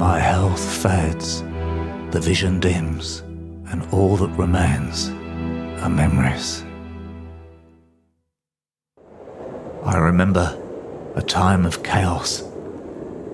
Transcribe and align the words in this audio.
my 0.00 0.18
health 0.18 0.82
fades, 0.82 1.42
the 2.10 2.18
vision 2.18 2.58
dims, 2.58 3.18
and 3.68 3.86
all 3.92 4.16
that 4.16 4.30
remains 4.30 5.10
are 5.82 5.90
memories. 5.90 6.64
I 9.84 9.98
remember 9.98 10.58
a 11.16 11.20
time 11.20 11.66
of 11.66 11.82
chaos 11.82 12.42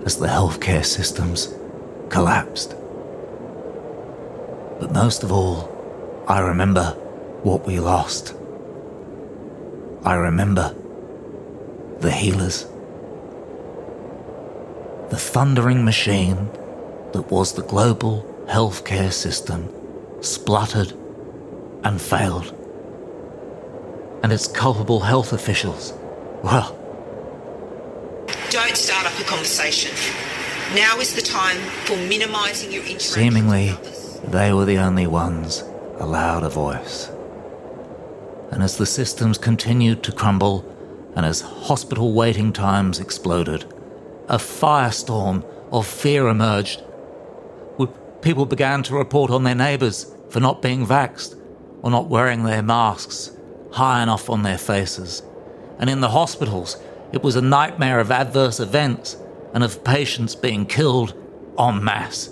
as 0.04 0.16
the 0.16 0.26
healthcare 0.26 0.84
systems 0.84 1.54
collapsed. 2.08 2.70
But 4.80 4.90
most 4.90 5.22
of 5.22 5.30
all, 5.30 5.70
I 6.26 6.40
remember 6.40 6.86
what 7.44 7.64
we 7.64 7.78
lost. 7.78 8.34
I 10.04 10.16
remember 10.16 10.74
the 12.00 12.10
healers. 12.10 12.66
The 15.10 15.16
thundering 15.16 15.84
machine 15.84 16.50
that 17.12 17.30
was 17.30 17.52
the 17.52 17.62
global 17.62 18.24
healthcare 18.48 19.12
system 19.12 19.72
spluttered 20.20 20.92
and 21.84 22.00
failed. 22.00 22.52
And 24.22 24.32
its 24.32 24.48
culpable 24.48 25.00
health 25.00 25.32
officials, 25.32 25.92
well, 26.42 26.76
Don't 28.50 28.76
start 28.76 29.06
up 29.06 29.18
a 29.20 29.24
conversation. 29.24 29.92
Now 30.74 30.98
is 30.98 31.14
the 31.14 31.22
time 31.22 31.56
for 31.84 31.96
minimising 31.96 32.72
your 32.72 32.82
interaction 32.82 33.12
Seemingly, 33.12 33.78
they 34.24 34.52
were 34.52 34.64
the 34.64 34.78
only 34.78 35.06
ones 35.06 35.62
allowed 35.98 36.42
a 36.42 36.48
voice. 36.48 37.08
And 38.50 38.62
as 38.62 38.76
the 38.76 38.86
systems 38.86 39.38
continued 39.38 40.02
to 40.04 40.12
crumble, 40.12 40.64
and 41.14 41.24
as 41.24 41.40
hospital 41.40 42.12
waiting 42.12 42.52
times 42.52 42.98
exploded, 42.98 43.72
a 44.28 44.38
firestorm 44.38 45.44
of 45.70 45.86
fear 45.86 46.28
emerged. 46.28 46.82
People 48.22 48.46
began 48.46 48.82
to 48.82 48.96
report 48.96 49.30
on 49.30 49.44
their 49.44 49.54
neighbours 49.54 50.12
for 50.30 50.40
not 50.40 50.60
being 50.60 50.84
vaxxed 50.84 51.40
or 51.82 51.90
not 51.90 52.08
wearing 52.08 52.42
their 52.42 52.62
masks 52.62 53.30
high 53.72 54.02
enough 54.02 54.28
on 54.28 54.42
their 54.42 54.58
faces. 54.58 55.22
And 55.78 55.88
in 55.88 56.00
the 56.00 56.08
hospitals, 56.08 56.76
it 57.12 57.22
was 57.22 57.36
a 57.36 57.42
nightmare 57.42 58.00
of 58.00 58.10
adverse 58.10 58.58
events 58.58 59.16
and 59.54 59.62
of 59.62 59.84
patients 59.84 60.34
being 60.34 60.66
killed 60.66 61.14
en 61.58 61.84
masse. 61.84 62.30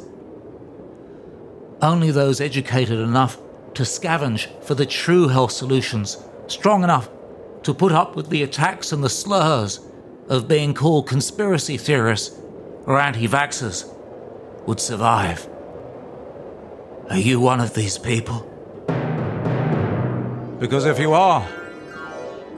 Only 1.81 2.11
those 2.11 2.41
educated 2.41 2.98
enough 2.98 3.39
to 3.75 3.83
scavenge 3.83 4.48
for 4.64 4.75
the 4.75 4.86
true 4.86 5.29
health 5.29 5.53
solutions, 5.53 6.17
strong 6.47 6.83
enough 6.83 7.08
to 7.62 7.75
put 7.75 7.92
up 7.92 8.17
with 8.17 8.31
the 8.31 8.42
attacks 8.42 8.91
and 8.91 9.05
the 9.05 9.08
slurs 9.08 9.81
of 10.28 10.48
being 10.48 10.75
called 10.75 11.06
conspiracy 11.06 11.77
theorists 11.77 12.39
or 12.86 12.98
anti 12.98 13.27
vaxxers, 13.27 13.91
would 14.67 14.80
survive. 14.80 15.48
Are 17.11 17.19
you 17.19 17.41
one 17.41 17.61
of 17.61 17.75
these 17.75 17.98
people? 17.98 18.50
Because 20.58 20.86
if 20.86 20.98
you 20.98 21.12
are, 21.12 21.47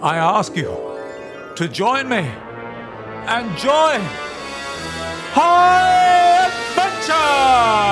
I 0.01 0.17
ask 0.19 0.57
you 0.57 0.71
to 1.57 1.69
join 1.69 2.09
me 2.09 2.19
and 3.27 3.57
join 3.59 4.01
High 5.33 6.47
Adventure! 6.47 7.86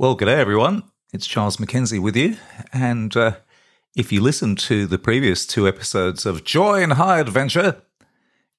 Well, 0.00 0.14
good 0.14 0.24
day, 0.24 0.40
everyone. 0.40 0.84
It's 1.12 1.26
Charles 1.26 1.60
Mackenzie 1.60 1.98
with 1.98 2.16
you. 2.16 2.38
And 2.72 3.14
uh, 3.14 3.32
if 3.94 4.10
you 4.10 4.22
listened 4.22 4.58
to 4.60 4.86
the 4.86 4.96
previous 4.96 5.46
two 5.46 5.68
episodes 5.68 6.24
of 6.24 6.42
Join 6.42 6.92
High 6.92 7.20
Adventure, 7.20 7.82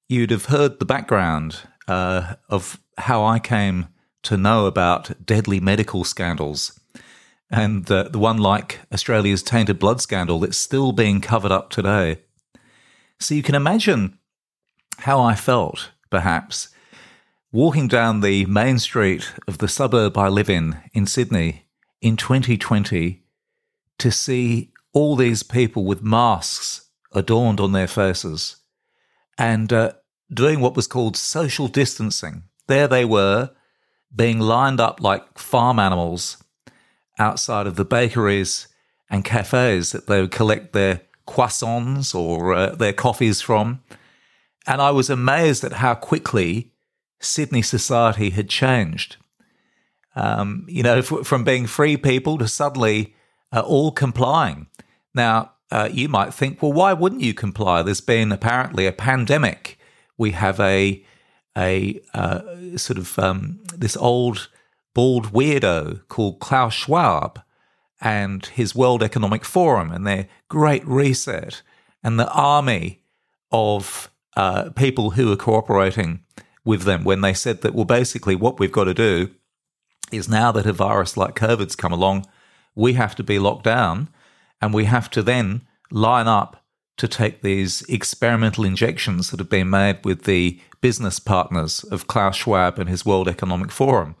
you'd 0.08 0.30
have 0.30 0.44
heard 0.44 0.78
the 0.78 0.84
background 0.84 1.62
uh, 1.88 2.34
of 2.48 2.78
how 2.96 3.24
I 3.24 3.40
came 3.40 3.88
to 4.22 4.36
know 4.36 4.66
about 4.66 5.26
deadly 5.26 5.58
medical 5.58 6.04
scandals. 6.04 6.78
And 7.50 7.90
uh, 7.90 8.04
the 8.04 8.20
one 8.20 8.38
like 8.38 8.78
Australia's 8.92 9.42
tainted 9.42 9.80
blood 9.80 10.00
scandal 10.00 10.38
that's 10.38 10.56
still 10.56 10.92
being 10.92 11.20
covered 11.20 11.50
up 11.50 11.70
today. 11.70 12.20
So 13.18 13.34
you 13.34 13.42
can 13.42 13.56
imagine 13.56 14.16
how 14.98 15.20
I 15.20 15.34
felt, 15.34 15.90
perhaps, 16.08 16.71
walking 17.52 17.86
down 17.86 18.20
the 18.20 18.46
main 18.46 18.78
street 18.78 19.30
of 19.46 19.58
the 19.58 19.68
suburb 19.68 20.16
I 20.16 20.28
live 20.28 20.48
in 20.48 20.78
in 20.94 21.06
Sydney 21.06 21.66
in 22.00 22.16
2020 22.16 23.22
to 23.98 24.10
see 24.10 24.72
all 24.94 25.16
these 25.16 25.42
people 25.42 25.84
with 25.84 26.02
masks 26.02 26.88
adorned 27.12 27.60
on 27.60 27.72
their 27.72 27.86
faces 27.86 28.56
and 29.36 29.70
uh, 29.70 29.92
doing 30.32 30.60
what 30.60 30.74
was 30.74 30.86
called 30.86 31.14
social 31.14 31.68
distancing. 31.68 32.44
There 32.68 32.88
they 32.88 33.04
were, 33.04 33.50
being 34.14 34.40
lined 34.40 34.80
up 34.80 35.02
like 35.02 35.38
farm 35.38 35.78
animals 35.78 36.42
outside 37.18 37.66
of 37.66 37.76
the 37.76 37.84
bakeries 37.84 38.66
and 39.10 39.26
cafes 39.26 39.92
that 39.92 40.06
they 40.06 40.22
would 40.22 40.30
collect 40.30 40.72
their 40.72 41.02
croissants 41.28 42.14
or 42.14 42.54
uh, 42.54 42.74
their 42.74 42.94
coffees 42.94 43.42
from. 43.42 43.82
And 44.66 44.80
I 44.80 44.90
was 44.90 45.10
amazed 45.10 45.64
at 45.64 45.74
how 45.74 45.94
quickly 45.94 46.71
Sydney 47.24 47.62
society 47.62 48.30
had 48.30 48.48
changed. 48.48 49.16
Um, 50.14 50.66
you 50.68 50.82
know, 50.82 50.98
f- 50.98 51.24
from 51.26 51.44
being 51.44 51.66
free 51.66 51.96
people 51.96 52.38
to 52.38 52.48
suddenly 52.48 53.14
uh, 53.52 53.60
all 53.60 53.92
complying. 53.92 54.66
Now, 55.14 55.52
uh, 55.70 55.88
you 55.90 56.08
might 56.08 56.34
think, 56.34 56.62
well, 56.62 56.72
why 56.72 56.92
wouldn't 56.92 57.22
you 57.22 57.32
comply? 57.32 57.82
There's 57.82 58.02
been 58.02 58.30
apparently 58.30 58.86
a 58.86 58.92
pandemic. 58.92 59.78
We 60.18 60.32
have 60.32 60.60
a 60.60 61.04
a 61.56 62.00
uh, 62.14 62.76
sort 62.76 62.98
of 62.98 63.18
um, 63.18 63.60
this 63.76 63.96
old 63.96 64.48
bald 64.94 65.32
weirdo 65.32 66.06
called 66.08 66.40
Klaus 66.40 66.74
Schwab 66.74 67.40
and 68.00 68.44
his 68.46 68.74
World 68.74 69.02
Economic 69.02 69.44
Forum 69.44 69.92
and 69.92 70.06
their 70.06 70.28
Great 70.48 70.86
Reset 70.86 71.62
and 72.02 72.18
the 72.18 72.30
army 72.32 73.02
of 73.50 74.10
uh, 74.36 74.70
people 74.70 75.10
who 75.10 75.30
are 75.30 75.36
cooperating 75.36 76.24
with 76.64 76.82
them 76.82 77.04
when 77.04 77.20
they 77.20 77.34
said 77.34 77.62
that, 77.62 77.74
well, 77.74 77.84
basically, 77.84 78.36
what 78.36 78.58
we've 78.58 78.72
got 78.72 78.84
to 78.84 78.94
do 78.94 79.30
is 80.10 80.28
now 80.28 80.52
that 80.52 80.66
a 80.66 80.72
virus 80.72 81.16
like 81.16 81.34
COVID's 81.34 81.76
come 81.76 81.92
along, 81.92 82.26
we 82.74 82.94
have 82.94 83.16
to 83.16 83.22
be 83.22 83.38
locked 83.38 83.64
down 83.64 84.08
and 84.60 84.72
we 84.72 84.84
have 84.84 85.10
to 85.10 85.22
then 85.22 85.62
line 85.90 86.28
up 86.28 86.64
to 86.98 87.08
take 87.08 87.42
these 87.42 87.82
experimental 87.88 88.64
injections 88.64 89.30
that 89.30 89.40
have 89.40 89.48
been 89.48 89.70
made 89.70 90.04
with 90.04 90.24
the 90.24 90.60
business 90.80 91.18
partners 91.18 91.84
of 91.84 92.06
Klaus 92.06 92.36
Schwab 92.36 92.78
and 92.78 92.88
his 92.88 93.04
World 93.04 93.28
Economic 93.28 93.70
Forum. 93.70 94.14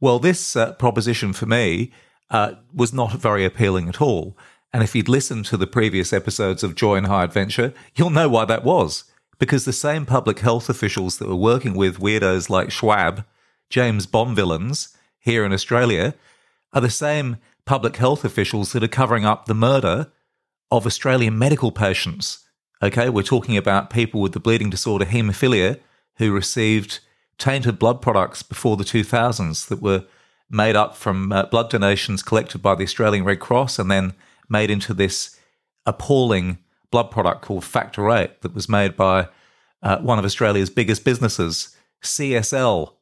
Well, 0.00 0.18
this 0.18 0.56
uh, 0.56 0.72
proposition 0.74 1.32
for 1.32 1.46
me 1.46 1.92
uh, 2.30 2.54
was 2.74 2.92
not 2.92 3.12
very 3.12 3.44
appealing 3.44 3.88
at 3.88 4.00
all. 4.00 4.36
And 4.72 4.82
if 4.82 4.94
you'd 4.94 5.08
listened 5.08 5.44
to 5.46 5.56
the 5.56 5.66
previous 5.66 6.12
episodes 6.12 6.62
of 6.62 6.74
Join 6.74 7.04
High 7.04 7.24
Adventure, 7.24 7.72
you'll 7.94 8.10
know 8.10 8.28
why 8.28 8.44
that 8.46 8.64
was. 8.64 9.04
Because 9.42 9.64
the 9.64 9.72
same 9.72 10.06
public 10.06 10.38
health 10.38 10.68
officials 10.68 11.18
that 11.18 11.26
were 11.26 11.34
working 11.34 11.74
with 11.74 11.98
weirdos 11.98 12.48
like 12.48 12.70
Schwab, 12.70 13.24
James 13.70 14.06
Bond 14.06 14.36
villains 14.36 14.96
here 15.18 15.44
in 15.44 15.52
Australia, 15.52 16.14
are 16.72 16.80
the 16.80 16.88
same 16.88 17.38
public 17.64 17.96
health 17.96 18.24
officials 18.24 18.70
that 18.70 18.84
are 18.84 18.98
covering 19.00 19.24
up 19.24 19.46
the 19.46 19.52
murder 19.52 20.12
of 20.70 20.86
Australian 20.86 21.36
medical 21.36 21.72
patients. 21.72 22.44
Okay, 22.80 23.08
we're 23.08 23.24
talking 23.24 23.56
about 23.56 23.90
people 23.90 24.20
with 24.20 24.30
the 24.30 24.38
bleeding 24.38 24.70
disorder 24.70 25.06
haemophilia 25.06 25.80
who 26.18 26.30
received 26.32 27.00
tainted 27.36 27.80
blood 27.80 28.00
products 28.00 28.44
before 28.44 28.76
the 28.76 28.84
2000s 28.84 29.66
that 29.66 29.82
were 29.82 30.04
made 30.50 30.76
up 30.76 30.94
from 30.94 31.32
uh, 31.32 31.46
blood 31.46 31.68
donations 31.68 32.22
collected 32.22 32.62
by 32.62 32.76
the 32.76 32.84
Australian 32.84 33.24
Red 33.24 33.40
Cross 33.40 33.80
and 33.80 33.90
then 33.90 34.14
made 34.48 34.70
into 34.70 34.94
this 34.94 35.36
appalling 35.84 36.58
blood 36.92 37.10
product 37.10 37.42
called 37.42 37.64
Factor 37.64 38.08
8 38.08 38.42
that 38.42 38.54
was 38.54 38.68
made 38.68 38.96
by 38.96 39.26
uh, 39.82 39.98
one 39.98 40.20
of 40.20 40.24
Australia's 40.24 40.70
biggest 40.70 41.04
businesses, 41.04 41.76
CSL, 42.04 42.92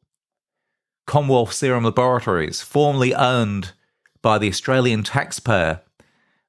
Commonwealth 1.05 1.53
Serum 1.53 1.83
Laboratories, 1.83 2.61
formerly 2.61 3.13
owned 3.13 3.73
by 4.23 4.39
the 4.39 4.47
Australian 4.47 5.03
taxpayer. 5.03 5.81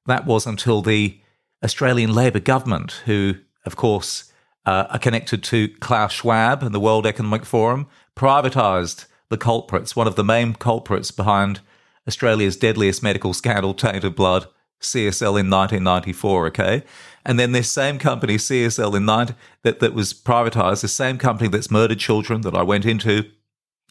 That 0.07 0.25
was 0.25 0.47
until 0.47 0.81
the 0.81 1.19
Australian 1.63 2.15
Labor 2.15 2.39
government, 2.39 3.03
who, 3.05 3.35
of 3.65 3.75
course, 3.75 4.31
uh, 4.65 4.87
are 4.89 4.99
connected 4.99 5.43
to 5.43 5.67
Klaus 5.79 6.13
Schwab 6.13 6.63
and 6.63 6.73
the 6.73 6.79
World 6.79 7.05
Economic 7.05 7.45
Forum, 7.45 7.87
privatised 8.15 9.05
the 9.29 9.37
culprits, 9.37 9.95
one 9.95 10.07
of 10.07 10.15
the 10.15 10.23
main 10.23 10.53
culprits 10.53 11.11
behind 11.11 11.59
Australia's 12.07 12.57
deadliest 12.57 13.03
medical 13.03 13.33
scandal, 13.33 13.73
tainted 13.73 14.15
blood, 14.15 14.47
CSL 14.83 15.39
in 15.39 15.49
1994, 15.49 16.47
okay? 16.47 16.83
And 17.25 17.39
then 17.39 17.51
this 17.51 17.71
same 17.71 17.97
company, 17.99 18.35
CSL 18.35 18.95
in 18.95 19.05
90, 19.05 19.33
that, 19.63 19.79
that 19.79 19.93
was 19.93 20.13
privatized, 20.13 20.81
the 20.81 20.87
same 20.87 21.17
company 21.17 21.49
that's 21.49 21.71
murdered 21.71 21.99
children 21.99 22.41
that 22.41 22.55
I 22.55 22.63
went 22.63 22.85
into 22.85 23.25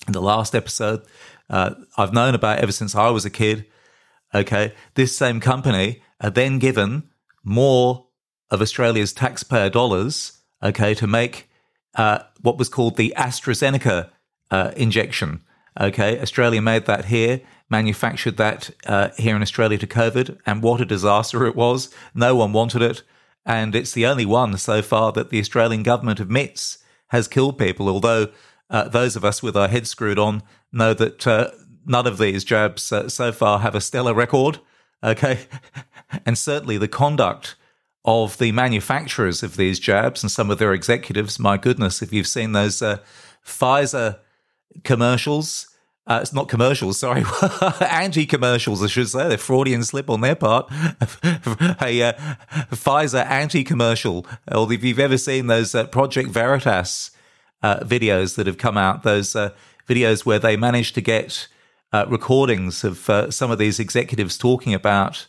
in 0.07 0.13
the 0.13 0.21
last 0.21 0.55
episode, 0.55 1.03
uh, 1.49 1.75
I've 1.97 2.13
known 2.13 2.35
about 2.35 2.59
ever 2.59 2.73
since 2.73 2.95
I 2.95 3.11
was 3.11 3.25
a 3.25 3.31
kid, 3.31 3.67
okay? 4.35 4.75
This 4.95 5.17
same 5.17 5.41
company 5.41 6.03
are 6.21 6.31
then 6.31 6.59
given 6.59 7.11
more 7.45 8.07
of 8.51 8.61
Australia's 8.61 9.13
taxpayer 9.13 9.71
dollars, 9.71 10.41
okay, 10.63 10.95
to 10.95 11.07
make 11.07 11.49
uh, 11.95 12.21
what 12.41 12.59
was 12.59 12.69
called 12.69 12.97
the 12.97 13.15
AstraZeneca 13.17 14.11
uh, 14.51 14.73
injection. 14.77 15.43
Okay, 15.81 16.21
Australia 16.21 16.61
made 16.61 16.87
that 16.87 17.07
here, 17.07 17.41
manufactured 17.71 18.37
that 18.37 18.71
uh, 18.87 19.09
here 19.17 19.35
in 19.35 19.43
Australia 19.43 19.79
to 19.79 19.87
COVID, 19.87 20.39
and 20.45 20.63
what 20.63 20.81
a 20.81 20.85
disaster 20.85 21.47
it 21.47 21.57
was. 21.57 21.93
No 22.15 22.37
one 22.37 22.53
wanted 22.53 22.83
it, 22.83 23.03
and 23.47 23.75
it's 23.75 23.93
the 23.93 24.07
only 24.07 24.27
one 24.27 24.57
so 24.59 24.83
far 24.83 25.13
that 25.13 25.31
the 25.31 25.41
Australian 25.41 25.83
government 25.83 26.21
admits 26.21 26.79
has 27.09 27.27
killed 27.27 27.59
people. 27.59 27.89
Although 27.89 28.29
uh, 28.69 28.89
those 28.89 29.17
of 29.17 29.25
us 29.25 29.43
with 29.43 29.57
our 29.57 29.69
heads 29.69 29.91
screwed 29.91 30.19
on 30.19 30.43
know 30.73 30.93
that 30.95 31.27
uh, 31.27 31.51
none 31.87 32.07
of 32.07 32.19
these 32.19 32.45
jabs 32.45 32.93
uh, 32.93 33.09
so 33.09 33.33
far 33.33 33.61
have 33.61 33.75
a 33.75 33.81
stellar 33.81 34.15
record. 34.15 34.59
Okay, 35.03 35.47
and 36.27 36.37
certainly 36.37 36.77
the 36.77 36.89
conduct 36.89 37.57
of 38.05 38.37
the 38.39 38.53
manufacturers 38.53 39.43
of 39.43 39.57
these 39.57 39.79
jabs 39.79 40.23
and 40.23 40.31
some 40.31 40.51
of 40.51 40.59
their 40.59 40.75
executives. 40.75 41.39
My 41.39 41.57
goodness, 41.57 42.03
if 42.03 42.13
you've 42.13 42.27
seen 42.27 42.53
those 42.53 42.83
uh, 42.83 42.99
Pfizer 43.45 44.19
commercials, 44.85 45.73
uh, 46.05 46.19
it's 46.21 46.33
not 46.33 46.49
commercials, 46.49 46.99
sorry, 46.99 47.23
anti 47.81 48.27
commercials, 48.27 48.83
I 48.83 48.89
should 48.89 49.09
say. 49.09 49.29
They're 49.29 49.39
Freudian 49.39 49.85
slip 49.85 50.11
on 50.11 50.21
their 50.21 50.35
part. 50.35 50.69
a 51.81 52.03
uh, 52.03 52.13
Pfizer 52.73 53.25
anti 53.25 53.63
commercial. 53.63 54.27
Or 54.51 54.71
if 54.73 54.83
you've 54.83 54.99
ever 54.99 55.17
seen 55.17 55.47
those 55.47 55.77
uh, 55.77 55.87
Project 55.87 56.29
Veritas 56.29 57.13
uh, 57.63 57.81
videos 57.81 58.35
that 58.35 58.49
have 58.49 58.59
come 58.59 58.77
out, 58.77 59.05
those 59.05 59.37
uh, 59.37 59.51
videos 59.89 60.27
where 60.27 60.41
they 60.41 60.57
managed 60.57 60.97
to 60.97 61.01
get 61.01 61.47
uh, 61.93 62.05
recordings 62.09 62.83
of 62.83 63.33
some 63.33 63.53
of 63.53 63.59
these 63.59 63.79
executives 63.79 64.37
talking 64.37 64.75
about 64.75 65.27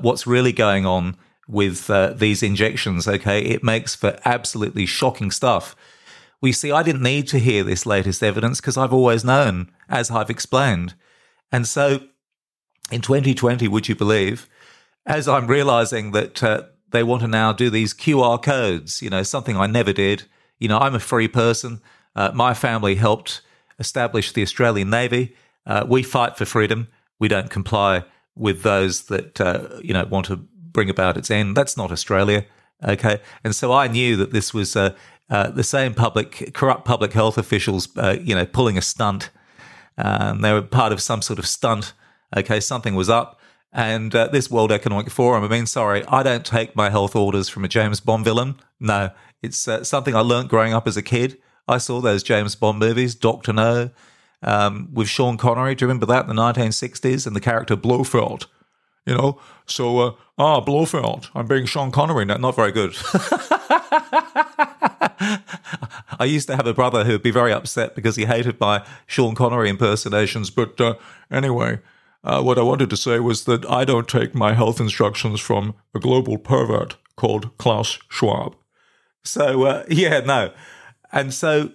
what's 0.00 0.26
really 0.26 0.52
going 0.52 0.84
on 0.84 1.16
with 1.48 1.86
these 2.18 2.42
injections, 2.42 3.08
okay? 3.08 3.40
It 3.40 3.62
makes 3.62 3.94
for 3.94 4.18
absolutely 4.24 4.86
shocking 4.86 5.30
stuff. 5.30 5.74
We 6.44 6.52
see, 6.52 6.70
I 6.70 6.82
didn't 6.82 7.02
need 7.02 7.26
to 7.28 7.38
hear 7.38 7.64
this 7.64 7.86
latest 7.86 8.22
evidence 8.22 8.60
because 8.60 8.76
I've 8.76 8.92
always 8.92 9.24
known, 9.24 9.70
as 9.88 10.10
I've 10.10 10.28
explained. 10.28 10.92
And 11.50 11.66
so 11.66 12.00
in 12.92 13.00
2020, 13.00 13.66
would 13.66 13.88
you 13.88 13.94
believe, 13.94 14.46
as 15.06 15.26
I'm 15.26 15.46
realizing 15.46 16.10
that 16.10 16.42
uh, 16.42 16.64
they 16.90 17.02
want 17.02 17.22
to 17.22 17.28
now 17.28 17.54
do 17.54 17.70
these 17.70 17.94
QR 17.94 18.42
codes, 18.42 19.00
you 19.00 19.08
know, 19.08 19.22
something 19.22 19.56
I 19.56 19.66
never 19.66 19.94
did. 19.94 20.24
You 20.58 20.68
know, 20.68 20.76
I'm 20.76 20.94
a 20.94 21.00
free 21.00 21.28
person. 21.28 21.80
Uh, 22.14 22.30
my 22.34 22.52
family 22.52 22.96
helped 22.96 23.40
establish 23.78 24.30
the 24.30 24.42
Australian 24.42 24.90
Navy. 24.90 25.34
Uh, 25.64 25.86
we 25.88 26.02
fight 26.02 26.36
for 26.36 26.44
freedom. 26.44 26.88
We 27.18 27.28
don't 27.28 27.48
comply 27.48 28.04
with 28.36 28.62
those 28.62 29.04
that, 29.04 29.40
uh, 29.40 29.80
you 29.82 29.94
know, 29.94 30.04
want 30.04 30.26
to 30.26 30.36
bring 30.36 30.90
about 30.90 31.16
its 31.16 31.30
end. 31.30 31.56
That's 31.56 31.78
not 31.78 31.90
Australia. 31.90 32.44
Okay. 32.86 33.20
And 33.42 33.54
so 33.54 33.72
I 33.72 33.88
knew 33.88 34.16
that 34.16 34.32
this 34.32 34.52
was 34.52 34.76
uh, 35.30 35.50
the 35.50 35.64
same 35.64 35.94
public, 35.94 36.52
corrupt 36.54 36.84
public 36.84 37.12
health 37.12 37.38
officials, 37.38 37.88
uh, 37.96 38.16
you 38.20 38.34
know, 38.34 38.44
pulling 38.44 38.76
a 38.76 38.82
stunt. 38.82 39.30
Um, 39.96 40.40
they 40.40 40.52
were 40.52 40.62
part 40.62 40.92
of 40.92 41.00
some 41.00 41.22
sort 41.22 41.38
of 41.38 41.46
stunt. 41.46 41.92
Okay. 42.36 42.60
Something 42.60 42.94
was 42.94 43.08
up. 43.08 43.40
And 43.72 44.14
uh, 44.14 44.28
this 44.28 44.50
World 44.50 44.70
Economic 44.70 45.10
Forum, 45.10 45.42
I 45.42 45.48
mean, 45.48 45.66
sorry, 45.66 46.04
I 46.06 46.22
don't 46.22 46.46
take 46.46 46.76
my 46.76 46.90
health 46.90 47.16
orders 47.16 47.48
from 47.48 47.64
a 47.64 47.68
James 47.68 47.98
Bond 47.98 48.24
villain. 48.24 48.54
No, 48.78 49.10
it's 49.42 49.66
uh, 49.66 49.82
something 49.82 50.14
I 50.14 50.20
learned 50.20 50.48
growing 50.48 50.72
up 50.72 50.86
as 50.86 50.96
a 50.96 51.02
kid. 51.02 51.38
I 51.66 51.78
saw 51.78 52.00
those 52.00 52.22
James 52.22 52.54
Bond 52.54 52.78
movies, 52.78 53.16
Doctor 53.16 53.52
No, 53.52 53.90
um, 54.42 54.90
with 54.92 55.08
Sean 55.08 55.36
Connery. 55.36 55.74
Do 55.74 55.84
you 55.84 55.88
remember 55.88 56.06
that 56.06 56.28
in 56.28 56.36
the 56.36 56.40
1960s? 56.40 57.26
And 57.26 57.34
the 57.34 57.40
character 57.40 57.74
Blofeld 57.74 58.46
you 59.06 59.14
know. 59.14 59.40
So, 59.66 59.98
uh, 59.98 60.12
ah, 60.38 60.60
Blofeld, 60.60 61.30
I'm 61.34 61.46
being 61.46 61.66
Sean 61.66 61.90
Connery. 61.90 62.24
Not, 62.24 62.40
not 62.40 62.56
very 62.56 62.72
good. 62.72 62.94
I 66.18 66.24
used 66.24 66.48
to 66.48 66.56
have 66.56 66.66
a 66.66 66.74
brother 66.74 67.04
who 67.04 67.12
would 67.12 67.22
be 67.22 67.30
very 67.30 67.52
upset 67.52 67.94
because 67.94 68.16
he 68.16 68.24
hated 68.24 68.60
my 68.60 68.84
Sean 69.06 69.34
Connery 69.34 69.68
impersonations. 69.68 70.50
But 70.50 70.80
uh, 70.80 70.94
anyway, 71.30 71.80
uh, 72.22 72.42
what 72.42 72.58
I 72.58 72.62
wanted 72.62 72.90
to 72.90 72.96
say 72.96 73.20
was 73.20 73.44
that 73.44 73.64
I 73.66 73.84
don't 73.84 74.08
take 74.08 74.34
my 74.34 74.54
health 74.54 74.80
instructions 74.80 75.40
from 75.40 75.74
a 75.94 76.00
global 76.00 76.38
pervert 76.38 76.96
called 77.16 77.56
Klaus 77.58 77.98
Schwab. 78.08 78.56
So, 79.22 79.64
uh, 79.64 79.84
yeah, 79.88 80.20
no. 80.20 80.52
And 81.12 81.32
so, 81.32 81.70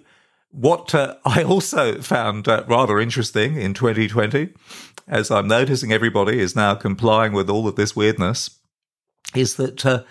what 0.50 0.94
uh, 0.94 1.16
I 1.24 1.42
also 1.42 2.00
found 2.00 2.48
uh, 2.48 2.64
rather 2.66 2.98
interesting 3.00 3.56
in 3.56 3.74
2020 3.74 4.50
as 5.10 5.30
I'm 5.30 5.48
noticing 5.48 5.92
everybody 5.92 6.38
is 6.38 6.54
now 6.54 6.74
complying 6.74 7.32
with 7.32 7.50
all 7.50 7.66
of 7.66 7.74
this 7.74 7.96
weirdness, 7.96 8.58
is 9.34 9.56
that 9.56 9.84
uh, 9.84 10.04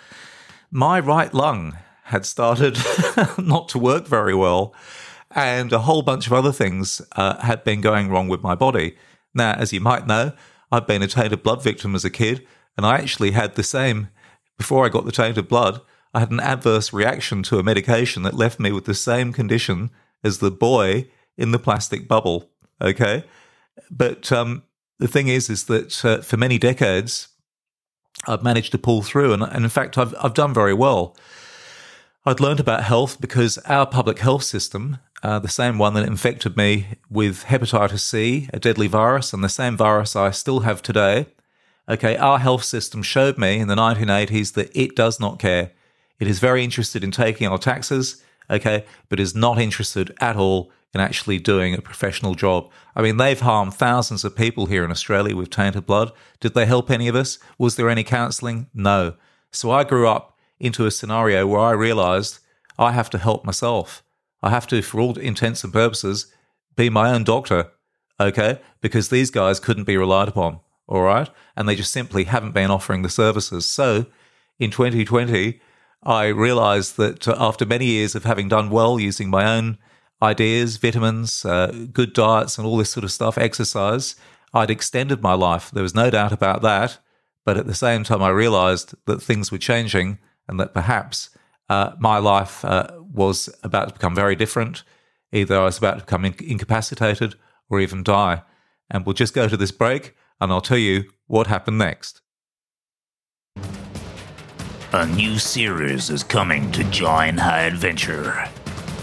my 0.72 1.00
right 1.00 1.34
lung 1.34 1.78
had 2.10 2.26
started 2.26 2.78
not 3.38 3.70
to 3.70 3.80
work 3.80 4.08
very 4.08 4.34
well, 4.34 4.74
and 5.32 5.72
a 5.72 5.80
whole 5.80 6.02
bunch 6.02 6.26
of 6.28 6.34
other 6.34 6.52
things 6.52 7.02
uh, 7.16 7.40
had 7.42 7.64
been 7.64 7.82
going 7.82 8.10
wrong 8.10 8.28
with 8.28 8.42
my 8.42 8.56
body. 8.56 8.98
Now, 9.34 9.54
as 9.54 9.72
you 9.72 9.80
might 9.80 10.08
know, 10.08 10.34
I've 10.72 10.88
been 10.88 11.04
a 11.04 11.08
tainted 11.08 11.44
blood 11.44 11.64
victim 11.64 11.94
as 11.94 12.04
a 12.04 12.10
kid, 12.10 12.46
and 12.76 12.86
I 12.86 12.98
actually 12.98 13.32
had 13.32 13.56
the 13.56 13.64
same 13.64 14.10
before 14.58 14.86
I 14.86 14.90
got 14.90 15.06
the 15.06 15.12
tainted 15.12 15.48
blood. 15.48 15.82
I 16.14 16.20
had 16.20 16.32
an 16.32 16.40
adverse 16.40 16.92
reaction 16.92 17.44
to 17.44 17.60
a 17.60 17.64
medication 17.64 18.24
that 18.24 18.34
left 18.34 18.60
me 18.60 18.72
with 18.72 18.86
the 18.86 18.96
same 18.96 19.32
condition 19.32 19.92
as 20.24 20.40
the 20.40 20.52
boy 20.52 21.08
in 21.38 21.52
the 21.52 21.60
plastic 21.60 22.08
bubble. 22.08 22.50
Okay. 22.82 23.24
But 23.92 24.32
um, 24.32 24.64
the 24.98 25.08
thing 25.08 25.28
is, 25.28 25.50
is 25.50 25.66
that 25.66 26.04
uh, 26.04 26.22
for 26.22 26.38
many 26.38 26.58
decades, 26.58 27.28
I've 28.28 28.44
managed 28.44 28.72
to 28.72 28.78
pull 28.78 29.04
through, 29.04 29.34
and, 29.34 29.44
and 29.44 29.64
in 29.64 29.70
fact, 29.70 29.98
I've 29.98 30.14
I've 30.20 30.34
done 30.34 30.54
very 30.54 30.74
well. 30.74 31.16
I'd 32.30 32.40
learned 32.40 32.60
about 32.60 32.84
health 32.84 33.20
because 33.20 33.58
our 33.66 33.88
public 33.88 34.20
health 34.20 34.44
system, 34.44 35.00
uh, 35.24 35.40
the 35.40 35.48
same 35.48 35.80
one 35.80 35.96
that 35.96 36.06
infected 36.06 36.56
me 36.56 36.86
with 37.10 37.46
hepatitis 37.46 38.02
C, 38.02 38.48
a 38.54 38.60
deadly 38.60 38.86
virus, 38.86 39.34
and 39.34 39.44
the 39.44 39.50
same 39.50 39.76
virus 39.76 40.16
I 40.16 40.30
still 40.30 40.60
have 40.60 40.84
today. 40.84 41.26
Okay, 41.90 42.16
our 42.18 42.38
health 42.38 42.64
system 42.64 43.02
showed 43.02 43.40
me 43.40 43.58
in 43.58 43.68
the 43.68 43.74
1980s 43.74 44.54
that 44.54 44.70
it 44.80 44.96
does 44.96 45.20
not 45.20 45.40
care. 45.40 45.72
It 46.20 46.28
is 46.28 46.38
very 46.38 46.64
interested 46.64 47.04
in 47.04 47.10
taking 47.10 47.48
our 47.48 47.58
taxes, 47.58 48.24
okay, 48.48 48.86
but 49.10 49.20
is 49.20 49.34
not 49.34 49.58
interested 49.58 50.16
at 50.22 50.36
all 50.36 50.72
in 50.94 51.02
actually 51.02 51.40
doing 51.40 51.74
a 51.74 51.82
professional 51.82 52.36
job. 52.36 52.70
I 52.96 53.02
mean, 53.02 53.18
they've 53.18 53.40
harmed 53.40 53.74
thousands 53.74 54.24
of 54.24 54.36
people 54.36 54.68
here 54.68 54.86
in 54.86 54.92
Australia 54.92 55.36
with 55.36 55.50
tainted 55.50 55.88
blood. 55.88 56.12
Did 56.42 56.54
they 56.54 56.68
help 56.68 56.92
any 56.92 57.08
of 57.08 57.16
us? 57.16 57.40
Was 57.58 57.76
there 57.76 57.90
any 57.90 58.04
counselling? 58.04 58.68
No. 58.72 59.16
So 59.52 59.72
I 59.72 59.84
grew 59.84 60.08
up 60.08 60.29
into 60.60 60.86
a 60.86 60.92
scenario 60.92 61.48
where 61.48 61.60
I 61.60 61.72
realised 61.72 62.40
I 62.78 62.92
have 62.92 63.10
to 63.12 63.18
help 63.18 63.46
myself. 63.46 64.04
I 64.42 64.50
have 64.50 64.68
to, 64.68 64.82
for 64.82 65.02
all 65.02 65.18
intents 65.18 65.64
and 65.64 65.74
purposes, 65.74 66.32
be 66.76 66.90
my 66.90 67.12
own 67.12 67.24
doctor, 67.24 67.72
okay? 68.20 68.62
Because 68.82 69.10
these 69.10 69.32
guys 69.32 69.60
couldn't 69.60 69.84
be 69.84 69.98
relied 69.98 70.28
upon, 70.28 70.60
all 70.88 71.02
right? 71.02 71.30
And 71.56 71.68
they 71.68 71.76
just 71.76 71.92
simply 71.92 72.26
haven't 72.26 72.54
been 72.54 72.72
offering 72.72 73.02
the 73.02 73.10
services. 73.10 73.66
So 73.66 74.06
in 74.58 74.72
2020, 74.72 75.60
I 76.04 76.28
realized 76.28 76.98
that 76.98 77.28
after 77.28 77.66
many 77.66 77.86
years 77.86 78.16
of 78.16 78.24
having 78.24 78.48
done 78.48 78.70
well 78.70 79.00
using 79.00 79.30
my 79.30 79.58
own 79.58 79.78
ideas, 80.22 80.78
vitamins, 80.78 81.44
uh, 81.46 81.88
good 81.92 82.14
diets, 82.14 82.58
and 82.58 82.66
all 82.66 82.78
this 82.78 82.90
sort 82.90 83.04
of 83.04 83.12
stuff, 83.12 83.38
exercise, 83.38 84.16
I'd 84.54 84.72
extended 84.72 85.22
my 85.22 85.34
life. 85.34 85.72
There 85.72 85.84
was 85.84 85.96
no 85.96 86.10
doubt 86.10 86.32
about 86.32 86.62
that. 86.62 87.00
But 87.46 87.58
at 87.58 87.68
the 87.68 87.76
same 87.76 88.04
time, 88.04 88.22
I 88.22 88.30
realized 88.30 88.96
that 89.06 89.22
things 89.22 89.52
were 89.52 89.58
changing 89.58 90.20
and 90.50 90.60
that 90.60 90.74
perhaps 90.74 91.30
uh, 91.70 91.92
my 92.00 92.18
life 92.18 92.66
uh, 92.66 92.88
was 93.14 93.50
about 93.64 93.88
to 93.88 93.94
become 93.94 94.16
very 94.16 94.36
different. 94.36 94.84
Either 95.32 95.60
I 95.60 95.66
was 95.66 95.78
about 95.78 96.00
to 96.00 96.06
become 96.06 96.26
incapacitated 96.26 97.36
or 97.70 97.80
even 97.80 98.04
die. 98.04 98.42
And 98.90 99.06
we'll 99.06 99.14
just 99.14 99.36
go 99.36 99.48
to 99.48 99.56
this 99.56 99.72
break 99.72 100.16
and 100.42 100.52
I'll 100.52 100.62
tell 100.62 100.78
you 100.78 101.04
what 101.28 101.48
happened 101.48 101.78
next. 101.78 102.22
A 104.92 105.06
new 105.06 105.38
series 105.38 106.10
is 106.10 106.24
coming 106.24 106.72
to 106.72 106.84
Join 106.86 107.38
High 107.38 107.62
Adventure. 107.62 108.50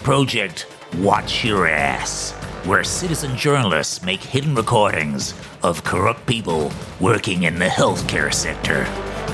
Project 0.03 0.67
Watch 0.99 1.45
Your 1.45 1.69
Ass, 1.69 2.33
where 2.65 2.83
citizen 2.83 3.37
journalists 3.37 4.03
make 4.03 4.21
hidden 4.21 4.57
recordings 4.57 5.35
of 5.63 5.85
corrupt 5.85 6.27
people 6.27 6.73
working 6.99 7.45
in 7.45 7.61
the 7.61 7.67
healthcare 7.67 8.35
sector. 8.35 8.85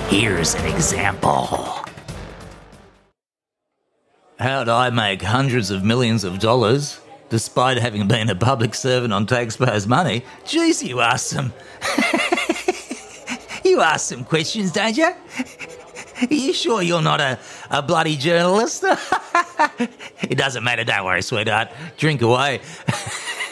Here's 0.09 0.55
an 0.55 0.67
example. 0.67 1.82
How'd 4.43 4.69
I 4.69 4.91
make 4.91 5.23
hundreds 5.23 5.71
of 5.71 5.85
millions 5.85 6.25
of 6.25 6.41
dollars 6.41 7.01
despite 7.31 7.79
having 7.79 8.09
been 8.09 8.29
a 8.29 8.35
public 8.35 8.75
servant 8.75 9.13
on 9.13 9.25
taxpayers' 9.25 9.87
money? 9.87 10.25
Jeez, 10.45 10.87
you 10.87 11.01
awesome. 11.01 11.53
You 13.65 13.81
ask 13.81 14.09
some 14.09 14.25
questions, 14.25 14.73
don't 14.73 14.97
you? 14.97 15.05
Are 15.07 16.35
you 16.35 16.53
sure 16.53 16.83
you're 16.83 17.01
not 17.01 17.21
a, 17.21 17.39
a 17.71 17.81
bloody 17.81 18.17
journalist? 18.17 18.85
it 20.21 20.37
doesn't 20.37 20.65
matter, 20.65 20.85
don't 20.85 21.05
worry, 21.05 21.23
sweetheart. 21.23 21.69
Drink 21.97 22.23
away. 22.23 22.61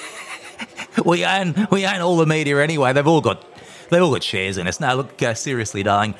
we 1.04 1.24
own 1.24 1.68
we 1.70 1.86
own 1.86 2.00
all 2.00 2.16
the 2.16 2.26
media 2.26 2.60
anyway. 2.60 2.92
They've 2.92 3.06
all 3.06 3.20
got 3.20 3.46
they've 3.88 4.02
all 4.02 4.12
got 4.12 4.22
shares 4.22 4.58
in 4.58 4.66
us. 4.66 4.80
Now 4.80 4.94
look, 4.94 5.22
uh, 5.22 5.34
seriously, 5.34 5.82
darling. 5.82 6.14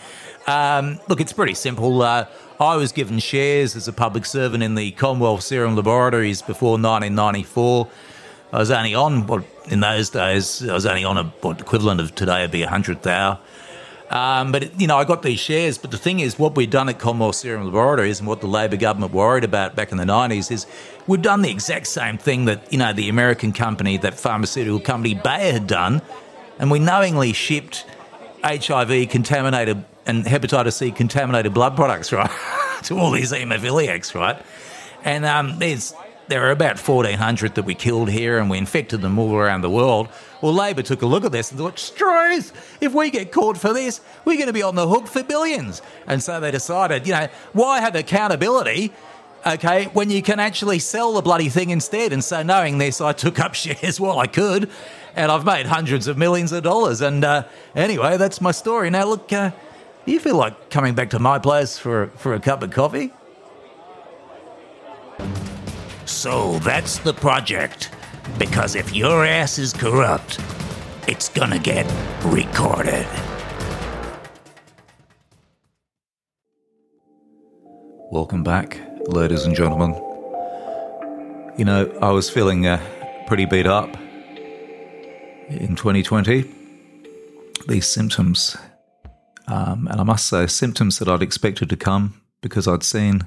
Um, 0.46 0.98
look, 1.08 1.20
it's 1.20 1.32
pretty 1.32 1.54
simple. 1.54 2.02
Uh, 2.02 2.26
I 2.58 2.76
was 2.76 2.92
given 2.92 3.18
shares 3.18 3.76
as 3.76 3.88
a 3.88 3.92
public 3.92 4.26
servant 4.26 4.62
in 4.62 4.74
the 4.74 4.90
Commonwealth 4.92 5.42
Serum 5.42 5.76
Laboratories 5.76 6.42
before 6.42 6.72
1994. 6.72 7.88
I 8.52 8.58
was 8.58 8.70
only 8.70 8.94
on 8.94 9.26
what 9.26 9.44
in 9.66 9.80
those 9.80 10.10
days 10.10 10.68
I 10.68 10.74
was 10.74 10.84
only 10.84 11.04
on 11.04 11.16
a 11.16 11.24
what 11.40 11.60
equivalent 11.60 12.00
of 12.00 12.14
today 12.14 12.42
would 12.42 12.50
be 12.50 12.62
a 12.62 12.68
hundred 12.68 13.02
thou. 13.02 13.38
Um, 14.10 14.50
but 14.50 14.78
you 14.80 14.88
know, 14.88 14.96
I 14.96 15.04
got 15.04 15.22
these 15.22 15.38
shares. 15.38 15.78
But 15.78 15.92
the 15.92 15.96
thing 15.96 16.18
is, 16.18 16.36
what 16.36 16.56
we'd 16.56 16.70
done 16.70 16.88
at 16.88 16.98
Commonwealth 16.98 17.36
Serum 17.36 17.64
Laboratories 17.64 18.18
and 18.18 18.28
what 18.28 18.40
the 18.40 18.48
Labor 18.48 18.76
government 18.76 19.12
worried 19.12 19.44
about 19.44 19.76
back 19.76 19.92
in 19.92 19.98
the 19.98 20.04
nineties 20.04 20.50
is 20.50 20.66
we'd 21.06 21.22
done 21.22 21.42
the 21.42 21.50
exact 21.50 21.86
same 21.86 22.18
thing 22.18 22.46
that 22.46 22.72
you 22.72 22.78
know 22.78 22.92
the 22.92 23.08
American 23.08 23.52
company, 23.52 23.96
that 23.98 24.18
pharmaceutical 24.18 24.80
company 24.80 25.14
Bayer 25.14 25.52
had 25.52 25.68
done, 25.68 26.02
and 26.58 26.72
we 26.72 26.80
knowingly 26.80 27.32
shipped 27.32 27.86
HIV 28.42 29.08
contaminated 29.10 29.84
and 30.06 30.24
hepatitis 30.24 30.74
C 30.74 30.90
contaminated 30.90 31.54
blood 31.54 31.76
products, 31.76 32.12
right, 32.12 32.30
to 32.84 32.98
all 32.98 33.10
these 33.10 33.32
haemophiliacs, 33.32 34.14
right? 34.14 34.40
And 35.04 35.24
um, 35.24 35.58
there's 35.58 35.94
there 36.30 36.46
are 36.46 36.52
about 36.52 36.78
1,400 36.78 37.56
that 37.56 37.64
we 37.64 37.74
killed 37.74 38.08
here 38.08 38.38
and 38.38 38.48
we 38.48 38.56
infected 38.56 39.02
them 39.02 39.18
all 39.18 39.34
around 39.34 39.62
the 39.62 39.70
world. 39.70 40.08
Well, 40.40 40.54
Labor 40.54 40.82
took 40.82 41.02
a 41.02 41.06
look 41.06 41.24
at 41.24 41.32
this 41.32 41.50
and 41.50 41.58
thought, 41.58 41.78
Struth, 41.78 42.78
if 42.80 42.94
we 42.94 43.10
get 43.10 43.32
caught 43.32 43.58
for 43.58 43.72
this, 43.72 44.00
we're 44.24 44.36
going 44.36 44.46
to 44.46 44.52
be 44.52 44.62
on 44.62 44.76
the 44.76 44.86
hook 44.86 45.08
for 45.08 45.24
billions. 45.24 45.82
And 46.06 46.22
so 46.22 46.38
they 46.38 46.52
decided, 46.52 47.04
you 47.04 47.14
know, 47.14 47.26
why 47.52 47.80
have 47.80 47.96
accountability? 47.96 48.92
Okay, 49.44 49.86
when 49.86 50.10
you 50.10 50.22
can 50.22 50.38
actually 50.38 50.78
sell 50.78 51.14
the 51.14 51.22
bloody 51.22 51.48
thing 51.48 51.70
instead. 51.70 52.12
And 52.12 52.22
so, 52.22 52.42
knowing 52.42 52.78
this, 52.78 53.00
I 53.00 53.12
took 53.12 53.40
up 53.40 53.54
shares 53.56 53.98
while 53.98 54.18
I 54.18 54.26
could, 54.26 54.70
and 55.16 55.32
I've 55.32 55.44
made 55.44 55.66
hundreds 55.66 56.06
of 56.06 56.16
millions 56.16 56.52
of 56.52 56.62
dollars. 56.62 57.00
And 57.00 57.24
uh, 57.24 57.44
anyway, 57.74 58.18
that's 58.18 58.40
my 58.40 58.52
story. 58.52 58.90
Now, 58.90 59.06
look, 59.06 59.32
uh, 59.32 59.50
do 60.10 60.14
you 60.14 60.18
feel 60.18 60.34
like 60.34 60.70
coming 60.70 60.92
back 60.92 61.08
to 61.10 61.20
my 61.20 61.38
place 61.38 61.78
for, 61.78 62.08
for 62.16 62.34
a 62.34 62.40
cup 62.40 62.64
of 62.64 62.72
coffee? 62.72 63.12
So 66.04 66.58
that's 66.58 66.98
the 66.98 67.14
project. 67.14 67.92
Because 68.36 68.74
if 68.74 68.92
your 68.92 69.24
ass 69.24 69.56
is 69.56 69.72
corrupt, 69.72 70.40
it's 71.06 71.28
gonna 71.28 71.60
get 71.60 71.86
recorded. 72.24 73.06
Welcome 78.10 78.42
back, 78.42 78.80
ladies 79.06 79.44
and 79.44 79.54
gentlemen. 79.54 79.92
You 81.56 81.64
know, 81.64 81.96
I 82.02 82.10
was 82.10 82.28
feeling 82.28 82.66
uh, 82.66 82.84
pretty 83.28 83.44
beat 83.44 83.68
up 83.68 83.96
in 85.48 85.76
2020. 85.76 86.50
These 87.68 87.86
symptoms, 87.86 88.56
um, 89.50 89.88
and 89.90 90.00
I 90.00 90.04
must 90.04 90.28
say, 90.28 90.46
symptoms 90.46 91.00
that 91.00 91.08
I'd 91.08 91.22
expected 91.22 91.68
to 91.70 91.76
come 91.76 92.20
because 92.40 92.68
I'd 92.68 92.84
seen 92.84 93.26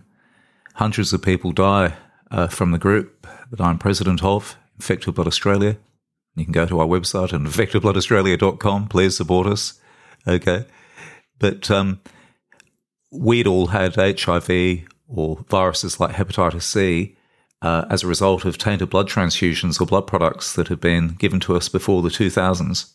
hundreds 0.76 1.12
of 1.12 1.22
people 1.22 1.52
die 1.52 1.96
uh, 2.32 2.48
from 2.48 2.72
the 2.72 2.78
group 2.78 3.28
that 3.52 3.60
I'm 3.60 3.78
president 3.78 4.24
of, 4.24 4.58
Infected 4.76 5.16
Blood 5.16 5.28
Australia. 5.28 5.78
You 6.36 6.46
can 6.46 6.54
go 6.54 6.66
to 6.66 6.80
our 6.80 6.88
website 6.88 7.30
infectedbloodaustralia.com. 7.46 8.88
Please 8.88 9.18
support 9.18 9.48
us. 9.48 9.82
Okay. 10.26 10.66
But 11.40 11.70
um, 11.70 12.00
we'd 13.12 13.46
all 13.46 13.68
had 13.68 13.96
HIV 13.96 14.86
or 15.10 15.44
viruses 15.50 16.00
like 16.00 16.16
hepatitis 16.16 16.64
C 16.64 17.18
uh, 17.62 17.84
as 17.90 18.02
a 18.02 18.08
result 18.08 18.46
of 18.46 18.58
tainted 18.58 18.90
blood 18.90 19.10
transfusions 19.10 19.82
or 19.82 19.86
blood 19.86 20.08
products 20.08 20.54
that 20.54 20.70
had 20.70 20.80
been 20.80 21.10
given 21.10 21.42
to 21.42 21.58
us 21.58 21.68
before 21.68 22.02
the 22.02 22.08
2000s. 22.08 22.94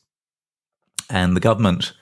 And 1.10 1.36
the 1.36 1.40
government, 1.40 1.92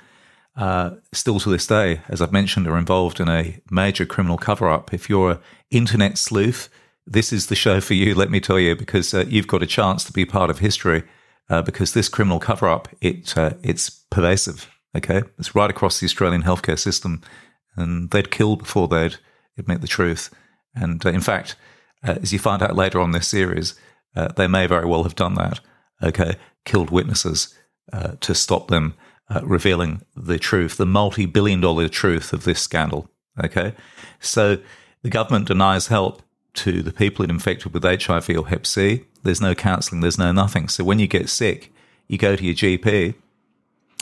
uh, 0.57 0.91
still 1.13 1.39
to 1.41 1.51
this 1.51 1.67
day, 1.67 2.01
as 2.09 2.23
I've 2.23 2.33
mentioned, 2.33 2.67
are 2.67 2.79
involved 2.79 3.21
in 3.21 3.29
a 3.29 3.61
major 3.71 4.07
criminal 4.07 4.39
cover 4.39 4.71
up. 4.71 4.95
If 4.95 5.09
you're 5.09 5.33
an 5.33 5.39
internet 5.71 6.17
sleuth, 6.17 6.69
this 7.07 7.33
is 7.33 7.47
the 7.47 7.55
show 7.55 7.81
for 7.81 7.95
you, 7.95 8.15
let 8.15 8.31
me 8.31 8.41
tell 8.41 8.59
you, 8.59 8.75
because 8.75 9.13
uh, 9.13 9.25
you've 9.29 9.47
got 9.47 9.63
a 9.63 9.67
chance 9.67 10.03
to 10.05 10.13
be 10.13 10.25
part 10.25 10.51
of 10.51 10.59
history. 10.59 11.05
Uh, 11.49 11.63
because 11.63 11.93
this 11.93 12.09
criminal 12.09 12.41
cover 12.41 12.69
up, 12.69 12.89
it 13.01 13.39
uh, 13.39 13.53
it's 13.63 13.89
pervasive. 13.89 14.69
Okay, 14.97 15.23
it's 15.39 15.55
right 15.55 15.71
across 15.71 16.01
the 16.01 16.07
Australian 16.07 16.43
healthcare 16.43 16.79
system, 16.79 17.23
and 17.77 18.11
they'd 18.11 18.33
kill 18.33 18.57
before 18.57 18.89
they'd 18.89 19.19
admit 19.57 19.81
the 19.81 19.87
truth. 19.87 20.35
And 20.75 21.07
uh, 21.07 21.11
in 21.11 21.21
fact, 21.21 21.55
as 22.03 22.33
you 22.33 22.41
find 22.41 22.65
out 22.65 22.75
later 22.75 23.01
on 23.01 23.13
this 23.13 23.29
series, 23.29 23.79
they 24.37 24.49
may 24.49 24.67
very 24.67 24.87
well 24.87 25.05
have 25.05 25.15
done 25.15 25.35
that. 25.35 25.61
Okay, 26.03 26.35
killed 26.65 26.91
witnesses 26.91 27.55
to 28.21 28.35
stop 28.35 28.67
them 28.67 28.95
revealing 29.43 30.03
the 30.17 30.39
truth, 30.39 30.77
the 30.77 30.87
multi-billion-dollar 30.87 31.89
truth 31.89 32.33
of 32.33 32.45
this 32.45 32.61
scandal. 32.61 33.11
Okay, 33.43 33.75
so 34.21 34.59
the 35.03 35.11
government 35.11 35.47
denies 35.47 35.89
help 35.89 36.23
to 36.55 36.83
the 36.83 36.93
people 36.93 37.25
infected 37.25 37.73
with 37.73 37.85
HIV 37.85 38.31
or 38.31 38.49
Hep 38.49 38.67
C. 38.67 39.05
There's 39.23 39.41
no 39.41 39.55
counselling, 39.55 40.01
there's 40.01 40.19
no 40.19 40.33
nothing. 40.33 40.69
So 40.69 40.85
when 40.85 40.99
you 40.99 41.07
get 41.07 41.29
sick, 41.29 41.73
you 42.09 42.19
go 42.19 42.35
to 42.37 42.45
your 42.45 42.55
GP, 42.55 43.15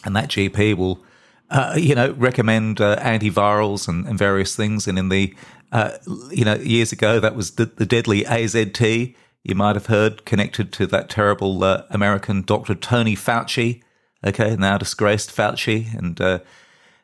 and 0.04 0.14
that 0.14 0.28
GP 0.28 0.76
will, 0.76 1.02
uh, 1.50 1.74
you 1.76 1.94
know, 1.94 2.12
recommend 2.12 2.80
uh, 2.80 2.96
antivirals 3.00 3.88
and, 3.88 4.06
and, 4.06 4.18
various 4.18 4.54
things. 4.54 4.86
And 4.86 4.98
in 4.98 5.08
the, 5.08 5.34
uh, 5.72 5.92
you 6.30 6.44
know, 6.44 6.56
years 6.56 6.92
ago, 6.92 7.20
that 7.20 7.34
was 7.34 7.52
the, 7.52 7.66
the, 7.66 7.86
deadly 7.86 8.22
AZT. 8.22 9.14
You 9.42 9.54
might 9.54 9.76
have 9.76 9.86
heard 9.86 10.24
connected 10.24 10.72
to 10.74 10.86
that 10.88 11.08
terrible 11.08 11.62
uh, 11.64 11.84
American 11.90 12.42
Dr. 12.42 12.74
Tony 12.74 13.16
Fauci. 13.16 13.82
Okay, 14.26 14.56
now 14.56 14.78
disgraced 14.78 15.34
Fauci, 15.34 15.94
and 15.96 16.18
uh, 16.20 16.38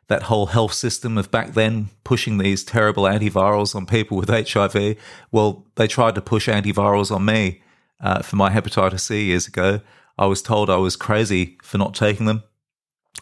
that 0.09 0.25
whole 0.25 0.47
health 0.47 0.73
system 0.73 1.19
of 1.19 1.31
back 1.31 1.53
then 1.53 1.91
pushing 2.03 2.39
these 2.39 2.65
terrible 2.65 3.05
antivirals 3.05 3.75
on 3.75 3.87
people 3.87 4.17
with 4.17 4.29
HIV. 4.29 4.97
Well, 5.31 5.67
they 5.77 5.87
tried 5.87 6.15
to 6.17 6.23
push 6.23 6.49
antivirals 6.49 7.15
on 7.15 7.25
me 7.25 7.62
uh, 8.00 8.23
for 8.23 8.37
my 8.37 8.50
hepatitis 8.50 9.00
C 9.00 9.27
years 9.27 9.47
ago. 9.47 9.81
I 10.19 10.27
was 10.27 10.43
told 10.43 10.69
I 10.71 10.77
was 10.77 10.97
crazy 10.97 11.59
for 11.62 11.79
not 11.79 11.95
taking 11.95 12.27
them. 12.27 12.43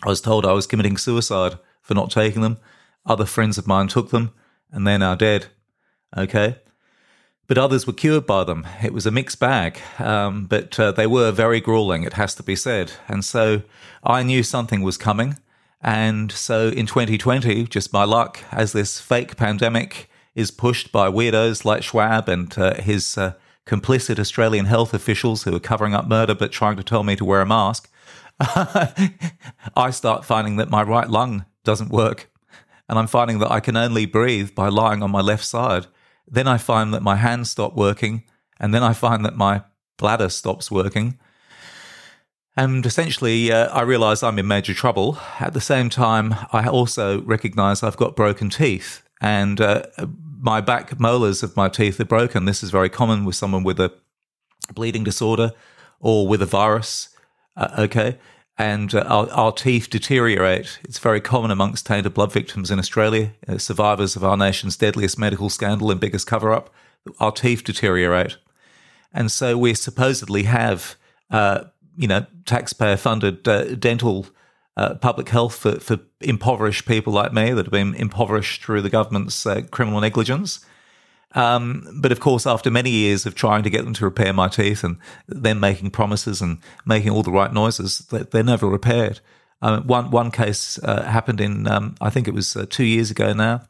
I 0.03 0.09
was 0.09 0.21
told 0.21 0.47
I 0.47 0.53
was 0.53 0.67
committing 0.67 0.97
suicide 0.97 1.59
for 1.83 1.95
not 1.95 2.11
taking 2.11 2.43
them. 2.43 2.59
Other 3.05 3.27
friends 3.27 3.59
of 3.59 3.67
mine 3.67 3.89
took 3.89 4.11
them 4.11 4.33
and 4.71 4.87
they're 4.87 4.99
now 4.99 5.15
dead. 5.15 5.47
Okay. 6.17 6.57
But 7.49 7.59
others 7.59 7.87
were 7.87 7.95
cured 7.95 8.27
by 8.27 8.45
them. 8.45 8.67
It 8.83 8.93
was 8.93 9.07
a 9.07 9.11
mixed 9.11 9.41
bag, 9.41 9.81
um, 9.99 10.45
but 10.45 10.79
uh, 10.79 10.93
they 10.93 11.07
were 11.07 11.33
very 11.33 11.61
grueling, 11.61 12.03
it 12.05 12.13
has 12.13 12.35
to 12.37 12.43
be 12.43 12.55
said. 12.55 12.93
And 13.09 13.25
so 13.25 13.63
I 14.05 14.23
knew 14.23 14.43
something 14.43 14.83
was 14.83 14.99
coming. 14.99 15.39
And 15.81 16.31
so 16.31 16.69
in 16.69 16.87
2020, 16.87 17.65
just 17.65 17.91
by 17.91 18.05
luck, 18.05 18.41
as 18.53 18.73
this 18.73 19.01
fake 19.01 19.37
pandemic 19.37 20.11
is 20.35 20.51
pushed 20.51 20.93
by 20.93 21.09
weirdos 21.09 21.65
like 21.65 21.83
Schwab 21.83 22.29
and 22.29 22.57
uh, 22.59 22.75
his 22.75 23.17
uh, 23.17 23.33
complicit 23.67 24.19
Australian 24.19 24.67
health 24.67 24.93
officials 24.93 25.45
who 25.45 25.57
are 25.57 25.61
covering 25.61 25.95
up 25.95 26.07
murder 26.07 26.35
but 26.35 26.53
trying 26.53 26.77
to 26.77 26.83
tell 26.83 27.03
me 27.03 27.17
to 27.17 27.25
wear 27.25 27.41
a 27.41 27.47
mask, 27.47 27.91
I 28.41 29.91
start 29.91 30.27
finding 30.27 30.57
that 30.57 30.69
my 30.69 30.83
right 30.83 31.09
lung 31.09 31.47
doesn't 31.65 31.91
work. 31.91 32.31
And 32.91 32.99
I'm 32.99 33.07
finding 33.07 33.39
that 33.39 33.51
I 33.51 33.61
can 33.61 33.77
only 33.77 34.05
breathe 34.05 34.55
by 34.55 34.69
lying 34.69 35.03
on 35.03 35.11
my 35.11 35.21
left 35.21 35.45
side. 35.45 35.87
Then 36.31 36.47
I 36.47 36.59
find 36.59 36.93
that 36.95 37.03
my 37.03 37.17
hands 37.17 37.51
stop 37.51 37.75
working. 37.75 38.25
And 38.61 38.75
then 38.75 38.83
I 38.83 38.93
find 38.93 39.25
that 39.25 39.37
my 39.37 39.63
bladder 39.97 40.29
stops 40.29 40.71
working. 40.71 41.19
And 42.57 42.85
essentially, 42.85 43.53
uh, 43.53 43.69
I 43.69 43.83
realize 43.83 44.23
I'm 44.23 44.39
in 44.39 44.49
major 44.49 44.75
trouble. 44.75 45.19
At 45.39 45.55
the 45.55 45.61
same 45.61 45.89
time, 45.89 46.35
I 46.53 46.67
also 46.67 47.23
recognize 47.23 47.83
I've 47.83 47.97
got 47.97 48.17
broken 48.17 48.51
teeth 48.51 49.03
and 49.21 49.61
uh, 49.61 49.83
my 50.41 50.61
back 50.61 50.99
molars 50.99 51.43
of 51.43 51.57
my 51.57 51.69
teeth 51.69 52.01
are 52.01 52.05
broken. 52.05 52.45
This 52.45 52.63
is 52.63 52.71
very 52.71 52.89
common 52.89 53.25
with 53.25 53.37
someone 53.37 53.65
with 53.65 53.81
a 53.81 53.93
bleeding 54.75 55.05
disorder 55.05 55.53
or 56.01 56.27
with 56.27 56.43
a 56.43 56.47
virus. 56.47 57.11
Uh, 57.57 57.69
okay. 57.79 58.19
And 58.59 58.93
uh, 58.93 59.05
our, 59.07 59.31
our, 59.31 59.53
teeth 59.53 59.89
deteriorate. 59.89 60.81
It's 60.83 60.99
very 60.99 61.21
common 61.21 61.53
amongst 61.53 61.87
tainted 61.87 62.13
blood 62.13 62.33
victims 62.33 62.73
in 62.73 62.81
Australia, 62.81 63.33
uh, 63.47 63.59
survivors 63.59 64.17
of 64.17 64.25
our 64.25 64.37
nation's 64.37 64.77
deadliest 64.77 65.17
medical 65.17 65.49
scandal 65.49 65.93
and 65.93 66.01
biggest 66.01 66.27
cover 66.27 66.53
up. 66.53 66.75
Our 67.21 67.31
teeth 67.31 67.63
deteriorate. 67.63 68.37
And 69.13 69.31
so 69.31 69.57
we 69.57 69.75
supposedly 69.75 70.43
have 70.43 70.97
uh, 71.31 71.65
you 71.99 72.07
know, 72.07 72.25
taxpayer 72.47 72.97
funded 72.97 73.47
uh, 73.47 73.75
dental 73.75 74.27
uh, 74.77 74.95
public 74.95 75.29
health 75.29 75.57
for, 75.57 75.81
for 75.81 75.99
impoverished 76.21 76.87
people 76.87 77.13
like 77.13 77.33
me 77.33 77.53
that 77.53 77.67
have 77.67 77.73
been 77.73 77.95
impoverished 77.95 78.63
through 78.63 78.83
the 78.83 78.89
government's 78.89 79.45
uh, 79.45 79.63
criminal 79.73 80.01
negligence. 80.01 80.65
Um, 81.35 81.87
but 82.01 82.11
of 82.11 82.21
course, 82.21 82.47
after 82.47 82.71
many 82.71 82.91
years 82.91 83.27
of 83.27 83.35
trying 83.35 83.63
to 83.63 83.71
get 83.71 83.85
them 83.85 83.95
to 83.95 84.05
repair 84.05 84.33
my 84.33 84.49
teeth 84.49 84.83
and 84.83 84.97
then 85.29 85.61
making 85.61 85.91
promises 85.91 86.41
and 86.41 86.59
making 86.87 87.11
all 87.11 87.23
the 87.23 87.31
right 87.31 87.53
noises, 87.53 87.99
they're 88.09 88.43
never 88.43 88.67
repaired. 88.67 89.21
Uh, 89.61 89.81
one 89.81 90.11
one 90.11 90.31
case 90.31 90.79
uh, 90.85 91.03
happened 91.03 91.41
in 91.41 91.67
um, 91.67 91.97
I 92.01 92.11
think 92.11 92.29
it 92.29 92.35
was 92.35 92.57
uh, 92.57 92.65
two 92.69 92.85
years 92.85 93.11
ago 93.11 93.33
now. 93.33 93.63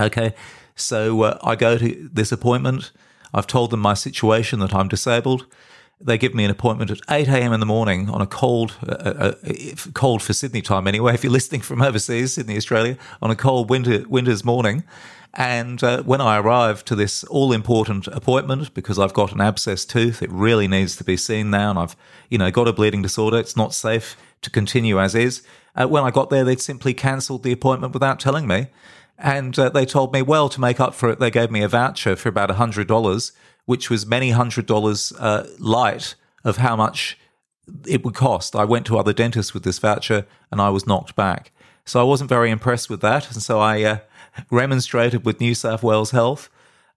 Okay, 0.00 0.34
so 0.76 1.22
uh, 1.22 1.38
I 1.42 1.56
go 1.56 1.76
to 1.78 2.08
this 2.12 2.32
appointment. 2.32 2.92
I've 3.34 3.46
told 3.46 3.70
them 3.70 3.80
my 3.80 3.94
situation 3.94 4.60
that 4.60 4.74
I'm 4.74 4.88
disabled. 4.88 5.46
They 6.02 6.16
give 6.16 6.34
me 6.34 6.44
an 6.44 6.50
appointment 6.50 6.90
at 6.90 7.00
8 7.10 7.28
a.m. 7.28 7.52
in 7.52 7.60
the 7.60 7.66
morning 7.66 8.08
on 8.08 8.22
a 8.22 8.26
cold, 8.26 8.74
uh, 8.88 8.92
uh, 8.92 9.32
cold 9.92 10.22
for 10.22 10.32
Sydney 10.32 10.62
time 10.62 10.86
anyway. 10.86 11.12
If 11.12 11.22
you're 11.22 11.32
listening 11.32 11.60
from 11.60 11.82
overseas, 11.82 12.34
Sydney, 12.34 12.56
Australia, 12.56 12.96
on 13.20 13.30
a 13.30 13.36
cold 13.36 13.68
winter 13.68 14.04
winter's 14.08 14.42
morning, 14.42 14.82
and 15.34 15.82
uh, 15.82 16.02
when 16.02 16.20
I 16.20 16.38
arrived 16.38 16.86
to 16.88 16.96
this 16.96 17.22
all 17.24 17.52
important 17.52 18.08
appointment, 18.08 18.74
because 18.74 18.98
I've 18.98 19.14
got 19.14 19.32
an 19.32 19.40
abscess 19.40 19.84
tooth, 19.84 20.22
it 20.22 20.30
really 20.30 20.66
needs 20.66 20.96
to 20.96 21.04
be 21.04 21.16
seen 21.16 21.50
now, 21.50 21.70
and 21.70 21.78
I've, 21.78 21.96
you 22.28 22.38
know, 22.38 22.50
got 22.50 22.66
a 22.66 22.72
bleeding 22.72 23.02
disorder. 23.02 23.38
It's 23.38 23.56
not 23.56 23.72
safe 23.72 24.16
to 24.42 24.50
continue 24.50 24.98
as 25.00 25.14
is. 25.14 25.42
Uh, 25.76 25.86
when 25.86 26.02
I 26.02 26.10
got 26.10 26.30
there, 26.30 26.42
they'd 26.44 26.60
simply 26.60 26.94
cancelled 26.94 27.44
the 27.44 27.52
appointment 27.52 27.94
without 27.94 28.18
telling 28.18 28.46
me. 28.46 28.68
And 29.18 29.56
uh, 29.58 29.68
they 29.68 29.84
told 29.84 30.12
me, 30.12 30.22
well, 30.22 30.48
to 30.48 30.60
make 30.60 30.80
up 30.80 30.94
for 30.94 31.10
it, 31.10 31.20
they 31.20 31.30
gave 31.30 31.50
me 31.50 31.62
a 31.62 31.68
voucher 31.68 32.16
for 32.16 32.28
about 32.28 32.48
$100, 32.48 33.32
which 33.66 33.90
was 33.90 34.06
many 34.06 34.30
hundred 34.30 34.66
dollars 34.66 35.12
uh, 35.18 35.46
light 35.58 36.14
of 36.42 36.56
how 36.56 36.74
much 36.74 37.18
it 37.86 38.02
would 38.04 38.14
cost. 38.14 38.56
I 38.56 38.64
went 38.64 38.86
to 38.86 38.98
other 38.98 39.12
dentists 39.12 39.54
with 39.54 39.62
this 39.62 39.78
voucher 39.78 40.26
and 40.50 40.60
I 40.60 40.70
was 40.70 40.86
knocked 40.86 41.14
back. 41.14 41.52
So 41.84 42.00
I 42.00 42.04
wasn't 42.04 42.30
very 42.30 42.50
impressed 42.50 42.90
with 42.90 43.00
that. 43.02 43.30
And 43.30 43.42
so 43.42 43.60
I 43.60 43.82
uh, 43.82 43.98
remonstrated 44.50 45.24
with 45.24 45.40
New 45.40 45.54
South 45.54 45.82
Wales 45.82 46.10
Health. 46.12 46.48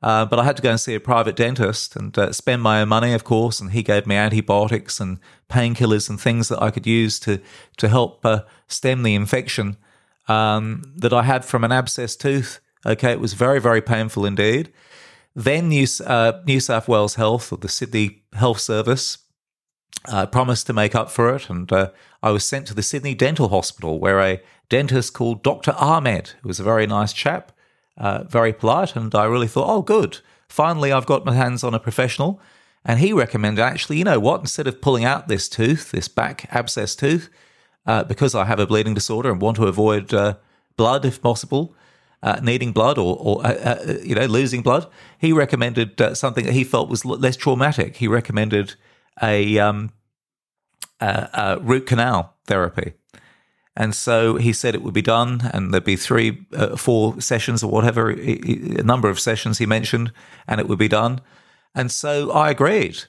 Uh, 0.02 0.26
but 0.26 0.38
I 0.38 0.44
had 0.44 0.58
to 0.58 0.62
go 0.62 0.72
and 0.72 0.80
see 0.80 0.96
a 0.96 1.00
private 1.00 1.38
dentist 1.38 1.96
and 1.96 2.18
uh, 2.18 2.34
spend 2.34 2.62
my 2.62 2.82
own 2.82 2.90
money, 2.90 3.14
of 3.14 3.24
course. 3.24 3.62
And 3.62 3.72
he 3.72 3.84
gave 3.84 4.06
me 4.06 4.16
antibiotics 4.18 5.00
and 5.00 5.18
painkillers 5.50 6.10
and 6.10 6.20
things 6.20 6.50
that 6.50 6.62
I 6.62 6.72
could 6.72 6.86
use 6.86 7.20
to 7.22 7.40
to 7.78 7.88
help 7.88 8.26
uh, 8.26 8.42
stem 8.68 9.04
the 9.04 9.16
infection 9.16 9.78
um, 10.28 10.84
that 10.98 11.14
I 11.14 11.24
had 11.24 11.46
from 11.46 11.64
an 11.64 11.72
abscess 11.72 12.18
tooth. 12.18 12.60
Okay, 12.86 13.14
it 13.14 13.22
was 13.22 13.34
very 13.34 13.62
very 13.62 13.82
painful 13.82 14.26
indeed. 14.26 14.74
Then 15.36 15.70
New, 15.70 15.88
uh, 16.06 16.42
New 16.46 16.60
South 16.60 16.88
Wales 16.88 17.16
Health 17.16 17.52
or 17.52 17.58
the 17.58 17.70
Sydney 17.70 18.24
Health 18.34 18.60
Service 18.60 19.20
uh, 20.08 20.26
promised 20.28 20.68
to 20.68 20.74
make 20.74 20.96
up 20.96 21.10
for 21.10 21.34
it, 21.34 21.50
and 21.50 21.72
uh, 21.72 21.92
I 22.22 22.32
was 22.32 22.44
sent 22.44 22.68
to 22.68 22.74
the 22.74 22.84
Sydney 22.84 23.16
Dental 23.16 23.50
Hospital, 23.50 24.00
where 24.00 24.20
a 24.20 24.42
dentist 24.74 25.14
called 25.14 25.44
Dr. 25.44 25.76
Ahmed, 25.78 26.30
who 26.42 26.48
was 26.48 26.60
a 26.60 26.64
very 26.64 26.88
nice 26.88 27.14
chap, 27.14 27.52
uh, 27.96 28.24
very 28.24 28.52
polite, 28.52 28.96
and 28.96 29.14
I 29.14 29.26
really 29.26 29.48
thought, 29.48 29.70
oh, 29.70 29.84
good. 29.84 30.18
Finally, 30.50 30.92
I've 30.92 31.06
got 31.06 31.26
my 31.26 31.36
hands 31.36 31.64
on 31.64 31.76
a 31.76 31.80
professional. 31.80 32.42
And 32.84 33.00
he 33.00 33.14
recommended, 33.14 33.62
actually, 33.62 33.98
you 34.00 34.04
know 34.04 34.20
what? 34.20 34.42
Instead 34.42 34.66
of 34.66 34.82
pulling 34.82 35.06
out 35.06 35.28
this 35.28 35.48
tooth, 35.48 35.92
this 35.92 36.08
back 36.08 36.48
abscess 36.52 36.96
tooth, 36.96 37.30
uh, 37.86 38.04
because 38.04 38.34
I 38.34 38.46
have 38.46 38.60
a 38.60 38.66
bleeding 38.66 38.96
disorder 38.96 39.32
and 39.32 39.40
want 39.40 39.58
to 39.58 39.68
avoid 39.68 40.12
uh, 40.12 40.38
blood 40.76 41.06
if 41.06 41.22
possible, 41.22 41.76
uh, 42.24 42.40
needing 42.42 42.72
blood 42.72 42.98
or, 42.98 43.16
or 43.20 43.46
uh, 43.46 43.54
uh, 43.54 43.94
you 44.04 44.16
know 44.16 44.26
losing 44.26 44.64
blood, 44.64 44.88
he 45.20 45.32
recommended 45.32 46.02
uh, 46.02 46.16
something 46.16 46.46
that 46.46 46.54
he 46.54 46.64
felt 46.64 46.90
was 46.90 47.06
less 47.06 47.38
traumatic. 47.38 47.98
He 47.98 48.08
recommended 48.08 48.76
a, 49.22 49.60
um, 49.60 49.92
a, 51.00 51.30
a 51.34 51.60
root 51.62 51.86
canal 51.86 52.36
therapy. 52.48 52.94
And 53.76 53.96
so 53.96 54.36
he 54.36 54.54
said 54.54 54.76
it 54.76 54.84
would 54.84 54.94
be 54.94 55.02
done, 55.02 55.50
and 55.52 55.74
there'd 55.74 55.84
be 55.84 55.96
three, 55.96 56.46
uh, 56.54 56.76
four 56.76 57.20
sessions 57.20 57.64
or 57.64 57.72
whatever, 57.72 58.12
a 58.12 58.84
number 58.84 59.10
of 59.10 59.20
sessions 59.20 59.58
he 59.58 59.66
mentioned, 59.66 60.12
and 60.48 60.62
it 60.62 60.68
would 60.68 60.78
be 60.78 60.88
done. 60.88 61.22
And 61.74 61.92
so 61.92 62.32
I 62.32 62.52
agreed. 62.52 63.06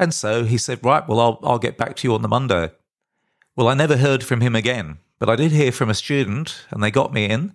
And 0.00 0.12
so 0.12 0.44
he 0.44 0.58
said, 0.58 0.84
Right, 0.84 1.06
well, 1.06 1.20
I'll, 1.20 1.38
I'll 1.42 1.58
get 1.58 1.76
back 1.76 1.94
to 1.96 2.08
you 2.08 2.14
on 2.14 2.22
the 2.22 2.28
Monday. 2.28 2.72
Well, 3.54 3.68
I 3.68 3.74
never 3.74 3.98
heard 3.98 4.24
from 4.24 4.40
him 4.40 4.56
again, 4.56 4.98
but 5.20 5.28
I 5.28 5.36
did 5.36 5.52
hear 5.52 5.70
from 5.70 5.90
a 5.90 5.94
student, 5.94 6.64
and 6.70 6.82
they 6.82 6.90
got 6.90 7.12
me 7.12 7.26
in. 7.26 7.54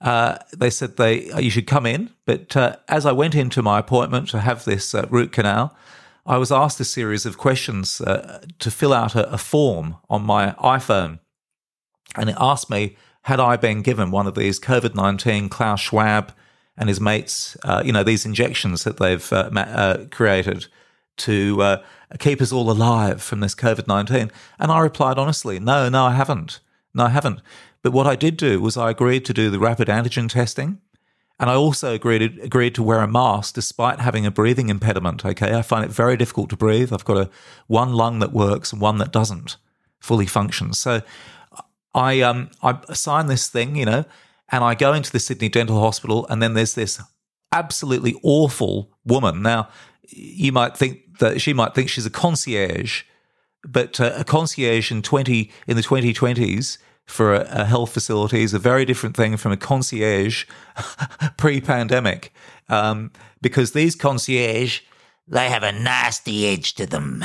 Uh, 0.00 0.38
they 0.56 0.70
said 0.70 0.96
they 0.96 1.30
you 1.38 1.50
should 1.50 1.66
come 1.66 1.84
in, 1.84 2.10
but 2.24 2.56
uh, 2.56 2.76
as 2.88 3.04
I 3.04 3.12
went 3.12 3.34
into 3.34 3.60
my 3.60 3.78
appointment 3.78 4.28
to 4.30 4.40
have 4.40 4.64
this 4.64 4.94
uh, 4.94 5.06
root 5.10 5.32
canal, 5.32 5.76
I 6.24 6.38
was 6.38 6.50
asked 6.50 6.80
a 6.80 6.84
series 6.84 7.26
of 7.26 7.36
questions 7.36 8.00
uh, 8.00 8.42
to 8.60 8.70
fill 8.70 8.94
out 8.94 9.14
a, 9.14 9.30
a 9.30 9.36
form 9.36 9.96
on 10.08 10.22
my 10.22 10.52
iPhone 10.52 11.18
and 12.16 12.30
it 12.30 12.36
asked 12.38 12.70
me 12.70 12.96
had 13.22 13.40
I 13.40 13.56
been 13.56 13.82
given 13.82 14.10
one 14.10 14.26
of 14.26 14.34
these 14.34 14.58
COVID 14.58 14.94
19 14.94 15.48
Klaus 15.48 15.80
Schwab 15.80 16.32
and 16.76 16.88
his 16.88 17.00
mates, 17.00 17.56
uh, 17.64 17.82
you 17.84 17.92
know, 17.92 18.02
these 18.02 18.24
injections 18.24 18.84
that 18.84 18.96
they've 18.96 19.32
uh, 19.32 19.50
uh, 19.54 20.04
created 20.10 20.66
to 21.18 21.60
uh, 21.60 21.82
keep 22.18 22.40
us 22.40 22.52
all 22.52 22.70
alive 22.70 23.22
from 23.22 23.40
this 23.40 23.54
COVID 23.54 23.86
19? 23.86 24.30
And 24.58 24.72
I 24.72 24.80
replied 24.80 25.18
honestly, 25.18 25.58
no, 25.58 25.88
no, 25.88 26.06
I 26.06 26.12
haven't. 26.12 26.60
No, 26.94 27.04
I 27.04 27.10
haven't. 27.10 27.40
But 27.82 27.92
what 27.92 28.06
I 28.06 28.16
did 28.16 28.36
do 28.36 28.60
was 28.60 28.76
I 28.76 28.90
agreed 28.90 29.24
to 29.26 29.34
do 29.34 29.50
the 29.50 29.58
rapid 29.58 29.88
antigen 29.88 30.28
testing. 30.28 30.80
And 31.38 31.48
I 31.48 31.54
also 31.54 31.94
agreed 31.94 32.38
agreed 32.42 32.74
to 32.74 32.82
wear 32.82 33.00
a 33.00 33.08
mask 33.08 33.54
despite 33.54 33.98
having 34.00 34.26
a 34.26 34.30
breathing 34.30 34.68
impediment. 34.68 35.24
Okay, 35.24 35.54
I 35.54 35.62
find 35.62 35.84
it 35.84 35.90
very 35.90 36.18
difficult 36.18 36.50
to 36.50 36.56
breathe. 36.56 36.92
I've 36.92 37.04
got 37.06 37.16
a 37.16 37.30
one 37.66 37.94
lung 37.94 38.18
that 38.18 38.32
works 38.32 38.72
and 38.72 38.80
one 38.80 38.98
that 38.98 39.10
doesn't 39.10 39.56
fully 40.00 40.26
function. 40.26 40.74
So 40.74 41.00
I 41.94 42.20
um 42.20 42.50
I 42.62 42.78
sign 42.92 43.26
this 43.26 43.48
thing, 43.48 43.76
you 43.76 43.84
know, 43.84 44.04
and 44.50 44.64
I 44.64 44.74
go 44.74 44.92
into 44.92 45.10
the 45.10 45.18
Sydney 45.18 45.48
Dental 45.48 45.80
Hospital, 45.80 46.26
and 46.28 46.42
then 46.42 46.54
there's 46.54 46.74
this 46.74 47.00
absolutely 47.52 48.14
awful 48.22 48.90
woman. 49.04 49.42
Now, 49.42 49.68
you 50.08 50.52
might 50.52 50.76
think 50.76 51.18
that 51.18 51.40
she 51.40 51.52
might 51.52 51.74
think 51.74 51.88
she's 51.88 52.06
a 52.06 52.10
concierge, 52.10 53.02
but 53.64 54.00
uh, 54.00 54.12
a 54.16 54.24
concierge 54.24 54.90
in 54.90 55.02
twenty 55.02 55.50
in 55.66 55.76
the 55.76 55.82
twenty 55.82 56.12
twenties 56.12 56.78
for 57.06 57.34
a, 57.34 57.40
a, 57.50 57.64
health 57.64 57.92
facility 57.92 58.42
is 58.42 58.54
a 58.54 58.58
very 58.58 58.84
different 58.84 59.16
thing 59.16 59.36
from 59.36 59.50
a 59.50 59.56
concierge 59.56 60.44
pre-pandemic, 61.36 62.32
um, 62.68 63.10
because 63.42 63.72
these 63.72 63.96
concierge 63.96 64.80
they 65.26 65.48
have 65.48 65.62
a 65.62 65.72
nasty 65.72 66.46
edge 66.46 66.74
to 66.74 66.86
them. 66.86 67.24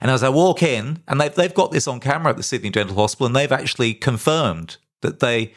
And 0.00 0.10
as 0.10 0.22
I 0.22 0.28
walk 0.28 0.62
in, 0.62 1.02
and 1.06 1.20
they've, 1.20 1.34
they've 1.34 1.54
got 1.54 1.72
this 1.72 1.86
on 1.86 2.00
camera 2.00 2.30
at 2.30 2.36
the 2.36 2.42
Sydney 2.42 2.70
Dental 2.70 2.96
Hospital, 2.96 3.26
and 3.26 3.36
they've 3.36 3.52
actually 3.52 3.94
confirmed 3.94 4.78
that 5.02 5.20
they 5.20 5.52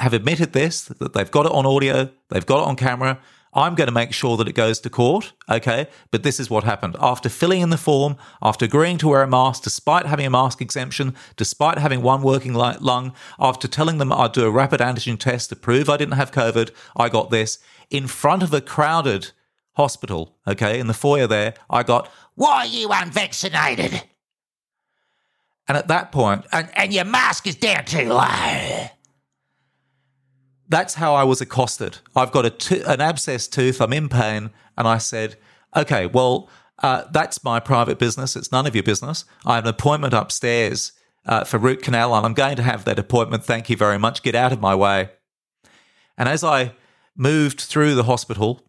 have 0.00 0.12
admitted 0.12 0.52
this, 0.52 0.84
that 0.84 1.12
they've 1.12 1.30
got 1.30 1.46
it 1.46 1.52
on 1.52 1.66
audio, 1.66 2.10
they've 2.30 2.46
got 2.46 2.62
it 2.62 2.68
on 2.68 2.76
camera. 2.76 3.18
I'm 3.54 3.74
going 3.74 3.88
to 3.88 3.94
make 3.94 4.12
sure 4.12 4.36
that 4.36 4.46
it 4.46 4.52
goes 4.52 4.78
to 4.80 4.90
court, 4.90 5.32
okay? 5.48 5.88
But 6.10 6.22
this 6.22 6.38
is 6.38 6.50
what 6.50 6.64
happened. 6.64 6.96
After 7.00 7.28
filling 7.28 7.62
in 7.62 7.70
the 7.70 7.78
form, 7.78 8.16
after 8.42 8.66
agreeing 8.66 8.98
to 8.98 9.08
wear 9.08 9.22
a 9.22 9.26
mask, 9.26 9.62
despite 9.62 10.06
having 10.06 10.26
a 10.26 10.30
mask 10.30 10.60
exemption, 10.60 11.14
despite 11.36 11.78
having 11.78 12.02
one 12.02 12.22
working 12.22 12.52
lung, 12.54 13.14
after 13.40 13.66
telling 13.66 13.98
them 13.98 14.12
I'd 14.12 14.32
do 14.32 14.44
a 14.44 14.50
rapid 14.50 14.80
antigen 14.80 15.18
test 15.18 15.48
to 15.48 15.56
prove 15.56 15.88
I 15.88 15.96
didn't 15.96 16.14
have 16.14 16.30
COVID, 16.30 16.70
I 16.94 17.08
got 17.08 17.30
this. 17.30 17.58
In 17.90 18.06
front 18.06 18.42
of 18.42 18.52
a 18.52 18.60
crowded 18.60 19.32
hospital, 19.78 20.36
okay, 20.46 20.78
in 20.78 20.88
the 20.88 20.92
foyer 20.92 21.26
there, 21.26 21.54
I 21.70 21.82
got, 21.84 22.10
Why 22.34 22.58
are 22.58 22.66
you 22.66 22.88
unvaccinated? 22.90 24.02
And 25.66 25.78
at 25.78 25.88
that 25.88 26.12
point, 26.12 26.44
and, 26.52 26.68
and 26.74 26.92
your 26.92 27.04
mask 27.04 27.46
is 27.46 27.54
down 27.54 27.84
too 27.84 28.08
low. 28.08 28.86
That's 30.68 30.94
how 30.94 31.14
I 31.14 31.24
was 31.24 31.40
accosted. 31.40 31.98
I've 32.14 32.32
got 32.32 32.44
a 32.44 32.50
to- 32.50 32.90
an 32.90 33.00
abscess 33.00 33.46
tooth, 33.48 33.80
I'm 33.80 33.92
in 33.92 34.08
pain, 34.08 34.50
and 34.76 34.88
I 34.88 34.98
said, 34.98 35.36
Okay, 35.76 36.06
well, 36.06 36.48
uh, 36.82 37.04
that's 37.12 37.44
my 37.44 37.60
private 37.60 37.98
business. 37.98 38.34
It's 38.36 38.52
none 38.52 38.66
of 38.66 38.74
your 38.74 38.84
business. 38.84 39.24
I 39.46 39.54
have 39.56 39.64
an 39.64 39.70
appointment 39.70 40.14
upstairs 40.14 40.92
uh, 41.26 41.44
for 41.44 41.58
root 41.58 41.82
canal, 41.82 42.14
and 42.14 42.26
I'm 42.26 42.34
going 42.34 42.56
to 42.56 42.62
have 42.62 42.84
that 42.84 42.98
appointment. 42.98 43.44
Thank 43.44 43.70
you 43.70 43.76
very 43.76 43.98
much. 43.98 44.22
Get 44.22 44.34
out 44.34 44.52
of 44.52 44.60
my 44.60 44.74
way. 44.74 45.10
And 46.16 46.28
as 46.28 46.42
I 46.42 46.72
moved 47.16 47.60
through 47.60 47.94
the 47.94 48.04
hospital, 48.04 48.67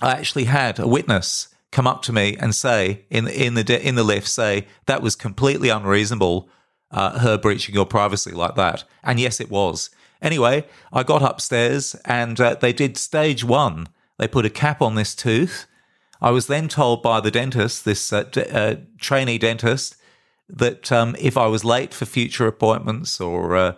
I 0.00 0.12
actually 0.12 0.44
had 0.44 0.78
a 0.78 0.86
witness 0.86 1.48
come 1.70 1.86
up 1.86 2.02
to 2.02 2.12
me 2.12 2.36
and 2.36 2.54
say 2.54 3.04
in 3.10 3.26
in 3.26 3.54
the 3.54 3.88
in 3.88 3.94
the 3.94 4.04
lift 4.04 4.28
say 4.28 4.66
that 4.86 5.02
was 5.02 5.16
completely 5.16 5.68
unreasonable, 5.68 6.48
uh, 6.90 7.18
her 7.18 7.38
breaching 7.38 7.74
your 7.74 7.86
privacy 7.86 8.32
like 8.32 8.54
that. 8.54 8.84
And 9.02 9.18
yes, 9.18 9.40
it 9.40 9.50
was. 9.50 9.90
Anyway, 10.20 10.66
I 10.92 11.02
got 11.02 11.22
upstairs 11.22 11.96
and 12.04 12.40
uh, 12.40 12.54
they 12.54 12.72
did 12.72 12.96
stage 12.96 13.42
one. 13.42 13.88
They 14.18 14.28
put 14.28 14.46
a 14.46 14.50
cap 14.50 14.80
on 14.80 14.94
this 14.94 15.14
tooth. 15.14 15.66
I 16.20 16.30
was 16.30 16.46
then 16.46 16.68
told 16.68 17.02
by 17.02 17.20
the 17.20 17.32
dentist, 17.32 17.84
this 17.84 18.12
uh, 18.12 18.22
d- 18.22 18.42
uh, 18.42 18.76
trainee 19.00 19.38
dentist, 19.38 19.96
that 20.48 20.92
um, 20.92 21.16
if 21.18 21.36
I 21.36 21.46
was 21.46 21.64
late 21.64 21.92
for 21.92 22.04
future 22.04 22.46
appointments 22.46 23.20
or 23.20 23.56
uh, 23.56 23.74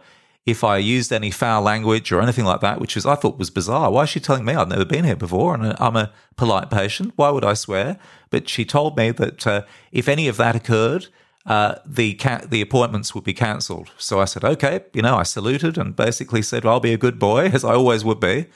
if 0.47 0.63
I 0.63 0.77
used 0.77 1.13
any 1.13 1.31
foul 1.31 1.63
language 1.63 2.13
or 2.13 2.21
anything 2.21 2.45
like 2.45 2.61
that, 2.61 2.81
which 2.81 2.97
was 2.97 3.07
I 3.07 3.15
thought 3.15 3.39
was 3.39 3.51
bizarre. 3.51 3.91
Why 3.91 4.03
is 4.03 4.11
she 4.11 4.21
telling 4.21 4.45
me 4.45 4.55
I've 4.55 4.69
never 4.69 4.85
been 4.85 5.05
here 5.05 5.17
before 5.17 5.55
and 5.55 5.75
I'm 5.79 5.97
a 5.97 6.13
polite 6.37 6.71
patient? 6.71 7.13
Why 7.17 7.31
would 7.31 7.45
I 7.45 7.55
swear? 7.55 7.99
But 8.31 8.49
she 8.49 8.65
told 8.65 8.97
me 8.97 9.11
that 9.13 9.47
uh, 9.47 9.63
if 9.91 10.09
any 10.09 10.29
of 10.29 10.37
that 10.37 10.55
occurred, 10.55 11.07
uh, 11.47 11.77
the 11.87 12.15
ca- 12.15 12.45
the 12.47 12.61
appointments 12.61 13.15
would 13.15 13.25
be 13.25 13.35
cancelled. 13.35 13.91
So 13.97 14.21
I 14.21 14.27
said, 14.27 14.45
okay, 14.45 14.81
you 14.93 15.03
know, 15.03 15.17
I 15.17 15.23
saluted 15.23 15.79
and 15.79 15.97
basically 15.97 16.43
said, 16.43 16.67
I'll 16.67 16.81
be 16.81 16.93
a 16.93 16.99
good 16.99 17.19
boy 17.19 17.47
as 17.53 17.65
I 17.65 17.75
always 17.75 18.05
would 18.05 18.21
be, 18.21 18.47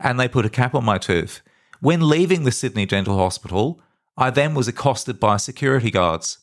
and 0.00 0.18
they 0.18 0.28
put 0.28 0.46
a 0.46 0.50
cap 0.50 0.74
on 0.74 0.84
my 0.84 0.98
tooth. 0.98 1.42
When 1.80 2.08
leaving 2.08 2.44
the 2.44 2.52
Sydney 2.52 2.86
Dental 2.86 3.16
Hospital, 3.18 3.80
I 4.16 4.30
then 4.30 4.54
was 4.54 4.68
accosted 4.68 5.20
by 5.20 5.36
security 5.36 5.90
guards. 5.90 6.38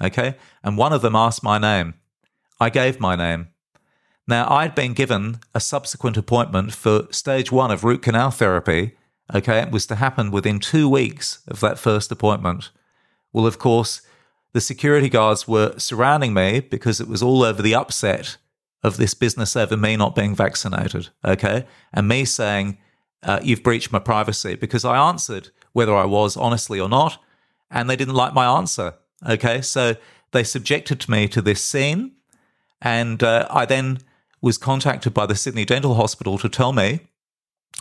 Okay, 0.00 0.36
and 0.62 0.76
one 0.76 0.92
of 0.92 1.02
them 1.02 1.16
asked 1.16 1.42
my 1.42 1.58
name. 1.58 1.94
I 2.60 2.70
gave 2.70 3.00
my 3.00 3.16
name. 3.16 3.48
Now, 4.28 4.50
I'd 4.50 4.74
been 4.74 4.92
given 4.92 5.38
a 5.54 5.60
subsequent 5.60 6.16
appointment 6.16 6.74
for 6.74 7.06
stage 7.10 7.52
one 7.52 7.70
of 7.70 7.84
root 7.84 8.02
canal 8.02 8.30
therapy. 8.30 8.96
Okay, 9.32 9.60
it 9.60 9.70
was 9.70 9.86
to 9.86 9.96
happen 9.96 10.30
within 10.30 10.58
two 10.58 10.88
weeks 10.88 11.42
of 11.46 11.60
that 11.60 11.78
first 11.78 12.10
appointment. 12.10 12.70
Well, 13.32 13.46
of 13.46 13.58
course, 13.58 14.02
the 14.52 14.60
security 14.60 15.08
guards 15.08 15.46
were 15.46 15.78
surrounding 15.78 16.34
me 16.34 16.60
because 16.60 17.00
it 17.00 17.08
was 17.08 17.22
all 17.22 17.44
over 17.44 17.62
the 17.62 17.74
upset 17.74 18.36
of 18.82 18.96
this 18.96 19.14
business 19.14 19.56
over 19.56 19.76
me 19.76 19.96
not 19.96 20.14
being 20.14 20.34
vaccinated. 20.34 21.08
Okay, 21.24 21.66
and 21.92 22.08
me 22.08 22.24
saying, 22.24 22.78
uh, 23.22 23.40
You've 23.42 23.62
breached 23.62 23.92
my 23.92 23.98
privacy 23.98 24.54
because 24.54 24.84
I 24.84 24.96
answered 24.96 25.50
whether 25.72 25.94
I 25.94 26.04
was 26.04 26.36
honestly 26.36 26.80
or 26.80 26.88
not, 26.88 27.22
and 27.70 27.88
they 27.88 27.96
didn't 27.96 28.14
like 28.14 28.34
my 28.34 28.46
answer. 28.46 28.94
Okay, 29.28 29.60
so 29.60 29.96
they 30.32 30.42
subjected 30.42 31.08
me 31.08 31.28
to 31.28 31.42
this 31.42 31.62
scene, 31.62 32.12
and 32.80 33.22
uh, 33.22 33.46
I 33.50 33.66
then 33.66 33.98
was 34.40 34.58
contacted 34.58 35.14
by 35.14 35.26
the 35.26 35.34
Sydney 35.34 35.64
Dental 35.64 35.94
Hospital 35.94 36.38
to 36.38 36.48
tell 36.48 36.72
me 36.72 37.00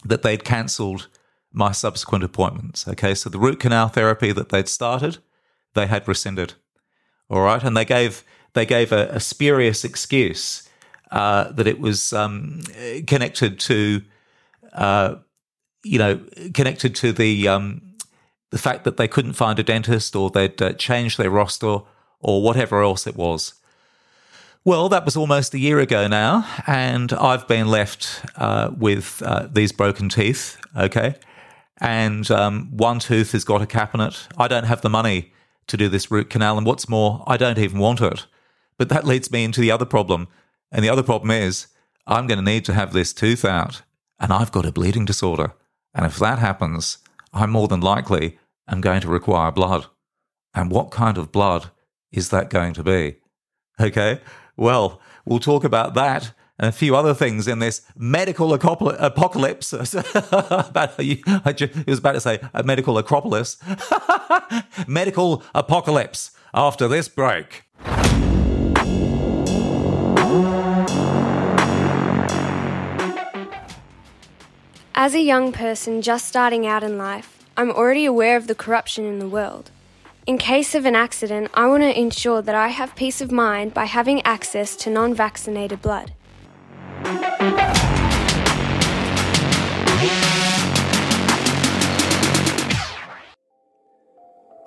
that 0.04 0.22
they'd 0.22 0.44
cancelled 0.44 1.08
my 1.52 1.72
subsequent 1.72 2.24
appointments. 2.24 2.88
Okay, 2.88 3.16
so 3.16 3.30
the 3.30 3.40
root 3.40 3.60
canal 3.60 3.88
therapy 3.88 4.32
that 4.32 4.50
they'd 4.50 4.68
started, 4.68 5.20
they 5.74 5.88
had 5.88 6.08
rescinded. 6.08 6.54
All 7.30 7.42
right, 7.42 7.64
and 7.64 7.76
they 7.76 7.86
gave 7.86 8.24
they 8.54 8.66
gave 8.66 8.92
a, 8.92 9.08
a 9.10 9.20
spurious 9.20 9.84
excuse 9.84 10.68
uh, 11.12 11.52
that 11.52 11.68
it 11.68 11.80
was 11.80 12.14
um, 12.14 12.62
connected 13.08 13.60
to, 13.60 14.02
uh, 14.74 15.16
you 15.84 16.00
know, 16.00 16.20
connected 16.54 16.96
to 16.96 17.12
the 17.12 17.48
um, 17.48 17.96
the 18.52 18.58
fact 18.58 18.84
that 18.84 18.98
they 18.98 19.08
couldn't 19.08 19.34
find 19.34 19.60
a 19.60 19.64
dentist 19.64 20.16
or 20.16 20.30
they'd 20.30 20.62
uh, 20.62 20.74
changed 20.74 21.18
their 21.18 21.30
roster 21.30 21.80
or 22.20 22.42
whatever 22.42 22.82
else 22.82 23.08
it 23.08 23.16
was. 23.16 23.54
Well, 24.68 24.90
that 24.90 25.06
was 25.06 25.16
almost 25.16 25.54
a 25.54 25.60
year 25.60 25.78
ago 25.78 26.08
now, 26.08 26.44
and 26.66 27.14
I've 27.14 27.48
been 27.48 27.68
left 27.68 28.26
uh, 28.36 28.72
with 28.76 29.22
uh, 29.24 29.48
these 29.52 29.72
broken 29.72 30.10
teeth, 30.10 30.58
okay? 30.76 31.14
And 31.80 32.32
um, 32.32 32.76
one 32.76 32.98
tooth 32.98 33.34
has 33.34 33.44
got 33.44 33.62
a 33.62 33.68
cap 33.68 33.94
in 33.94 34.02
it. 34.02 34.28
I 34.40 34.48
don't 34.48 34.64
have 34.64 34.82
the 34.82 34.90
money 34.90 35.32
to 35.68 35.78
do 35.78 35.88
this 35.88 36.10
root 36.10 36.32
canal, 36.32 36.58
and 36.58 36.66
what's 36.66 36.90
more, 36.90 37.24
I 37.28 37.38
don't 37.38 37.60
even 37.60 37.78
want 37.78 38.02
it. 38.02 38.26
But 38.80 38.90
that 38.90 39.06
leads 39.06 39.32
me 39.32 39.44
into 39.44 39.62
the 39.62 39.70
other 39.70 39.86
problem. 39.86 40.30
And 40.72 40.84
the 40.84 40.90
other 40.90 41.04
problem 41.04 41.30
is, 41.30 41.68
I'm 42.08 42.26
going 42.26 42.40
to 42.40 42.52
need 42.52 42.66
to 42.66 42.74
have 42.74 42.92
this 42.92 43.14
tooth 43.14 43.46
out, 43.46 43.84
and 44.20 44.34
I've 44.34 44.52
got 44.52 44.66
a 44.66 44.72
bleeding 44.72 45.06
disorder. 45.06 45.54
And 45.94 46.08
if 46.08 46.18
that 46.18 46.40
happens, 46.40 46.98
I'm 47.32 47.52
more 47.52 47.68
than 47.68 47.82
likely 47.82 48.40
am 48.68 48.82
going 48.82 49.02
to 49.02 49.10
require 49.10 49.52
blood. 49.52 49.86
And 50.56 50.72
what 50.72 50.90
kind 50.90 51.20
of 51.20 51.32
blood 51.32 51.70
is 52.12 52.30
that 52.30 52.50
going 52.50 52.74
to 52.74 52.84
be? 52.84 53.18
Okay. 53.80 54.22
Well, 54.58 55.02
we'll 55.26 55.40
talk 55.40 55.64
about 55.64 55.94
that 55.96 56.34
and 56.58 56.70
a 56.70 56.72
few 56.72 56.96
other 56.96 57.14
things 57.14 57.48
in 57.48 57.60
this 57.60 57.82
medical 57.98 58.54
apocalypse. 58.54 59.74
about, 59.74 61.00
I 61.00 61.84
was 61.86 62.00
about 62.00 62.14
to 62.14 62.22
say 62.22 62.40
a 62.54 62.64
medical 62.64 62.98
acropolis. 62.98 63.58
medical 64.88 65.44
apocalypse 65.54 66.32
after 66.54 66.88
this 66.88 67.10
break. 67.10 67.64
As 74.98 75.14
a 75.14 75.20
young 75.20 75.52
person 75.52 76.02
just 76.02 76.26
starting 76.26 76.66
out 76.66 76.82
in 76.82 76.98
life, 76.98 77.46
I'm 77.58 77.70
already 77.72 78.06
aware 78.06 78.38
of 78.38 78.48
the 78.48 78.56
corruption 78.56 79.04
in 79.06 79.20
the 79.20 79.28
world. 79.28 79.72
In 80.28 80.38
case 80.40 80.74
of 80.74 80.86
an 80.86 80.96
accident, 80.96 81.52
I 81.54 81.68
want 81.68 81.84
to 81.84 82.00
ensure 82.00 82.42
that 82.42 82.56
I 82.56 82.70
have 82.70 82.96
peace 82.96 83.22
of 83.22 83.32
mind 83.32 83.76
by 83.76 83.86
having 83.86 84.24
access 84.24 84.76
to 84.78 84.90
non 84.90 85.14
vaccinated 85.14 85.84
blood. 85.84 86.14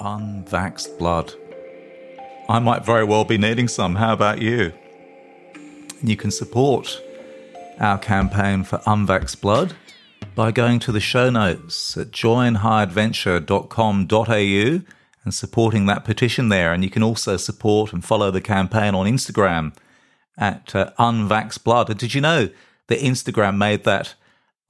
Unvaxxed 0.01 0.97
blood. 0.97 1.35
I 2.49 2.61
might 2.61 2.85
very 2.85 3.03
well 3.03 3.25
be 3.25 3.37
needing 3.37 3.67
some. 3.67 3.97
How 3.97 4.13
about 4.13 4.41
you? 4.41 4.73
You 6.05 6.17
can 6.17 6.31
support 6.31 7.03
our 7.81 7.99
campaign 7.99 8.63
for 8.63 8.79
unvaxxed 8.87 9.41
blood 9.41 9.75
by 10.37 10.53
going 10.53 10.79
to 10.79 10.93
the 10.93 11.01
show 11.01 11.31
notes 11.31 11.97
at 11.97 12.13
joinhighadventure.com.au 12.13 14.98
and 15.29 15.35
supporting 15.35 15.85
that 15.85 16.07
petition 16.07 16.49
there. 16.49 16.73
And 16.73 16.83
you 16.83 16.89
can 16.89 17.03
also 17.03 17.37
support 17.37 17.93
and 17.93 18.03
follow 18.03 18.31
the 18.31 18.41
campaign 18.41 18.95
on 18.95 19.07
Instagram 19.07 19.75
at 20.39 20.75
uh, 20.75 20.91
unvaxxedblood. 20.99 21.91
And 21.91 21.99
did 21.99 22.15
you 22.15 22.23
know 22.23 22.49
that 22.87 23.01
Instagram 23.01 23.59
made 23.59 23.85
that 23.85 24.15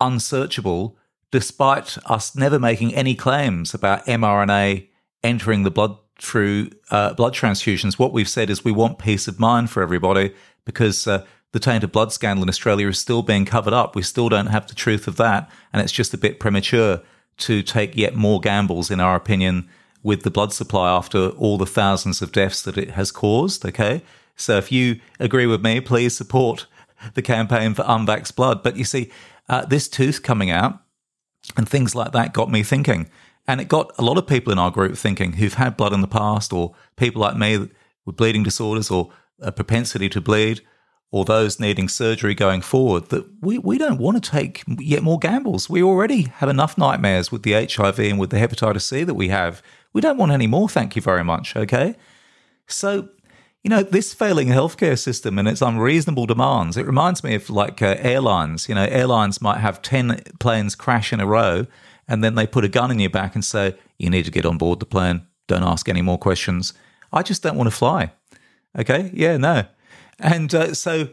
unsearchable 0.01 0.99
despite 1.31 1.97
us 2.07 2.35
never 2.35 2.59
making 2.59 2.93
any 2.93 3.15
claims 3.15 3.73
about 3.73 4.05
mRNA 4.07 4.89
entering 5.23 5.63
the 5.63 5.71
blood 5.71 5.97
through 6.19 6.71
uh, 6.91 7.15
blood 7.15 7.35
transfusions? 7.35 7.97
What 7.97 8.13
we've 8.13 8.29
said 8.29 8.51
is 8.51 8.65
we 8.65 8.73
want 8.73 8.99
peace 8.99 9.29
of 9.29 9.39
mind 9.39 9.71
for 9.71 9.81
everybody 9.81 10.35
because 10.65 11.07
uh, 11.07 11.25
the 11.53 11.61
tainted 11.61 11.93
blood 11.93 12.13
scandal 12.13 12.43
in 12.43 12.49
Australia 12.49 12.89
is 12.89 12.99
still 12.99 13.23
being 13.23 13.45
covered 13.45 13.75
up. 13.75 13.95
We 13.95 14.03
still 14.03 14.29
don't 14.29 14.47
have 14.47 14.67
the 14.67 14.75
truth 14.75 15.07
of 15.07 15.19
that. 15.19 15.49
And 15.73 15.81
it's 15.81 15.93
just 15.93 16.15
a 16.15 16.19
bit 16.19 16.41
premature 16.41 17.01
to 17.37 17.63
take 17.63 17.97
yet 17.97 18.17
more 18.17 18.41
gambles, 18.41 18.91
in 18.91 18.99
our 18.99 19.15
opinion, 19.15 19.69
with 20.09 20.23
the 20.23 20.31
blood 20.31 20.55
supply 20.55 20.89
after 20.91 21.29
all 21.37 21.59
the 21.59 21.67
thousands 21.67 22.23
of 22.23 22.33
deaths 22.33 22.63
that 22.63 22.79
it 22.79 22.93
has 22.93 23.11
caused. 23.13 23.67
Okay. 23.67 24.03
So 24.37 24.57
if 24.57 24.73
you 24.73 25.01
agree 25.21 25.45
with 25.45 25.63
me, 25.63 25.83
please 25.83 26.17
support 26.17 26.67
the 27.13 27.21
campaign 27.21 27.75
for 27.75 27.83
unvaxxed 27.83 28.35
blood. 28.35 28.63
But 28.63 28.79
you 28.79 28.85
see, 28.85 29.11
uh, 29.51 29.67
this 29.67 29.87
tooth 29.87 30.23
coming 30.23 30.51
out 30.51 30.81
and 31.59 31.69
things 31.69 31.95
like 31.95 32.13
that 32.13 32.33
got 32.33 32.51
me 32.51 32.63
thinking. 32.63 33.11
And 33.47 33.61
it 33.61 33.69
got 33.69 33.93
a 33.99 34.03
lot 34.03 34.17
of 34.17 34.27
people 34.27 34.51
in 34.51 34.59
our 34.59 34.71
group 34.71 34.97
thinking 34.97 35.35
who've 35.35 35.61
had 35.65 35.77
blood 35.77 35.93
in 35.93 36.01
the 36.01 36.09
past, 36.09 36.55
or 36.55 36.75
people 36.97 37.21
like 37.21 37.37
me 37.37 37.69
with 38.07 38.17
bleeding 38.17 38.43
disorders 38.43 38.91
or 38.91 39.11
a 39.41 39.53
propensity 39.53 40.09
to 40.09 40.23
bleed, 40.23 40.63
or 41.11 41.25
those 41.25 41.61
needing 41.61 41.89
surgery 41.89 42.35
going 42.35 42.63
forward, 42.63 43.11
that 43.11 43.27
we, 43.43 43.59
we 43.59 43.77
don't 43.77 43.99
want 43.99 44.23
to 44.23 44.31
take 44.31 44.65
yet 44.79 45.03
more 45.03 45.19
gambles. 45.19 45.69
We 45.69 45.83
already 45.83 46.23
have 46.23 46.49
enough 46.49 46.79
nightmares 46.79 47.31
with 47.31 47.43
the 47.43 47.53
HIV 47.53 47.99
and 47.99 48.19
with 48.19 48.31
the 48.31 48.39
hepatitis 48.39 48.83
C 48.83 49.05
that 49.05 49.15
we 49.15 49.29
have. 49.29 49.63
We 49.93 50.01
don't 50.01 50.19
want 50.19 50.33
any 50.33 50.47
more, 50.47 50.69
thank 50.69 50.97
you 50.97 51.03
very 51.03 51.25
much. 51.25 51.57
Okay. 51.57 51.97
So, 52.67 53.09
you 53.63 53.71
know, 53.71 53.83
this 53.83 54.15
failing 54.15 54.49
healthcare 54.49 54.99
system 54.99 55.39
and 55.39 55.49
its 55.49 55.63
unreasonable 55.63 56.27
demands, 56.27 56.77
it 56.77 56.87
reminds 56.87 57.25
me 57.25 57.35
of 57.35 57.49
like 57.51 57.83
uh, 57.83 57.97
airlines. 57.99 58.69
You 58.69 58.75
know, 58.75 58.85
airlines 58.85 59.41
might 59.41 59.59
have 59.59 59.83
10 59.83 60.23
planes 60.39 60.75
crash 60.75 61.13
in 61.13 61.21
a 61.21 61.27
row 61.27 61.67
and 62.07 62.23
then 62.23 62.35
they 62.35 62.47
put 62.47 62.65
a 62.65 62.69
gun 62.69 62.91
in 62.91 62.99
your 62.99 63.11
back 63.11 63.35
and 63.35 63.45
say, 63.45 63.77
you 63.99 64.11
need 64.11 64.25
to 64.25 64.31
get 64.31 64.47
on 64.47 64.59
board 64.59 64.81
the 64.81 64.87
plane. 64.87 65.27
Don't 65.47 65.65
ask 65.65 65.89
any 65.89 66.03
more 66.03 66.19
questions. 66.19 66.75
I 67.13 67.23
just 67.23 67.43
don't 67.43 67.57
want 67.57 67.69
to 67.69 67.75
fly. 67.77 68.13
Okay. 68.79 69.11
Yeah, 69.15 69.37
no. 69.37 69.65
And 70.19 70.55
uh, 70.55 70.75
so 70.75 71.09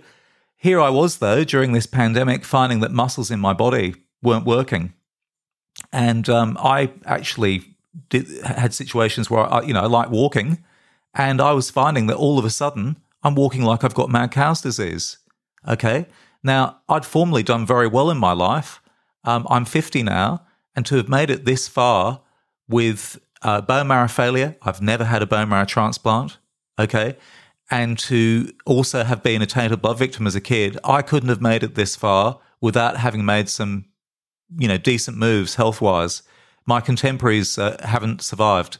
here 0.57 0.79
I 0.79 0.89
was, 0.89 1.17
though, 1.17 1.43
during 1.43 1.73
this 1.73 1.85
pandemic, 1.85 2.43
finding 2.43 2.79
that 2.79 2.91
muscles 2.91 3.31
in 3.31 3.39
my 3.39 3.53
body 3.53 3.95
weren't 4.21 4.45
working. 4.45 4.93
And 5.91 6.27
um, 6.29 6.57
I 6.59 6.91
actually 7.05 7.74
did, 8.09 8.27
had 8.43 8.73
situations 8.73 9.29
where 9.29 9.51
I, 9.51 9.61
you 9.61 9.73
know, 9.73 9.81
I 9.81 9.87
like 9.87 10.09
walking, 10.09 10.63
and 11.13 11.41
I 11.41 11.53
was 11.53 11.69
finding 11.69 12.07
that 12.07 12.17
all 12.17 12.37
of 12.37 12.45
a 12.45 12.49
sudden 12.49 12.97
I'm 13.23 13.35
walking 13.35 13.63
like 13.63 13.83
I've 13.83 13.95
got 13.95 14.09
mad 14.09 14.31
cow's 14.31 14.61
disease. 14.61 15.17
Okay. 15.67 16.05
Now, 16.43 16.81
I'd 16.87 17.05
formerly 17.05 17.41
done 17.41 17.65
very 17.65 17.87
well 17.87 18.11
in 18.11 18.19
my 18.19 18.33
life. 18.33 18.81
Um, 19.23 19.47
I'm 19.49 19.65
50 19.65 20.03
now, 20.03 20.45
and 20.75 20.85
to 20.85 20.95
have 20.97 21.09
made 21.09 21.31
it 21.31 21.45
this 21.45 21.67
far 21.67 22.21
with 22.69 23.19
uh, 23.41 23.61
bone 23.61 23.87
marrow 23.87 24.07
failure, 24.07 24.55
I've 24.61 24.81
never 24.81 25.05
had 25.05 25.23
a 25.23 25.25
bone 25.25 25.49
marrow 25.49 25.65
transplant. 25.65 26.37
Okay. 26.77 27.17
And 27.71 27.97
to 27.99 28.51
also 28.65 29.03
have 29.03 29.23
been 29.23 29.41
a 29.41 29.47
tainted 29.47 29.81
blood 29.81 29.97
victim 29.97 30.27
as 30.27 30.35
a 30.35 30.41
kid, 30.41 30.77
I 30.83 31.01
couldn't 31.01 31.29
have 31.29 31.41
made 31.41 31.63
it 31.63 31.73
this 31.73 31.95
far 31.95 32.39
without 32.61 32.97
having 32.97 33.25
made 33.25 33.49
some, 33.49 33.85
you 34.55 34.67
know, 34.67 34.77
decent 34.77 35.17
moves 35.17 35.55
health 35.55 35.81
wise 35.81 36.21
my 36.65 36.81
contemporaries 36.81 37.57
uh, 37.57 37.77
haven't 37.83 38.21
survived. 38.21 38.77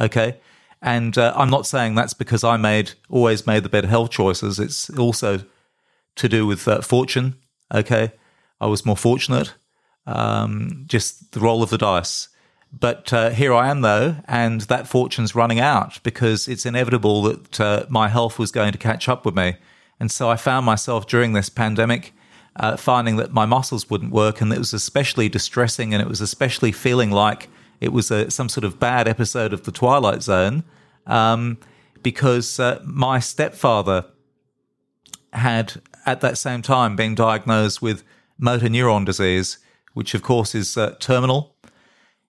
Okay. 0.00 0.38
And 0.82 1.16
uh, 1.16 1.32
I'm 1.36 1.50
not 1.50 1.66
saying 1.66 1.94
that's 1.94 2.14
because 2.14 2.44
I 2.44 2.56
made 2.56 2.92
always 3.08 3.46
made 3.46 3.62
the 3.62 3.68
better 3.68 3.88
health 3.88 4.10
choices. 4.10 4.58
It's 4.58 4.90
also 4.90 5.40
to 6.16 6.28
do 6.28 6.46
with 6.46 6.66
uh, 6.68 6.80
fortune. 6.80 7.36
Okay. 7.74 8.12
I 8.60 8.66
was 8.66 8.86
more 8.86 8.96
fortunate. 8.96 9.54
Um, 10.06 10.84
just 10.86 11.32
the 11.32 11.40
roll 11.40 11.62
of 11.62 11.70
the 11.70 11.78
dice. 11.78 12.28
But 12.72 13.12
uh, 13.12 13.30
here 13.30 13.54
I 13.54 13.70
am, 13.70 13.80
though, 13.80 14.16
and 14.26 14.62
that 14.62 14.86
fortune's 14.86 15.34
running 15.34 15.60
out 15.60 16.02
because 16.02 16.46
it's 16.46 16.66
inevitable 16.66 17.22
that 17.22 17.60
uh, 17.60 17.86
my 17.88 18.08
health 18.08 18.38
was 18.38 18.50
going 18.50 18.72
to 18.72 18.78
catch 18.78 19.08
up 19.08 19.24
with 19.24 19.34
me. 19.34 19.56
And 19.98 20.10
so 20.10 20.28
I 20.28 20.36
found 20.36 20.66
myself 20.66 21.06
during 21.06 21.32
this 21.32 21.48
pandemic 21.48 22.12
uh, 22.58 22.76
finding 22.76 23.16
that 23.16 23.32
my 23.32 23.46
muscles 23.46 23.90
wouldn't 23.90 24.12
work, 24.12 24.40
and 24.40 24.52
it 24.52 24.58
was 24.58 24.72
especially 24.72 25.28
distressing, 25.28 25.92
and 25.92 26.02
it 26.02 26.08
was 26.08 26.20
especially 26.20 26.72
feeling 26.72 27.10
like 27.10 27.48
it 27.80 27.92
was 27.92 28.10
a, 28.10 28.30
some 28.30 28.48
sort 28.48 28.64
of 28.64 28.78
bad 28.78 29.06
episode 29.06 29.52
of 29.52 29.64
the 29.64 29.72
Twilight 29.72 30.22
Zone, 30.22 30.64
um, 31.06 31.58
because 32.02 32.58
uh, 32.58 32.80
my 32.84 33.18
stepfather 33.18 34.06
had 35.32 35.82
at 36.06 36.20
that 36.20 36.38
same 36.38 36.62
time 36.62 36.96
been 36.96 37.14
diagnosed 37.14 37.82
with 37.82 38.02
motor 38.38 38.68
neuron 38.68 39.04
disease, 39.04 39.58
which 39.92 40.14
of 40.14 40.22
course 40.22 40.54
is 40.54 40.76
uh, 40.76 40.94
terminal. 40.98 41.54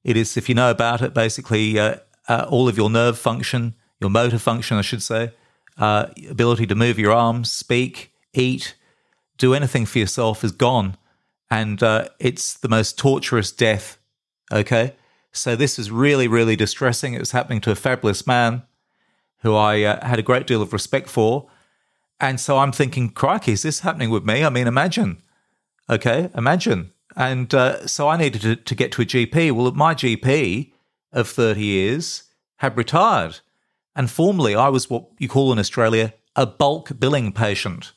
It 0.03 0.17
is, 0.17 0.37
if 0.37 0.49
you 0.49 0.55
know 0.55 0.71
about 0.71 1.01
it, 1.01 1.13
basically 1.13 1.79
uh, 1.79 1.97
uh, 2.27 2.45
all 2.49 2.67
of 2.67 2.77
your 2.77 2.89
nerve 2.89 3.17
function, 3.17 3.75
your 3.99 4.09
motor 4.09 4.39
function, 4.39 4.77
I 4.77 4.81
should 4.81 5.03
say, 5.03 5.31
uh, 5.77 6.07
ability 6.29 6.65
to 6.67 6.75
move 6.75 6.99
your 6.99 7.13
arms, 7.13 7.51
speak, 7.51 8.13
eat, 8.33 8.75
do 9.37 9.53
anything 9.53 9.85
for 9.85 9.99
yourself 9.99 10.43
is 10.43 10.51
gone. 10.51 10.97
And 11.49 11.81
uh, 11.81 12.09
it's 12.19 12.53
the 12.55 12.69
most 12.69 12.97
torturous 12.97 13.51
death. 13.51 13.97
Okay. 14.51 14.95
So 15.31 15.55
this 15.55 15.77
is 15.77 15.91
really, 15.91 16.27
really 16.27 16.55
distressing. 16.55 17.13
It 17.13 17.19
was 17.19 17.31
happening 17.31 17.61
to 17.61 17.71
a 17.71 17.75
fabulous 17.75 18.25
man 18.25 18.63
who 19.41 19.55
I 19.55 19.83
uh, 19.83 20.05
had 20.05 20.19
a 20.19 20.23
great 20.23 20.47
deal 20.47 20.61
of 20.61 20.73
respect 20.73 21.09
for. 21.09 21.49
And 22.19 22.39
so 22.39 22.57
I'm 22.57 22.71
thinking, 22.71 23.09
crikey, 23.09 23.53
is 23.53 23.61
this 23.61 23.81
happening 23.81 24.09
with 24.09 24.25
me? 24.25 24.43
I 24.43 24.49
mean, 24.49 24.67
imagine. 24.67 25.21
Okay, 25.89 26.29
imagine. 26.35 26.91
And 27.15 27.53
uh, 27.53 27.87
so 27.87 28.07
I 28.07 28.17
needed 28.17 28.41
to, 28.41 28.55
to 28.55 28.75
get 28.75 28.91
to 28.93 29.03
a 29.03 29.05
GP. 29.05 29.51
Well, 29.51 29.71
my 29.71 29.93
GP 29.93 30.71
of 31.11 31.27
30 31.27 31.63
years 31.63 32.23
had 32.57 32.75
retired. 32.75 33.39
And 33.95 34.09
formerly, 34.09 34.55
I 34.55 34.69
was 34.69 34.89
what 34.89 35.07
you 35.17 35.27
call 35.27 35.51
in 35.51 35.59
Australia 35.59 36.13
a 36.35 36.45
bulk 36.45 36.99
billing 36.99 37.31
patient. 37.31 37.93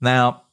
Now, 0.00 0.44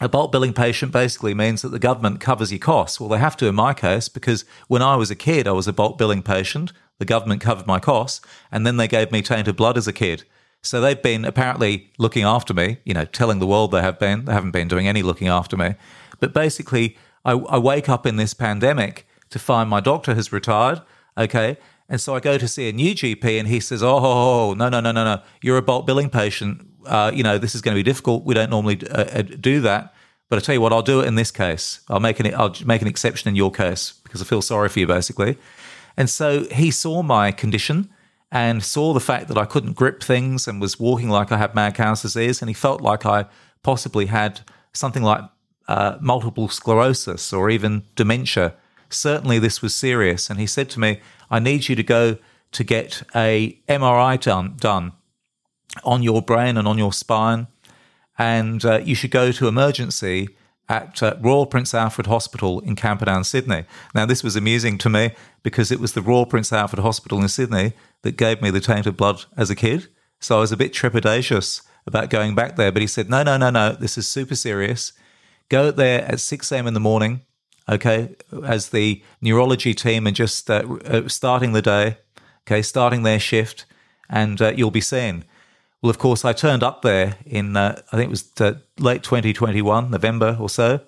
a 0.00 0.08
bulk 0.08 0.32
billing 0.32 0.54
patient 0.54 0.92
basically 0.92 1.34
means 1.34 1.60
that 1.62 1.68
the 1.68 1.78
government 1.78 2.20
covers 2.20 2.50
your 2.50 2.58
costs. 2.58 2.98
Well, 2.98 3.10
they 3.10 3.18
have 3.18 3.36
to 3.38 3.46
in 3.46 3.54
my 3.54 3.74
case 3.74 4.08
because 4.08 4.44
when 4.66 4.80
I 4.80 4.96
was 4.96 5.10
a 5.10 5.16
kid, 5.16 5.46
I 5.46 5.52
was 5.52 5.68
a 5.68 5.72
bulk 5.72 5.98
billing 5.98 6.22
patient. 6.22 6.72
The 6.98 7.04
government 7.04 7.40
covered 7.40 7.66
my 7.66 7.78
costs, 7.78 8.20
and 8.50 8.66
then 8.66 8.76
they 8.76 8.88
gave 8.88 9.12
me 9.12 9.22
tainted 9.22 9.56
blood 9.56 9.76
as 9.76 9.88
a 9.88 9.92
kid. 9.92 10.24
So 10.62 10.80
they've 10.80 11.00
been 11.00 11.24
apparently 11.24 11.90
looking 11.98 12.24
after 12.24 12.52
me, 12.52 12.78
you 12.84 12.92
know, 12.92 13.06
telling 13.06 13.38
the 13.38 13.46
world 13.46 13.70
they 13.70 13.80
have 13.80 13.98
been. 13.98 14.26
They 14.26 14.32
haven't 14.32 14.50
been 14.50 14.68
doing 14.68 14.86
any 14.86 15.02
looking 15.02 15.28
after 15.28 15.56
me. 15.56 15.74
But 16.18 16.34
basically, 16.34 16.96
I, 17.24 17.32
I 17.32 17.58
wake 17.58 17.88
up 17.88 18.06
in 18.06 18.16
this 18.16 18.34
pandemic 18.34 19.06
to 19.30 19.38
find 19.38 19.70
my 19.70 19.80
doctor 19.80 20.14
has 20.14 20.32
retired. 20.32 20.82
Okay. 21.16 21.56
And 21.88 22.00
so 22.00 22.14
I 22.14 22.20
go 22.20 22.38
to 22.38 22.46
see 22.46 22.68
a 22.68 22.72
new 22.72 22.94
GP 22.94 23.38
and 23.38 23.48
he 23.48 23.60
says, 23.60 23.82
Oh, 23.82 24.54
no, 24.56 24.68
no, 24.68 24.80
no, 24.80 24.92
no, 24.92 25.04
no. 25.04 25.22
You're 25.42 25.56
a 25.56 25.62
bulk 25.62 25.86
billing 25.86 26.10
patient 26.10 26.66
uh, 26.86 27.10
you 27.14 27.22
know, 27.22 27.38
this 27.38 27.54
is 27.54 27.60
going 27.60 27.74
to 27.74 27.78
be 27.78 27.82
difficult. 27.82 28.24
We 28.24 28.34
don't 28.34 28.50
normally 28.50 28.80
uh, 28.88 29.04
uh, 29.04 29.22
do 29.22 29.60
that. 29.60 29.94
But 30.28 30.38
I 30.38 30.40
tell 30.42 30.54
you 30.54 30.60
what, 30.60 30.72
I'll 30.72 30.82
do 30.82 31.00
it 31.00 31.06
in 31.06 31.16
this 31.16 31.32
case. 31.32 31.80
I'll 31.88 32.00
make 32.00 32.20
an 32.20 32.32
I'll 32.34 32.54
make 32.64 32.82
an 32.82 32.88
exception 32.88 33.28
in 33.28 33.36
your 33.36 33.50
case 33.50 33.94
because 34.04 34.22
I 34.22 34.24
feel 34.24 34.40
sorry 34.40 34.68
for 34.68 34.78
you, 34.78 34.86
basically. 34.86 35.36
And 35.96 36.08
so 36.08 36.44
he 36.44 36.70
saw 36.70 37.02
my 37.02 37.32
condition 37.32 37.90
and 38.30 38.62
saw 38.62 38.92
the 38.92 39.00
fact 39.00 39.26
that 39.26 39.36
I 39.36 39.44
couldn't 39.44 39.72
grip 39.72 40.02
things 40.02 40.46
and 40.46 40.60
was 40.60 40.78
walking 40.78 41.08
like 41.08 41.32
I 41.32 41.36
had 41.36 41.56
mad 41.56 41.74
cow's 41.74 42.02
disease, 42.02 42.40
and 42.40 42.48
he 42.48 42.54
felt 42.54 42.80
like 42.80 43.04
I 43.04 43.26
possibly 43.64 44.06
had 44.06 44.40
something 44.72 45.02
like 45.02 45.24
uh, 45.66 45.98
multiple 46.00 46.48
sclerosis 46.48 47.32
or 47.32 47.50
even 47.50 47.82
dementia. 47.96 48.54
Certainly, 48.88 49.40
this 49.40 49.60
was 49.60 49.74
serious, 49.74 50.30
and 50.30 50.38
he 50.38 50.46
said 50.46 50.70
to 50.70 50.80
me, 50.80 51.00
"I 51.28 51.40
need 51.40 51.68
you 51.68 51.74
to 51.74 51.82
go 51.82 52.18
to 52.52 52.64
get 52.64 53.02
a 53.16 53.58
MRI 53.68 54.20
done." 54.20 54.54
done 54.58 54.92
on 55.84 56.02
your 56.02 56.22
brain 56.22 56.56
and 56.56 56.66
on 56.66 56.78
your 56.78 56.92
spine. 56.92 57.46
And 58.18 58.64
uh, 58.64 58.78
you 58.78 58.94
should 58.94 59.10
go 59.10 59.32
to 59.32 59.48
emergency 59.48 60.28
at 60.68 61.02
uh, 61.02 61.16
Royal 61.20 61.46
Prince 61.46 61.74
Alfred 61.74 62.06
Hospital 62.06 62.60
in 62.60 62.76
Camperdown, 62.76 63.24
Sydney. 63.24 63.64
Now, 63.94 64.06
this 64.06 64.22
was 64.22 64.36
amusing 64.36 64.78
to 64.78 64.88
me 64.88 65.12
because 65.42 65.72
it 65.72 65.80
was 65.80 65.94
the 65.94 66.02
Royal 66.02 66.26
Prince 66.26 66.52
Alfred 66.52 66.80
Hospital 66.80 67.20
in 67.20 67.28
Sydney 67.28 67.72
that 68.02 68.16
gave 68.16 68.40
me 68.40 68.50
the 68.50 68.60
tainted 68.60 68.96
blood 68.96 69.24
as 69.36 69.50
a 69.50 69.56
kid. 69.56 69.88
So 70.20 70.36
I 70.36 70.40
was 70.40 70.52
a 70.52 70.56
bit 70.56 70.72
trepidatious 70.72 71.62
about 71.86 72.10
going 72.10 72.34
back 72.34 72.56
there. 72.56 72.70
But 72.70 72.82
he 72.82 72.88
said, 72.88 73.10
no, 73.10 73.22
no, 73.22 73.36
no, 73.36 73.50
no, 73.50 73.72
this 73.72 73.98
is 73.98 74.06
super 74.06 74.36
serious. 74.36 74.92
Go 75.48 75.70
there 75.70 76.02
at 76.04 76.20
6 76.20 76.52
a.m. 76.52 76.68
in 76.68 76.74
the 76.74 76.80
morning, 76.80 77.22
okay, 77.68 78.14
as 78.44 78.68
the 78.68 79.02
neurology 79.20 79.74
team 79.74 80.06
and 80.06 80.14
just 80.14 80.48
uh, 80.48 80.62
uh, 80.84 81.08
starting 81.08 81.52
the 81.52 81.62
day, 81.62 81.98
okay, 82.46 82.62
starting 82.62 83.02
their 83.02 83.18
shift, 83.18 83.64
and 84.08 84.40
uh, 84.40 84.52
you'll 84.56 84.70
be 84.70 84.80
seen. 84.80 85.24
Well, 85.82 85.90
of 85.90 85.98
course, 85.98 86.24
I 86.24 86.34
turned 86.34 86.62
up 86.62 86.82
there 86.82 87.16
in, 87.24 87.56
uh, 87.56 87.80
I 87.90 87.96
think 87.96 88.08
it 88.08 88.10
was 88.10 88.30
late 88.78 89.02
2021, 89.02 89.90
November 89.90 90.36
or 90.38 90.50
so. 90.50 90.80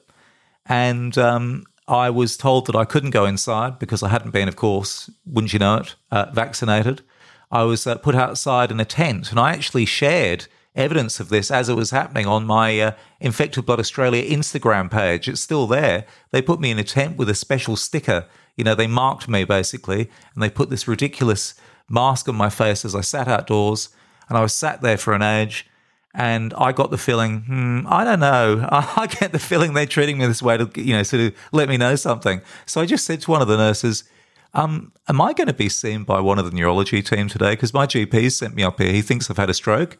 And 0.66 1.16
um, 1.16 1.64
I 1.88 2.10
was 2.10 2.36
told 2.36 2.66
that 2.66 2.76
I 2.76 2.84
couldn't 2.84 3.10
go 3.10 3.24
inside 3.24 3.78
because 3.78 4.02
I 4.02 4.10
hadn't 4.10 4.32
been, 4.32 4.48
of 4.48 4.56
course, 4.56 5.10
wouldn't 5.24 5.52
you 5.54 5.58
know 5.58 5.76
it, 5.76 5.94
uh, 6.10 6.26
vaccinated. 6.32 7.02
I 7.50 7.62
was 7.62 7.86
uh, 7.86 7.96
put 7.96 8.14
outside 8.14 8.70
in 8.70 8.80
a 8.80 8.84
tent. 8.84 9.30
And 9.30 9.40
I 9.40 9.52
actually 9.52 9.86
shared 9.86 10.46
evidence 10.74 11.20
of 11.20 11.30
this 11.30 11.50
as 11.50 11.70
it 11.70 11.74
was 11.74 11.90
happening 11.90 12.26
on 12.26 12.46
my 12.46 12.78
uh, 12.78 12.92
Infected 13.18 13.64
Blood 13.64 13.80
Australia 13.80 14.24
Instagram 14.24 14.90
page. 14.90 15.26
It's 15.26 15.40
still 15.40 15.66
there. 15.66 16.04
They 16.32 16.42
put 16.42 16.60
me 16.60 16.70
in 16.70 16.78
a 16.78 16.84
tent 16.84 17.16
with 17.16 17.30
a 17.30 17.34
special 17.34 17.76
sticker. 17.76 18.26
You 18.56 18.64
know, 18.64 18.74
they 18.74 18.86
marked 18.86 19.26
me 19.26 19.44
basically, 19.44 20.10
and 20.34 20.42
they 20.42 20.50
put 20.50 20.68
this 20.68 20.86
ridiculous 20.86 21.54
mask 21.88 22.28
on 22.28 22.36
my 22.36 22.50
face 22.50 22.84
as 22.84 22.94
I 22.94 23.00
sat 23.00 23.26
outdoors 23.26 23.88
and 24.28 24.38
I 24.38 24.40
was 24.40 24.54
sat 24.54 24.80
there 24.82 24.98
for 24.98 25.14
an 25.14 25.22
age. 25.22 25.66
And 26.14 26.52
I 26.58 26.72
got 26.72 26.90
the 26.90 26.98
feeling, 26.98 27.40
hmm, 27.40 27.86
I 27.86 28.04
don't 28.04 28.20
know. 28.20 28.68
I 28.70 29.06
get 29.06 29.32
the 29.32 29.38
feeling 29.38 29.72
they're 29.72 29.86
treating 29.86 30.18
me 30.18 30.26
this 30.26 30.42
way 30.42 30.58
to, 30.58 30.70
you 30.76 30.94
know, 30.94 31.02
sort 31.02 31.22
of 31.22 31.34
let 31.52 31.70
me 31.70 31.78
know 31.78 31.96
something. 31.96 32.42
So 32.66 32.82
I 32.82 32.86
just 32.86 33.06
said 33.06 33.22
to 33.22 33.30
one 33.30 33.40
of 33.40 33.48
the 33.48 33.56
nurses, 33.56 34.04
um, 34.52 34.92
am 35.08 35.22
I 35.22 35.32
going 35.32 35.46
to 35.46 35.54
be 35.54 35.70
seen 35.70 36.04
by 36.04 36.20
one 36.20 36.38
of 36.38 36.44
the 36.44 36.50
neurology 36.50 37.02
team 37.02 37.28
today? 37.28 37.52
Because 37.52 37.72
my 37.72 37.86
GP 37.86 38.30
sent 38.30 38.54
me 38.54 38.62
up 38.62 38.78
here. 38.78 38.92
He 38.92 39.00
thinks 39.00 39.30
I've 39.30 39.38
had 39.38 39.48
a 39.48 39.54
stroke. 39.54 39.96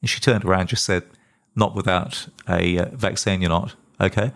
And 0.00 0.08
she 0.08 0.20
turned 0.20 0.44
around 0.44 0.60
and 0.60 0.68
just 0.68 0.84
said, 0.84 1.02
not 1.56 1.74
without 1.74 2.28
a 2.48 2.78
uh, 2.78 2.88
vaccine, 2.92 3.40
you're 3.40 3.50
not. 3.50 3.74
Okay. 4.00 4.32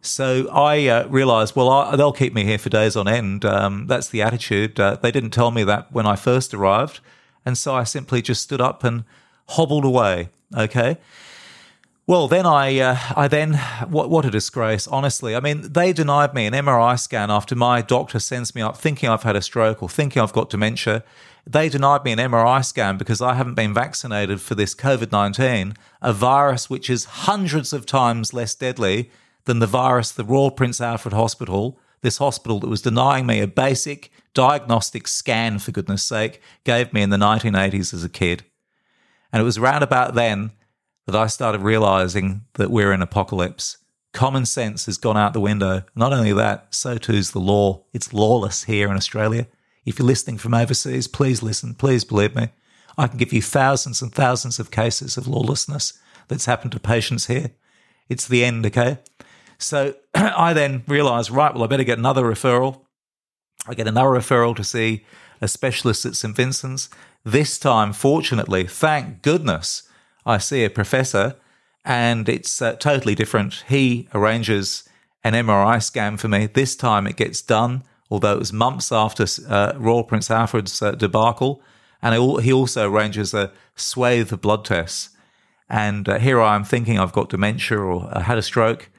So 0.00 0.48
I 0.50 0.86
uh, 0.88 1.06
realized, 1.08 1.54
well, 1.54 1.70
I, 1.70 1.96
they'll 1.96 2.12
keep 2.12 2.34
me 2.34 2.44
here 2.44 2.58
for 2.58 2.68
days 2.68 2.96
on 2.96 3.06
end. 3.06 3.44
Um, 3.44 3.86
that's 3.86 4.08
the 4.08 4.22
attitude. 4.22 4.80
Uh, 4.80 4.96
they 4.96 5.10
didn't 5.10 5.30
tell 5.30 5.50
me 5.50 5.62
that 5.64 5.92
when 5.92 6.06
I 6.06 6.16
first 6.16 6.52
arrived. 6.52 7.00
And 7.44 7.56
so 7.58 7.74
I 7.74 7.84
simply 7.84 8.22
just 8.22 8.42
stood 8.42 8.60
up 8.60 8.84
and 8.84 9.04
hobbled 9.48 9.84
away. 9.84 10.30
Okay. 10.56 10.98
Well, 12.06 12.28
then 12.28 12.44
I, 12.44 12.78
uh, 12.80 12.98
I 13.16 13.28
then, 13.28 13.54
what, 13.88 14.10
what 14.10 14.26
a 14.26 14.30
disgrace, 14.30 14.86
honestly. 14.86 15.34
I 15.34 15.40
mean, 15.40 15.72
they 15.72 15.94
denied 15.94 16.34
me 16.34 16.44
an 16.44 16.52
MRI 16.52 17.00
scan 17.00 17.30
after 17.30 17.54
my 17.54 17.80
doctor 17.80 18.18
sends 18.18 18.54
me 18.54 18.60
up 18.60 18.76
thinking 18.76 19.08
I've 19.08 19.22
had 19.22 19.36
a 19.36 19.40
stroke 19.40 19.82
or 19.82 19.88
thinking 19.88 20.20
I've 20.20 20.34
got 20.34 20.50
dementia. 20.50 21.02
They 21.46 21.70
denied 21.70 22.04
me 22.04 22.12
an 22.12 22.18
MRI 22.18 22.62
scan 22.62 22.98
because 22.98 23.22
I 23.22 23.34
haven't 23.34 23.54
been 23.54 23.72
vaccinated 23.72 24.42
for 24.42 24.54
this 24.54 24.74
COVID 24.74 25.12
19, 25.12 25.74
a 26.02 26.12
virus 26.12 26.68
which 26.68 26.90
is 26.90 27.04
hundreds 27.06 27.72
of 27.72 27.86
times 27.86 28.34
less 28.34 28.54
deadly 28.54 29.10
than 29.46 29.60
the 29.60 29.66
virus 29.66 30.10
the 30.10 30.24
Royal 30.24 30.50
Prince 30.50 30.82
Alfred 30.82 31.14
Hospital 31.14 31.78
this 32.04 32.18
hospital 32.18 32.60
that 32.60 32.68
was 32.68 32.82
denying 32.82 33.26
me 33.26 33.40
a 33.40 33.48
basic 33.48 34.12
diagnostic 34.34 35.08
scan, 35.08 35.58
for 35.58 35.72
goodness 35.72 36.04
sake, 36.04 36.40
gave 36.62 36.92
me 36.92 37.02
in 37.02 37.10
the 37.10 37.16
1980s 37.16 37.92
as 37.92 38.04
a 38.04 38.08
kid. 38.08 38.44
And 39.32 39.40
it 39.40 39.44
was 39.44 39.58
around 39.58 39.82
about 39.82 40.14
then 40.14 40.52
that 41.06 41.16
I 41.16 41.26
started 41.26 41.62
realizing 41.62 42.42
that 42.54 42.70
we're 42.70 42.92
in 42.92 43.02
apocalypse. 43.02 43.78
Common 44.12 44.46
sense 44.46 44.86
has 44.86 44.96
gone 44.96 45.16
out 45.16 45.32
the 45.32 45.40
window. 45.40 45.82
Not 45.96 46.12
only 46.12 46.32
that, 46.32 46.72
so 46.72 46.98
too's 46.98 47.32
the 47.32 47.40
law. 47.40 47.84
It's 47.92 48.12
lawless 48.12 48.64
here 48.64 48.88
in 48.88 48.96
Australia. 48.96 49.48
If 49.84 49.98
you're 49.98 50.06
listening 50.06 50.38
from 50.38 50.54
overseas, 50.54 51.08
please 51.08 51.42
listen. 51.42 51.74
Please 51.74 52.04
believe 52.04 52.36
me. 52.36 52.50
I 52.96 53.08
can 53.08 53.18
give 53.18 53.32
you 53.32 53.42
thousands 53.42 54.00
and 54.02 54.14
thousands 54.14 54.60
of 54.60 54.70
cases 54.70 55.16
of 55.16 55.26
lawlessness 55.26 55.98
that's 56.28 56.46
happened 56.46 56.72
to 56.72 56.80
patients 56.80 57.26
here. 57.26 57.50
It's 58.08 58.28
the 58.28 58.44
end, 58.44 58.66
okay? 58.66 58.98
So 59.64 59.94
I 60.14 60.52
then 60.52 60.84
realized, 60.86 61.30
right, 61.30 61.54
well, 61.54 61.64
I 61.64 61.66
better 61.66 61.84
get 61.84 61.98
another 61.98 62.22
referral. 62.22 62.82
I 63.66 63.74
get 63.74 63.88
another 63.88 64.10
referral 64.10 64.54
to 64.56 64.64
see 64.64 65.04
a 65.40 65.48
specialist 65.48 66.04
at 66.04 66.16
St. 66.16 66.36
Vincent's. 66.36 66.88
This 67.24 67.58
time, 67.58 67.92
fortunately, 67.92 68.66
thank 68.66 69.22
goodness, 69.22 69.88
I 70.26 70.38
see 70.38 70.64
a 70.64 70.70
professor 70.70 71.36
and 71.84 72.28
it's 72.28 72.62
uh, 72.62 72.76
totally 72.76 73.14
different. 73.14 73.64
He 73.68 74.08
arranges 74.14 74.88
an 75.22 75.32
MRI 75.34 75.82
scan 75.82 76.16
for 76.16 76.28
me. 76.28 76.46
This 76.46 76.76
time 76.76 77.06
it 77.06 77.16
gets 77.16 77.42
done, 77.42 77.82
although 78.10 78.34
it 78.34 78.38
was 78.38 78.52
months 78.52 78.92
after 78.92 79.26
uh, 79.48 79.72
Royal 79.76 80.04
Prince 80.04 80.30
Alfred's 80.30 80.80
uh, 80.80 80.92
debacle. 80.92 81.62
And 82.02 82.14
he 82.42 82.52
also 82.52 82.90
arranges 82.90 83.32
a 83.32 83.50
swathe 83.76 84.32
of 84.32 84.42
blood 84.42 84.64
tests. 84.66 85.10
And 85.70 86.06
uh, 86.06 86.18
here 86.18 86.40
I 86.40 86.54
am 86.54 86.64
thinking 86.64 86.98
I've 86.98 87.12
got 87.12 87.30
dementia 87.30 87.78
or 87.78 88.10
I 88.12 88.20
had 88.20 88.36
a 88.36 88.42
stroke 88.42 88.90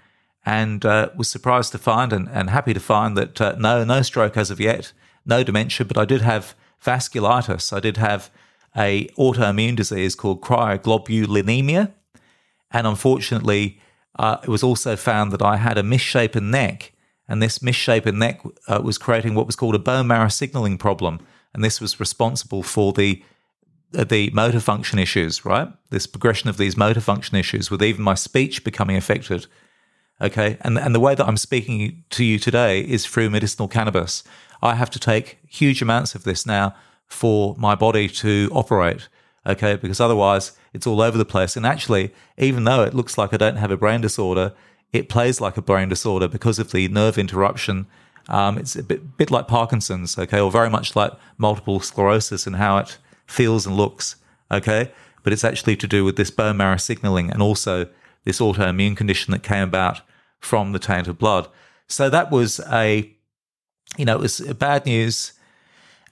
and 0.46 0.86
uh, 0.86 1.10
was 1.16 1.30
surprised 1.30 1.72
to 1.72 1.78
find 1.78 2.14
and, 2.14 2.30
and 2.30 2.50
happy 2.50 2.74
to 2.74 2.80
find 2.80 3.18
that 3.18 3.42
uh, 3.42 3.56
no, 3.58 3.84
no 3.84 4.02
stroke 4.02 4.38
as 4.38 4.52
of 4.52 4.60
yet, 4.60 4.94
no 5.26 5.44
dementia, 5.44 5.86
but 5.86 5.98
I 5.98 6.06
did 6.06 6.22
have 6.22 6.56
vasculitis. 6.84 7.74
I 7.74 7.80
did 7.80 7.98
have 7.98 8.30
a 8.78 9.08
autoimmune 9.18 9.76
disease 9.76 10.14
called 10.16 10.42
cryoglobulinemia, 10.42 11.92
and 12.72 12.88
unfortunately, 12.88 13.80
uh, 14.20 14.38
it 14.44 14.50
was 14.50 14.64
also 14.64 14.96
found 14.96 15.32
that 15.32 15.42
I 15.42 15.58
had 15.58 15.78
a 15.78 15.84
misshapen 15.84 16.52
neck, 16.52 16.94
and 17.28 17.42
this 17.42 17.62
misshapen 17.62 18.20
neck 18.20 18.42
uh, 18.68 18.82
was 18.84 18.98
creating 18.98 19.34
what 19.34 19.48
was 19.48 19.56
called 19.56 19.76
a 19.76 19.80
bone 19.80 20.08
marrow 20.08 20.30
signaling 20.30 20.78
problem, 20.78 21.20
and 21.54 21.64
this 21.64 21.82
was 21.82 22.00
responsible 22.00 22.64
for 22.64 22.94
the 22.94 23.24
the 23.92 24.30
motor 24.32 24.60
function 24.60 25.00
issues, 25.00 25.46
right? 25.46 25.70
This 25.90 26.06
progression 26.06 26.50
of 26.50 26.58
these 26.58 26.76
motor 26.76 27.00
function 27.00 27.38
issues, 27.38 27.72
with 27.72 27.82
even 27.82 28.04
my 28.04 28.16
speech 28.16 28.64
becoming 28.64 28.98
affected. 28.98 29.48
Okay, 30.22 30.58
and 30.62 30.78
and 30.80 30.96
the 30.96 31.00
way 31.00 31.14
that 31.14 31.28
I'm 31.28 31.38
speaking 31.38 32.04
to 32.12 32.24
you 32.24 32.40
today 32.40 32.80
is 32.82 33.06
through 33.06 33.30
medicinal 33.30 33.68
cannabis. 33.68 34.24
I 34.62 34.76
have 34.76 34.90
to 34.92 35.00
take 35.00 35.40
huge 35.48 35.82
amounts 35.82 36.16
of 36.16 36.24
this 36.24 36.46
now 36.46 36.74
for 37.08 37.56
my 37.58 37.76
body 37.76 38.08
to 38.08 38.50
operate. 38.54 39.10
Okay, 39.46 39.76
because 39.76 40.00
otherwise 40.00 40.54
it's 40.74 40.88
all 40.88 41.02
over 41.02 41.18
the 41.18 41.26
place. 41.26 41.56
And 41.56 41.66
actually, 41.66 42.14
even 42.38 42.64
though 42.64 42.84
it 42.84 42.94
looks 42.94 43.18
like 43.18 43.34
I 43.34 43.38
don't 43.38 43.58
have 43.58 43.72
a 43.72 43.78
brain 43.78 44.02
disorder, 44.02 44.54
it 44.92 45.10
plays 45.10 45.40
like 45.40 45.58
a 45.58 45.62
brain 45.62 45.90
disorder 45.90 46.28
because 46.28 46.58
of 46.58 46.72
the 46.72 46.88
nerve 46.88 47.18
interruption. 47.18 47.86
Um, 48.28 48.58
it's 48.58 48.76
a 48.76 48.82
bit, 48.82 49.18
bit 49.18 49.30
like 49.30 49.48
Parkinson's, 49.48 50.18
okay, 50.18 50.40
or 50.40 50.50
very 50.50 50.70
much 50.70 50.96
like 50.96 51.12
multiple 51.38 51.80
sclerosis 51.80 52.48
and 52.48 52.56
how 52.56 52.78
it 52.78 52.98
feels 53.28 53.68
and 53.68 53.78
looks, 53.78 54.16
okay? 54.50 54.92
But 55.22 55.34
it's 55.34 55.44
actually 55.44 55.76
to 55.78 55.88
do 55.88 56.04
with 56.04 56.16
this 56.16 56.32
bone 56.32 56.58
marrow 56.58 56.78
signaling 56.78 57.30
and 57.30 57.42
also 57.42 57.88
this 58.26 58.40
autoimmune 58.40 58.98
condition 58.98 59.32
that 59.32 59.44
came 59.44 59.64
about 59.64 60.02
from 60.40 60.72
the 60.72 60.80
tainted 60.80 61.18
blood. 61.18 61.48
So 61.88 62.10
that 62.10 62.32
was 62.32 62.60
a, 62.72 63.16
you 63.98 64.06
know, 64.06 64.16
it 64.16 64.22
was 64.22 64.40
bad 64.60 64.86
news 64.86 65.34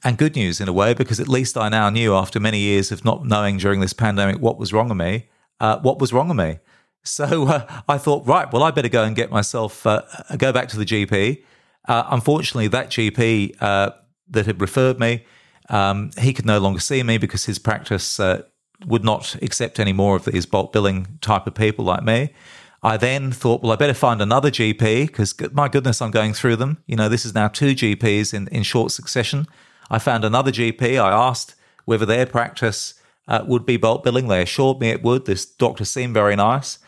and 0.03 0.17
good 0.17 0.35
news 0.35 0.61
in 0.61 0.67
a 0.67 0.73
way 0.73 0.93
because 0.93 1.19
at 1.19 1.27
least 1.27 1.57
I 1.57 1.69
now 1.69 1.89
knew 1.89 2.15
after 2.15 2.39
many 2.39 2.59
years 2.59 2.91
of 2.91 3.03
not 3.03 3.25
knowing 3.25 3.57
during 3.57 3.79
this 3.79 3.93
pandemic 3.93 4.39
what 4.39 4.57
was 4.57 4.71
wrong 4.73 4.89
with 4.89 4.97
me, 4.97 5.29
uh, 5.59 5.79
what 5.79 5.99
was 5.99 6.13
wrong 6.13 6.27
with 6.29 6.37
me. 6.37 6.59
So 7.03 7.47
uh, 7.47 7.81
I 7.87 7.97
thought, 7.97 8.25
right, 8.25 8.51
well, 8.51 8.63
I 8.63 8.71
better 8.71 8.89
go 8.89 9.03
and 9.03 9.15
get 9.15 9.29
myself, 9.29 9.85
uh, 9.85 10.03
go 10.37 10.53
back 10.53 10.69
to 10.69 10.77
the 10.77 10.85
GP. 10.85 11.43
Uh, 11.85 12.03
unfortunately, 12.09 12.69
that 12.69 12.89
GP 12.89 13.61
uh, 13.61 13.91
that 14.29 14.45
had 14.45 14.61
referred 14.61 14.99
me, 14.99 15.25
um, 15.69 16.11
he 16.17 16.33
could 16.33 16.45
no 16.45 16.59
longer 16.59 16.79
see 16.79 17.03
me 17.03 17.17
because 17.17 17.45
his 17.45 17.59
practice 17.59 18.19
uh, 18.19 18.43
would 18.85 19.03
not 19.03 19.35
accept 19.41 19.79
any 19.79 19.93
more 19.93 20.15
of 20.15 20.25
these 20.25 20.45
bulk 20.45 20.71
billing 20.71 21.17
type 21.21 21.47
of 21.47 21.55
people 21.55 21.85
like 21.85 22.03
me. 22.03 22.33
I 22.81 22.97
then 22.97 23.31
thought, 23.31 23.63
well, 23.63 23.71
I 23.71 23.77
better 23.77 23.93
find 23.93 24.21
another 24.21 24.51
GP 24.51 25.07
because 25.07 25.35
my 25.53 25.69
goodness, 25.69 26.01
I'm 26.01 26.11
going 26.11 26.33
through 26.33 26.57
them. 26.57 26.83
You 26.85 26.97
know, 26.97 27.07
this 27.07 27.25
is 27.25 27.33
now 27.33 27.47
two 27.47 27.73
GPs 27.73 28.33
in, 28.33 28.49
in 28.49 28.63
short 28.63 28.91
succession. 28.91 29.47
I 29.89 29.99
found 29.99 30.25
another 30.25 30.51
GP. 30.51 31.01
I 31.01 31.11
asked 31.11 31.55
whether 31.85 32.05
their 32.05 32.25
practice 32.25 32.95
uh, 33.27 33.43
would 33.47 33.65
be 33.65 33.77
bulk 33.77 34.03
billing. 34.03 34.27
They 34.27 34.41
assured 34.41 34.79
me 34.79 34.89
it 34.89 35.01
would. 35.01 35.25
This 35.25 35.45
doctor 35.45 35.85
seemed 35.85 36.13
very 36.13 36.35
nice. 36.35 36.79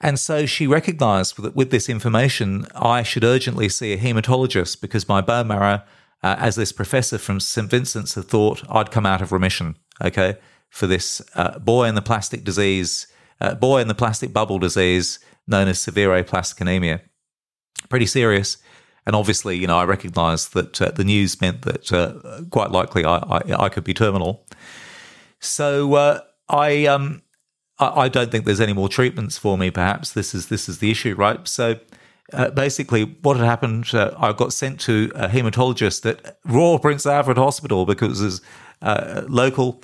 And 0.00 0.18
so 0.18 0.46
she 0.46 0.66
recognized 0.66 1.42
that 1.42 1.56
with 1.56 1.70
this 1.70 1.88
information, 1.88 2.66
I 2.74 3.02
should 3.02 3.24
urgently 3.24 3.68
see 3.68 3.92
a 3.92 3.98
hematologist 3.98 4.80
because 4.80 5.08
my 5.08 5.20
bone 5.20 5.48
marrow, 5.48 5.82
uh, 6.22 6.36
as 6.38 6.56
this 6.56 6.72
professor 6.72 7.18
from 7.18 7.40
St. 7.40 7.68
Vincent's 7.68 8.14
had 8.14 8.26
thought, 8.26 8.62
I'd 8.68 8.90
come 8.90 9.06
out 9.06 9.22
of 9.22 9.32
remission, 9.32 9.76
okay, 10.04 10.36
for 10.76 10.86
this 10.86 11.22
uh, 11.34 11.58
boy 11.58 11.88
in 11.88 11.94
the 11.94 12.02
plastic 12.02 12.44
disease, 12.44 13.06
uh, 13.40 13.54
boy 13.54 13.80
in 13.80 13.88
the 13.88 13.94
plastic 13.94 14.32
bubble 14.32 14.58
disease 14.58 15.18
known 15.46 15.68
as 15.68 15.80
severe 15.80 16.14
aplastic 16.14 16.60
anemia. 16.60 17.00
Pretty 17.88 18.06
serious. 18.06 18.58
And 19.06 19.16
obviously, 19.16 19.56
you 19.56 19.66
know, 19.66 19.78
I 19.78 19.84
recognised 19.84 20.52
that 20.54 20.82
uh, 20.82 20.90
the 20.90 21.04
news 21.04 21.40
meant 21.40 21.62
that 21.62 21.92
uh, 21.92 22.42
quite 22.50 22.72
likely 22.72 23.04
I, 23.04 23.16
I, 23.16 23.64
I, 23.64 23.68
could 23.68 23.84
be 23.84 23.94
terminal. 23.94 24.44
So 25.38 25.94
uh, 25.94 26.20
I, 26.48 26.86
um, 26.86 27.22
I, 27.78 28.02
I 28.02 28.08
don't 28.08 28.30
think 28.30 28.44
there's 28.44 28.60
any 28.60 28.72
more 28.72 28.88
treatments 28.88 29.38
for 29.38 29.56
me. 29.56 29.70
Perhaps 29.70 30.12
this 30.12 30.34
is 30.34 30.48
this 30.48 30.68
is 30.68 30.78
the 30.78 30.90
issue, 30.90 31.14
right? 31.14 31.46
So. 31.48 31.80
Uh, 32.32 32.50
basically, 32.50 33.04
what 33.22 33.36
had 33.36 33.46
happened, 33.46 33.86
uh, 33.94 34.12
I 34.18 34.32
got 34.32 34.52
sent 34.52 34.80
to 34.80 35.12
a 35.14 35.28
hematologist 35.28 36.04
at 36.10 36.40
Royal 36.44 36.80
Prince 36.80 37.06
Alfred 37.06 37.38
Hospital 37.38 37.86
because 37.86 38.20
it 38.20 38.24
was 38.24 38.40
uh, 38.82 39.22
local. 39.28 39.80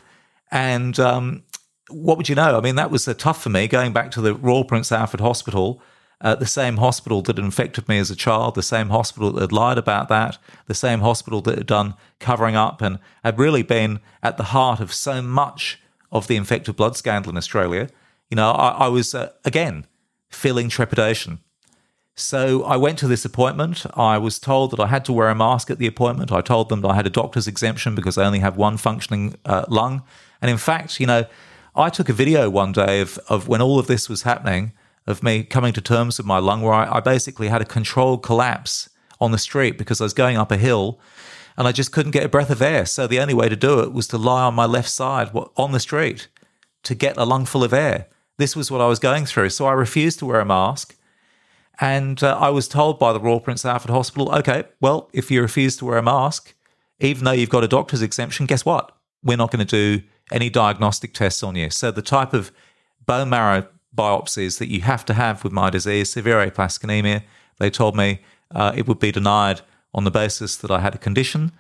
And 0.53 1.01
um, 1.01 1.43
what 1.89 2.17
would 2.17 2.29
you 2.29 2.37
know? 2.37 2.57
I 2.57 2.61
mean, 2.61 2.77
that 2.77 2.93
was 2.93 3.07
tough 3.19 3.43
for 3.43 3.49
me 3.49 3.67
going 3.67 3.93
back 3.93 4.13
to 4.13 4.21
the 4.21 4.35
Royal 4.35 4.65
Prince 4.65 4.93
Alfred 4.93 5.21
Hospital 5.21 5.83
uh, 6.23 6.37
the 6.37 6.47
same 6.47 6.77
hospital 6.77 7.21
that 7.23 7.39
infected 7.39 7.89
me 7.89 7.99
as 7.99 8.11
a 8.11 8.17
child, 8.17 8.55
the 8.55 8.63
same 8.63 8.91
hospital 8.91 9.33
that 9.33 9.41
had 9.41 9.53
lied 9.53 9.77
about 9.77 10.09
that, 10.09 10.39
the 10.67 10.75
same 10.75 11.01
hospital 11.01 11.41
that 11.43 11.59
had 11.59 11.67
done 11.67 11.95
covering 12.21 12.55
up 12.55 12.81
and 12.81 12.99
had 13.25 13.39
really 13.39 13.63
been 13.63 13.99
at 14.23 14.37
the 14.37 14.45
heart 14.45 14.79
of 14.79 14.93
so 14.93 15.21
much 15.21 15.81
of 16.13 16.29
the 16.29 16.37
infected 16.37 16.77
blood 16.77 16.97
scandal 16.97 17.31
in 17.31 17.37
Australia. 17.37 17.89
You 18.31 18.37
know, 18.37 18.53
I, 18.53 18.85
I 18.85 18.89
was, 18.89 19.15
uh, 19.15 19.33
again, 19.45 19.87
feeling 20.31 20.69
trepidation. 20.69 21.41
So 22.15 22.63
I 22.63 22.77
went 22.77 22.99
to 23.01 23.09
this 23.09 23.25
appointment. 23.25 23.85
I 23.95 24.19
was 24.19 24.39
told 24.39 24.71
that 24.71 24.81
I 24.81 24.87
had 24.87 25.05
to 25.07 25.13
wear 25.13 25.29
a 25.29 25.35
mask 25.35 25.71
at 25.71 25.79
the 25.79 25.87
appointment. 25.87 26.31
I 26.31 26.41
told 26.41 26.69
them 26.69 26.83
that 26.83 26.89
I 26.89 26.95
had 26.95 27.07
a 27.07 27.11
doctor's 27.11 27.49
exemption 27.49 27.95
because 27.95 28.17
I 28.17 28.25
only 28.25 28.41
have 28.41 28.57
one 28.57 28.77
functioning 28.77 29.35
uh, 29.45 29.65
lung. 29.69 30.03
And 30.43 30.51
in 30.51 30.59
fact, 30.59 31.01
you 31.01 31.07
know, 31.07 31.25
I 31.75 31.89
took 31.89 32.11
a 32.11 32.13
video 32.13 32.51
one 32.51 32.73
day 32.73 33.01
of, 33.01 33.19
of 33.29 33.49
when 33.49 33.63
all 33.63 33.79
of 33.79 33.87
this 33.87 34.09
was 34.09 34.23
happening 34.23 34.73
of 35.07 35.23
me 35.23 35.43
coming 35.43 35.73
to 35.73 35.81
terms 35.81 36.19
with 36.19 36.27
my 36.27 36.39
lung 36.39 36.61
where 36.61 36.75
I, 36.75 36.97
I 36.97 37.01
basically 37.01 37.49
had 37.49 37.63
a 37.63 37.65
controlled 37.65 38.23
collapse 38.23 38.91
on 39.21 39.31
the 39.31 39.39
street 39.39 39.79
because 39.79 40.01
I 40.01 40.05
was 40.05 40.13
going 40.13 40.37
up 40.37 40.53
a 40.53 40.57
hill 40.57 41.01
and 41.57 41.67
I 41.67 41.73
just 41.73 41.93
couldn't 41.93 42.13
get 42.13 42.25
a 42.25 42.29
breath 42.29 42.51
of 42.51 42.61
air. 42.61 42.85
So 42.85 43.07
the 43.07 43.21
only 43.21 43.35
way 43.35 43.49
to 43.49 43.57
do 43.57 43.81
it 43.81 43.93
was 43.93 44.07
to 44.09 44.19
lie 44.19 44.45
on 44.45 44.55
my 44.55 44.67
left 44.67 44.91
side 44.91 45.31
on 45.57 45.73
the 45.73 45.81
street 45.81 46.29
to 46.83 46.95
get 46.95 47.17
a 47.17 47.25
lungful 47.25 47.65
of 47.65 47.73
air. 47.73 48.09
This 48.39 48.57
was 48.57 48.71
what 48.71 48.81
I 48.81 48.87
was 48.87 48.99
going 48.99 49.27
through. 49.27 49.51
So 49.51 49.67
I 49.67 49.73
refused 49.73 50.19
to 50.21 50.27
wear 50.27 50.41
a 50.41 50.45
mask. 50.45 50.97
And 51.81 52.23
uh, 52.23 52.37
I 52.39 52.51
was 52.51 52.69
told 52.69 52.99
by 52.99 53.13
the 53.13 53.21
Royal 53.21 53.41
Prince 53.41 53.65
Alfred 53.65 53.91
Hospital, 53.91 54.33
okay, 54.37 54.65
well, 54.81 55.09
if 55.13 55.31
you 55.31 55.41
refuse 55.41 55.77
to 55.79 55.85
wear 55.85 55.99
a 55.99 56.03
mask, 56.03 56.55
even 57.01 57.25
though 57.25 57.33
you've 57.33 57.49
got 57.49 57.65
a 57.65 57.69
doctor's 57.69 58.03
exemption, 58.03 58.47
guess 58.47 58.65
what? 58.65 58.97
We're 59.23 59.37
not 59.37 59.51
going 59.51 59.67
to 59.67 59.99
do 59.99 60.07
any 60.31 60.51
diagnostic 60.51 61.13
tests 61.13 61.43
on 61.43 61.57
you. 61.57 61.71
So 61.71 61.91
the 61.91 62.03
type 62.03 62.33
of 62.33 62.53
bone 63.07 63.31
marrow 63.31 63.67
biopsies 63.97 64.59
that 64.59 64.69
you 64.69 64.81
have 64.83 65.05
to 65.05 65.15
have 65.15 65.45
with 65.45 65.53
my 65.53 65.71
disease, 65.71 66.11
severe 66.11 66.41
aplastic 66.41 66.85
anemia. 66.85 67.23
They 67.59 67.71
told 67.71 67.97
me 67.97 68.21
uh, 68.55 68.73
it 68.75 68.87
would 68.87 68.99
be 68.99 69.13
denied 69.13 69.61
on 69.95 70.05
the 70.05 70.11
basis 70.11 70.57
that 70.57 70.71
I 70.71 70.81
had 70.81 70.95
a 70.95 70.99
condition 70.99 71.53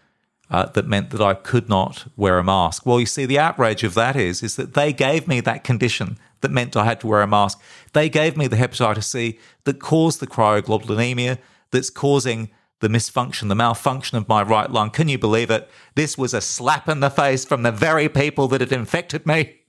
uh, 0.51 0.67
that 0.67 0.87
meant 0.87 1.11
that 1.11 1.21
I 1.21 1.35
could 1.35 1.69
not 1.69 2.07
wear 2.17 2.39
a 2.39 2.45
mask. 2.45 2.87
Well, 2.87 3.01
you 3.01 3.07
see, 3.07 3.27
the 3.27 3.39
outrage 3.39 3.85
of 3.85 3.95
that 3.95 4.17
is 4.17 4.43
is 4.43 4.57
that 4.57 4.75
they 4.75 4.93
gave 4.93 5.29
me 5.29 5.41
that 5.41 5.65
condition 5.65 6.19
that 6.41 6.51
meant 6.51 6.77
I 6.77 6.85
had 6.85 7.01
to 7.01 7.07
wear 7.07 7.23
a 7.23 7.27
mask. 7.27 7.61
They 7.93 8.09
gave 8.09 8.37
me 8.37 8.47
the 8.47 8.57
hepatitis 8.57 9.05
C 9.05 9.39
that 9.65 9.81
caused 9.81 10.21
the 10.21 10.27
cryoglobulinemia, 10.27 11.39
that's 11.71 11.91
causing 11.91 12.51
the 12.83 12.89
misfunction, 12.89 13.49
the 13.49 13.55
malfunction 13.55 14.19
of 14.19 14.29
my 14.29 14.43
right 14.43 14.71
lung. 14.71 14.91
Can 14.91 15.09
you 15.09 15.17
believe 15.17 15.51
it? 15.51 15.71
This 15.95 16.19
was 16.19 16.35
a 16.35 16.41
slap 16.41 16.89
in 16.89 17.01
the 17.01 17.09
face 17.09 17.45
from 17.45 17.63
the 17.63 17.73
very 17.73 18.09
people 18.09 18.49
that 18.49 18.61
had 18.61 18.73
infected 18.73 19.25
me. 19.25 19.61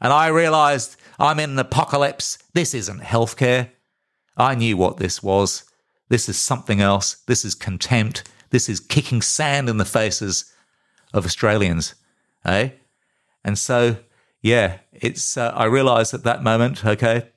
And 0.00 0.12
I 0.12 0.28
realized 0.28 0.96
I'm 1.18 1.40
in 1.40 1.50
an 1.50 1.58
apocalypse. 1.58 2.38
This 2.52 2.74
isn't 2.74 3.00
healthcare. 3.00 3.70
I 4.36 4.54
knew 4.54 4.76
what 4.76 4.98
this 4.98 5.22
was. 5.22 5.64
This 6.10 6.28
is 6.28 6.38
something 6.38 6.80
else. 6.80 7.14
This 7.26 7.44
is 7.44 7.54
contempt. 7.54 8.22
This 8.50 8.68
is 8.68 8.80
kicking 8.80 9.22
sand 9.22 9.68
in 9.68 9.78
the 9.78 9.84
faces 9.84 10.52
of 11.12 11.24
Australians. 11.24 11.94
Eh? 12.44 12.70
And 13.42 13.58
so, 13.58 13.96
yeah, 14.42 14.78
it's, 14.92 15.36
uh, 15.36 15.52
I 15.54 15.64
realized 15.64 16.12
at 16.12 16.24
that 16.24 16.42
moment, 16.42 16.84
okay, 16.84 17.30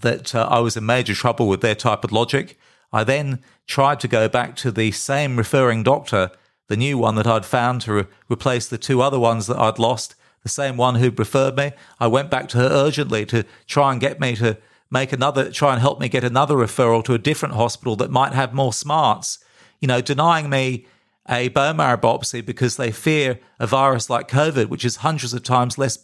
that 0.00 0.34
uh, 0.34 0.48
I 0.50 0.58
was 0.58 0.76
in 0.76 0.84
major 0.84 1.14
trouble 1.14 1.48
with 1.48 1.60
their 1.60 1.74
type 1.74 2.02
of 2.02 2.12
logic. 2.12 2.58
I 2.92 3.04
then 3.04 3.40
tried 3.66 4.00
to 4.00 4.08
go 4.08 4.28
back 4.28 4.56
to 4.56 4.70
the 4.70 4.90
same 4.92 5.36
referring 5.36 5.82
doctor, 5.82 6.30
the 6.68 6.76
new 6.76 6.98
one 6.98 7.14
that 7.14 7.26
I'd 7.26 7.46
found 7.46 7.80
to 7.82 7.92
re- 7.92 8.04
replace 8.30 8.68
the 8.68 8.78
two 8.78 9.00
other 9.00 9.18
ones 9.18 9.46
that 9.46 9.58
I'd 9.58 9.78
lost 9.78 10.14
the 10.42 10.48
same 10.48 10.76
one 10.76 10.96
who'd 10.96 11.18
referred 11.18 11.56
me. 11.56 11.72
I 12.00 12.08
went 12.08 12.30
back 12.30 12.48
to 12.48 12.58
her 12.58 12.68
urgently 12.68 13.24
to 13.26 13.44
try 13.66 13.92
and 13.92 14.00
get 14.00 14.20
me 14.20 14.34
to 14.36 14.58
make 14.90 15.12
another, 15.12 15.50
try 15.50 15.72
and 15.72 15.80
help 15.80 16.00
me 16.00 16.08
get 16.08 16.24
another 16.24 16.56
referral 16.56 17.04
to 17.04 17.14
a 17.14 17.18
different 17.18 17.54
hospital 17.54 17.96
that 17.96 18.10
might 18.10 18.34
have 18.34 18.52
more 18.52 18.72
smarts. 18.72 19.38
You 19.80 19.88
know, 19.88 20.00
denying 20.00 20.50
me 20.50 20.86
a 21.28 21.48
bone 21.48 21.76
marrow 21.76 21.96
biopsy 21.96 22.44
because 22.44 22.76
they 22.76 22.90
fear 22.90 23.38
a 23.58 23.66
virus 23.66 24.10
like 24.10 24.28
COVID, 24.28 24.68
which 24.68 24.84
is 24.84 24.96
hundreds 24.96 25.32
of 25.32 25.42
times 25.42 25.78
less 25.78 25.98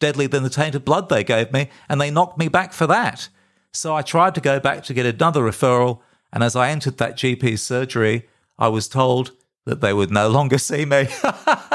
deadly 0.00 0.26
than 0.26 0.42
the 0.42 0.50
tainted 0.50 0.84
blood 0.84 1.08
they 1.08 1.22
gave 1.22 1.52
me, 1.52 1.68
and 1.88 2.00
they 2.00 2.10
knocked 2.10 2.38
me 2.38 2.48
back 2.48 2.72
for 2.72 2.86
that. 2.86 3.28
So 3.72 3.94
I 3.94 4.02
tried 4.02 4.34
to 4.34 4.40
go 4.40 4.58
back 4.58 4.82
to 4.84 4.94
get 4.94 5.06
another 5.06 5.42
referral, 5.42 6.00
and 6.32 6.42
as 6.42 6.56
I 6.56 6.70
entered 6.70 6.98
that 6.98 7.16
GP 7.16 7.58
surgery, 7.58 8.28
I 8.58 8.68
was 8.68 8.88
told 8.88 9.32
that 9.66 9.80
they 9.80 9.92
would 9.92 10.10
no 10.10 10.28
longer 10.28 10.58
see 10.70 10.84
me 10.84 11.08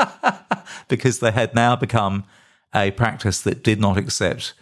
because 0.88 1.20
they 1.20 1.32
had 1.32 1.54
now 1.54 1.76
become 1.76 2.26
a 2.76 2.92
practice 2.92 3.42
that 3.42 3.64
did 3.64 3.80
not 3.80 3.98
accept 3.98 4.54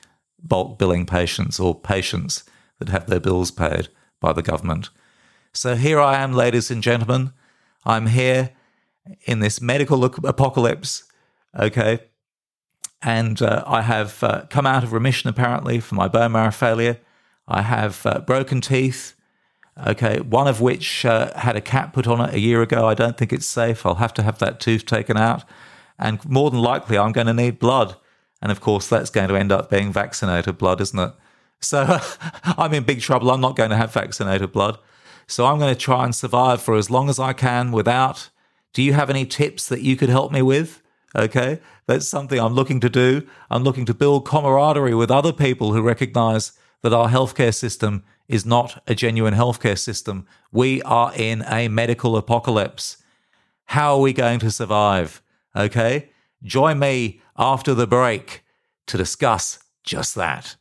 bulk 0.42 0.78
billing 0.78 1.06
patients 1.06 1.60
or 1.60 1.74
patients 1.80 2.44
that 2.80 2.90
have 2.90 3.08
their 3.08 3.20
bills 3.20 3.52
paid 3.52 3.88
by 4.20 4.34
the 4.34 4.42
government. 4.42 4.90
So 5.54 5.76
here 5.76 6.00
I 6.00 6.22
am, 6.22 6.34
ladies 6.34 6.70
and 6.70 6.84
gentlemen. 6.84 7.34
I'm 7.86 8.08
here 8.08 8.52
in 9.26 9.40
this 9.40 9.62
medical 9.62 10.04
apocalypse, 10.04 11.04
okay? 11.58 12.00
And 13.02 13.42
uh, 13.42 13.64
I 13.66 13.82
have 13.82 14.24
uh, 14.24 14.46
come 14.50 14.66
out 14.66 14.84
of 14.84 14.92
remission 14.92 15.30
apparently 15.30 15.80
from 15.80 15.98
my 15.98 16.08
bone 16.08 16.34
marrow 16.34 16.52
failure. 16.52 17.00
I 17.48 17.62
have 17.62 18.06
uh, 18.06 18.20
broken 18.20 18.62
teeth 18.62 19.15
Okay, 19.78 20.22
one 20.22 20.48
of 20.48 20.62
which 20.62 21.06
uh, 21.06 21.38
had 21.38 21.58
a 21.58 21.62
cap 21.62 21.94
put 21.94 22.08
on 22.08 22.22
it 22.22 22.34
a 22.34 22.40
year 22.40 22.62
ago. 22.62 22.88
I 22.88 22.94
don't 22.94 23.18
think 23.18 23.34
it's 23.34 23.46
safe. 23.46 23.86
I'll 23.86 23.96
have 23.96 24.14
to 24.14 24.24
have 24.24 24.40
that 24.40 24.60
tooth 24.60 24.86
taken 24.86 25.18
out. 25.18 25.44
and 26.00 26.24
more 26.26 26.50
than 26.52 26.62
likely 26.62 26.98
I'm 26.98 27.12
going 27.12 27.28
to 27.28 27.34
need 27.34 27.60
blood. 27.60 27.96
And 28.42 28.52
of 28.52 28.62
course, 28.62 28.88
that's 28.88 29.10
going 29.10 29.30
to 29.30 29.36
end 29.36 29.52
up 29.52 29.70
being 29.70 29.92
vaccinated 29.92 30.58
blood, 30.58 30.82
isn't 30.82 31.00
it? 31.00 31.12
So 31.60 32.00
I'm 32.44 32.74
in 32.74 32.84
big 32.84 33.02
trouble. 33.02 33.32
I'm 33.32 33.42
not 33.42 33.56
going 33.56 33.70
to 33.70 33.78
have 33.78 33.94
vaccinated 33.94 34.52
blood. 34.52 34.78
So 35.28 35.46
I'm 35.46 35.60
going 35.60 35.74
to 35.74 35.80
try 35.80 36.04
and 36.06 36.14
survive 36.14 36.62
for 36.62 36.76
as 36.76 36.90
long 36.90 37.10
as 37.10 37.20
I 37.20 37.34
can 37.34 37.72
without. 37.72 38.30
Do 38.74 38.84
you 38.84 38.94
have 38.94 39.10
any 39.10 39.26
tips 39.26 39.68
that 39.70 39.82
you 39.82 39.96
could 39.96 40.10
help 40.10 40.32
me 40.32 40.42
with? 40.42 40.82
Okay. 41.16 41.60
That's 41.88 42.08
something 42.08 42.40
I'm 42.40 42.54
looking 42.54 42.80
to 42.82 42.90
do. 42.90 43.28
I'm 43.50 43.64
looking 43.64 43.86
to 43.86 43.94
build 43.94 44.28
camaraderie 44.28 44.96
with 44.96 45.12
other 45.12 45.34
people 45.34 45.74
who 45.74 45.82
recognize 45.82 46.52
that 46.82 46.94
our 46.94 47.10
healthcare 47.10 47.54
system 47.54 48.04
is 48.28 48.46
not 48.46 48.82
a 48.88 48.96
genuine 48.96 49.34
healthcare 49.34 49.78
system. 49.78 50.26
We 50.52 50.82
are 50.84 51.14
in 51.16 51.44
a 51.48 51.68
medical 51.68 52.18
apocalypse. 52.18 52.98
How 53.66 53.96
are 53.96 54.02
we 54.02 54.14
going 54.14 54.40
to 54.40 54.52
survive? 54.52 55.22
Okay. 55.56 56.10
Join 56.44 56.80
me 56.80 57.22
after 57.38 57.74
the 57.74 57.88
break 57.88 58.44
to 58.88 58.98
discuss 58.98 59.60
just 59.84 60.16
that. 60.16 60.56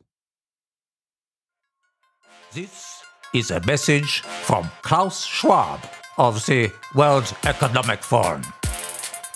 This 2.52 3.02
is 3.34 3.50
a 3.50 3.60
message 3.66 4.20
from 4.20 4.70
Klaus 4.82 5.24
Schwab 5.24 5.80
of 6.16 6.46
the 6.46 6.70
World 6.94 7.34
Economic 7.44 8.02
Forum. 8.02 8.42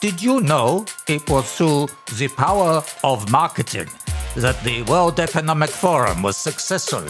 Did 0.00 0.22
you 0.22 0.40
know 0.40 0.86
it 1.08 1.28
was 1.28 1.52
through 1.56 1.88
the 2.16 2.28
power 2.28 2.82
of 3.02 3.30
marketing 3.32 3.88
that 4.36 4.62
the 4.62 4.82
World 4.82 5.18
Economic 5.18 5.70
Forum 5.70 6.22
was 6.22 6.36
successful 6.36 7.02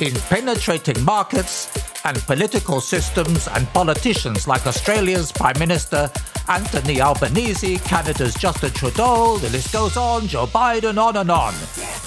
in 0.00 0.14
penetrating 0.28 1.02
markets 1.04 1.70
and 2.04 2.18
political 2.26 2.80
systems 2.80 3.48
and 3.48 3.66
politicians 3.68 4.46
like 4.46 4.66
Australia's 4.66 5.32
Prime 5.32 5.58
Minister 5.58 6.10
Anthony 6.48 7.00
Albanese, 7.00 7.78
Canada's 7.78 8.34
Justin 8.34 8.70
Trudeau, 8.70 9.38
the 9.38 9.48
list 9.50 9.72
goes 9.72 9.96
on, 9.96 10.26
Joe 10.26 10.46
Biden, 10.46 11.02
on 11.02 11.16
and 11.16 11.30
on. 11.30 11.54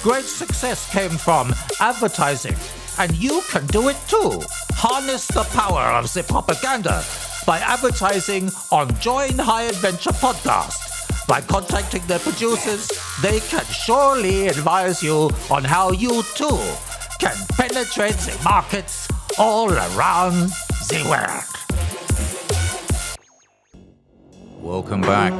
Great 0.02 0.24
success 0.24 0.90
came 0.90 1.10
from 1.10 1.52
advertising, 1.80 2.56
and 2.98 3.14
you 3.16 3.42
can 3.50 3.66
do 3.66 3.88
it 3.88 3.96
too. 4.06 4.40
Harness 4.72 5.26
the 5.26 5.44
power 5.44 5.82
of 5.98 6.12
the 6.14 6.22
propaganda 6.22 7.04
by 7.44 7.58
advertising 7.58 8.50
on 8.70 8.94
Join 9.00 9.36
High 9.36 9.64
Adventure 9.64 10.12
podcast. 10.12 11.26
By 11.26 11.40
contacting 11.42 12.02
their 12.06 12.18
producers, 12.20 12.90
they 13.20 13.40
can 13.40 13.64
surely 13.64 14.48
advise 14.48 15.02
you 15.02 15.30
on 15.50 15.64
how 15.64 15.90
you 15.90 16.22
too 16.34 16.58
can 17.20 17.36
penetrate 17.50 18.14
the 18.14 18.40
markets 18.42 19.06
all 19.38 19.70
around 19.70 20.48
the 20.88 21.04
world. 21.06 21.44
Welcome 24.58 25.02
back. 25.02 25.32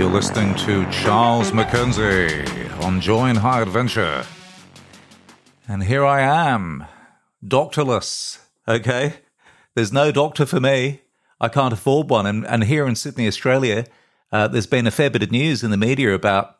You're 0.00 0.10
listening 0.10 0.54
to 0.54 0.90
Charles 0.90 1.52
Mackenzie 1.52 2.46
on 2.80 3.02
Join 3.02 3.36
High 3.36 3.60
Adventure. 3.60 4.24
And 5.68 5.82
here 5.82 6.06
I 6.06 6.22
am, 6.22 6.86
doctorless, 7.44 8.38
okay? 8.66 9.16
There's 9.74 9.92
no 9.92 10.10
doctor 10.10 10.46
for 10.46 10.58
me. 10.58 11.02
I 11.38 11.48
can't 11.48 11.74
afford 11.74 12.08
one. 12.08 12.24
And, 12.24 12.46
and 12.46 12.64
here 12.64 12.86
in 12.86 12.96
Sydney, 12.96 13.26
Australia, 13.26 13.84
uh, 14.32 14.48
there's 14.48 14.66
been 14.66 14.86
a 14.86 14.90
fair 14.90 15.10
bit 15.10 15.22
of 15.22 15.30
news 15.30 15.62
in 15.62 15.70
the 15.70 15.76
media 15.76 16.14
about 16.14 16.56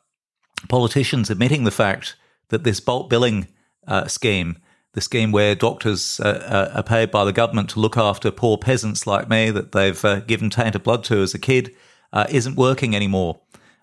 politicians 0.68 1.30
admitting 1.30 1.64
the 1.64 1.70
fact 1.70 2.16
that 2.50 2.64
this 2.64 2.78
bulk 2.78 3.08
billing 3.08 3.48
uh, 3.86 4.06
scheme, 4.06 4.58
the 4.92 5.00
scheme 5.00 5.32
where 5.32 5.54
doctors 5.54 6.20
uh, 6.20 6.68
uh 6.72 6.78
are 6.78 6.82
paid 6.82 7.10
by 7.10 7.24
the 7.24 7.32
government 7.32 7.70
to 7.70 7.80
look 7.80 7.96
after 7.96 8.30
poor 8.30 8.58
peasants 8.58 9.06
like 9.06 9.28
me 9.28 9.50
that 9.50 9.72
they've 9.72 10.04
uh, 10.04 10.20
given 10.20 10.50
tainted 10.50 10.82
blood 10.82 11.04
to 11.04 11.22
as 11.22 11.34
a 11.34 11.38
kid, 11.38 11.74
uh, 12.12 12.26
isn't 12.30 12.56
working 12.56 12.94
anymore. 12.94 13.40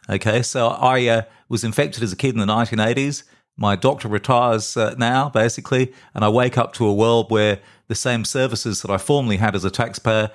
Okay, 0.09 0.41
so 0.41 0.69
I 0.69 1.25
was 1.49 1.63
infected 1.63 2.03
as 2.03 2.13
a 2.13 2.15
kid 2.15 2.33
in 2.33 2.39
the 2.39 2.45
1980s. 2.45 3.23
My 3.57 3.75
doctor 3.75 4.07
retires 4.07 4.77
now, 4.97 5.29
basically, 5.29 5.91
and 6.13 6.23
I 6.23 6.29
wake 6.29 6.57
up 6.57 6.73
to 6.73 6.85
a 6.85 6.93
world 6.93 7.31
where 7.31 7.59
the 7.87 7.95
same 7.95 8.23
services 8.23 8.81
that 8.83 8.91
I 8.91 8.97
formerly 8.97 9.37
had 9.37 9.55
as 9.55 9.65
a 9.65 9.71
taxpayer 9.71 10.29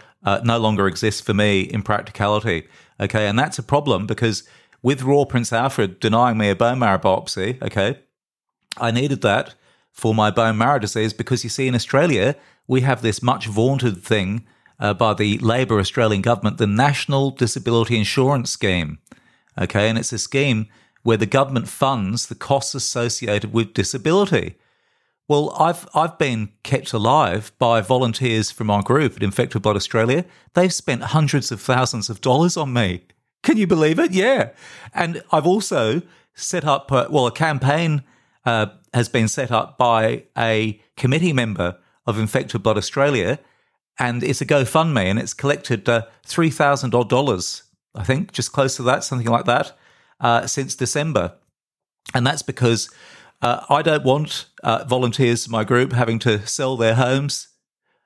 no 0.44 0.58
longer 0.58 0.86
exist 0.86 1.24
for 1.24 1.32
me 1.32 1.60
in 1.60 1.82
practicality. 1.82 2.66
Okay, 3.00 3.26
and 3.26 3.38
that's 3.38 3.58
a 3.58 3.62
problem 3.62 4.06
because 4.06 4.42
with 4.82 5.02
Royal 5.02 5.26
Prince 5.26 5.52
Alfred 5.52 6.00
denying 6.00 6.36
me 6.36 6.50
a 6.50 6.56
bone 6.56 6.78
marrow 6.78 6.98
biopsy, 6.98 7.62
okay, 7.62 8.00
I 8.76 8.90
needed 8.90 9.20
that 9.22 9.54
for 9.90 10.14
my 10.14 10.30
bone 10.30 10.58
marrow 10.58 10.78
disease 10.78 11.12
because 11.12 11.44
you 11.44 11.50
see, 11.50 11.68
in 11.68 11.74
Australia, 11.74 12.36
we 12.66 12.80
have 12.80 13.02
this 13.02 13.22
much 13.22 13.46
vaunted 13.46 14.02
thing 14.02 14.46
uh, 14.80 14.94
by 14.94 15.14
the 15.14 15.38
Labor 15.38 15.78
Australian 15.78 16.22
government, 16.22 16.58
the 16.58 16.66
National 16.66 17.30
Disability 17.30 17.96
Insurance 17.96 18.50
Scheme. 18.50 18.98
Okay, 19.60 19.88
and 19.88 19.98
it's 19.98 20.12
a 20.12 20.18
scheme 20.18 20.66
where 21.02 21.16
the 21.16 21.26
government 21.26 21.68
funds 21.68 22.26
the 22.26 22.34
costs 22.34 22.74
associated 22.74 23.52
with 23.52 23.74
disability. 23.74 24.56
Well, 25.28 25.54
I've 25.58 25.86
I've 25.94 26.18
been 26.18 26.50
kept 26.62 26.92
alive 26.92 27.52
by 27.58 27.80
volunteers 27.80 28.50
from 28.50 28.70
our 28.70 28.82
group 28.82 29.16
at 29.16 29.22
Infected 29.22 29.62
Blood 29.62 29.76
Australia. 29.76 30.24
They've 30.54 30.72
spent 30.72 31.02
hundreds 31.02 31.52
of 31.52 31.60
thousands 31.60 32.10
of 32.10 32.20
dollars 32.20 32.56
on 32.56 32.72
me. 32.72 33.04
Can 33.42 33.56
you 33.56 33.66
believe 33.66 33.98
it? 33.98 34.12
Yeah, 34.12 34.50
and 34.94 35.22
I've 35.30 35.46
also 35.46 36.02
set 36.34 36.64
up 36.64 36.90
uh, 36.90 37.06
well 37.10 37.26
a 37.26 37.32
campaign 37.32 38.02
uh, 38.44 38.66
has 38.92 39.08
been 39.08 39.28
set 39.28 39.50
up 39.50 39.78
by 39.78 40.24
a 40.36 40.80
committee 40.96 41.32
member 41.32 41.78
of 42.06 42.18
Infected 42.18 42.62
Blood 42.62 42.76
Australia, 42.76 43.38
and 43.98 44.22
it's 44.22 44.40
a 44.40 44.46
GoFundMe, 44.46 45.04
and 45.04 45.18
it's 45.18 45.34
collected 45.34 45.88
uh, 45.88 46.06
three 46.24 46.50
thousand 46.50 46.94
odd 46.94 47.08
dollars. 47.08 47.62
I 47.94 48.04
think 48.04 48.32
just 48.32 48.52
close 48.52 48.76
to 48.76 48.82
that, 48.84 49.04
something 49.04 49.28
like 49.28 49.44
that, 49.44 49.76
uh, 50.20 50.46
since 50.46 50.74
December, 50.74 51.34
and 52.14 52.26
that's 52.26 52.42
because 52.42 52.90
uh, 53.42 53.64
I 53.68 53.82
don't 53.82 54.04
want 54.04 54.46
uh, 54.62 54.84
volunteers 54.84 55.46
in 55.46 55.52
my 55.52 55.64
group 55.64 55.92
having 55.92 56.18
to 56.20 56.46
sell 56.46 56.76
their 56.76 56.94
homes 56.94 57.48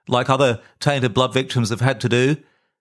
like 0.09 0.31
other 0.31 0.61
tainted 0.81 1.15
blood 1.15 1.33
victims 1.33 1.71
have 1.71 1.81
had 1.81 2.01
to 2.01 2.09
do 2.09 2.37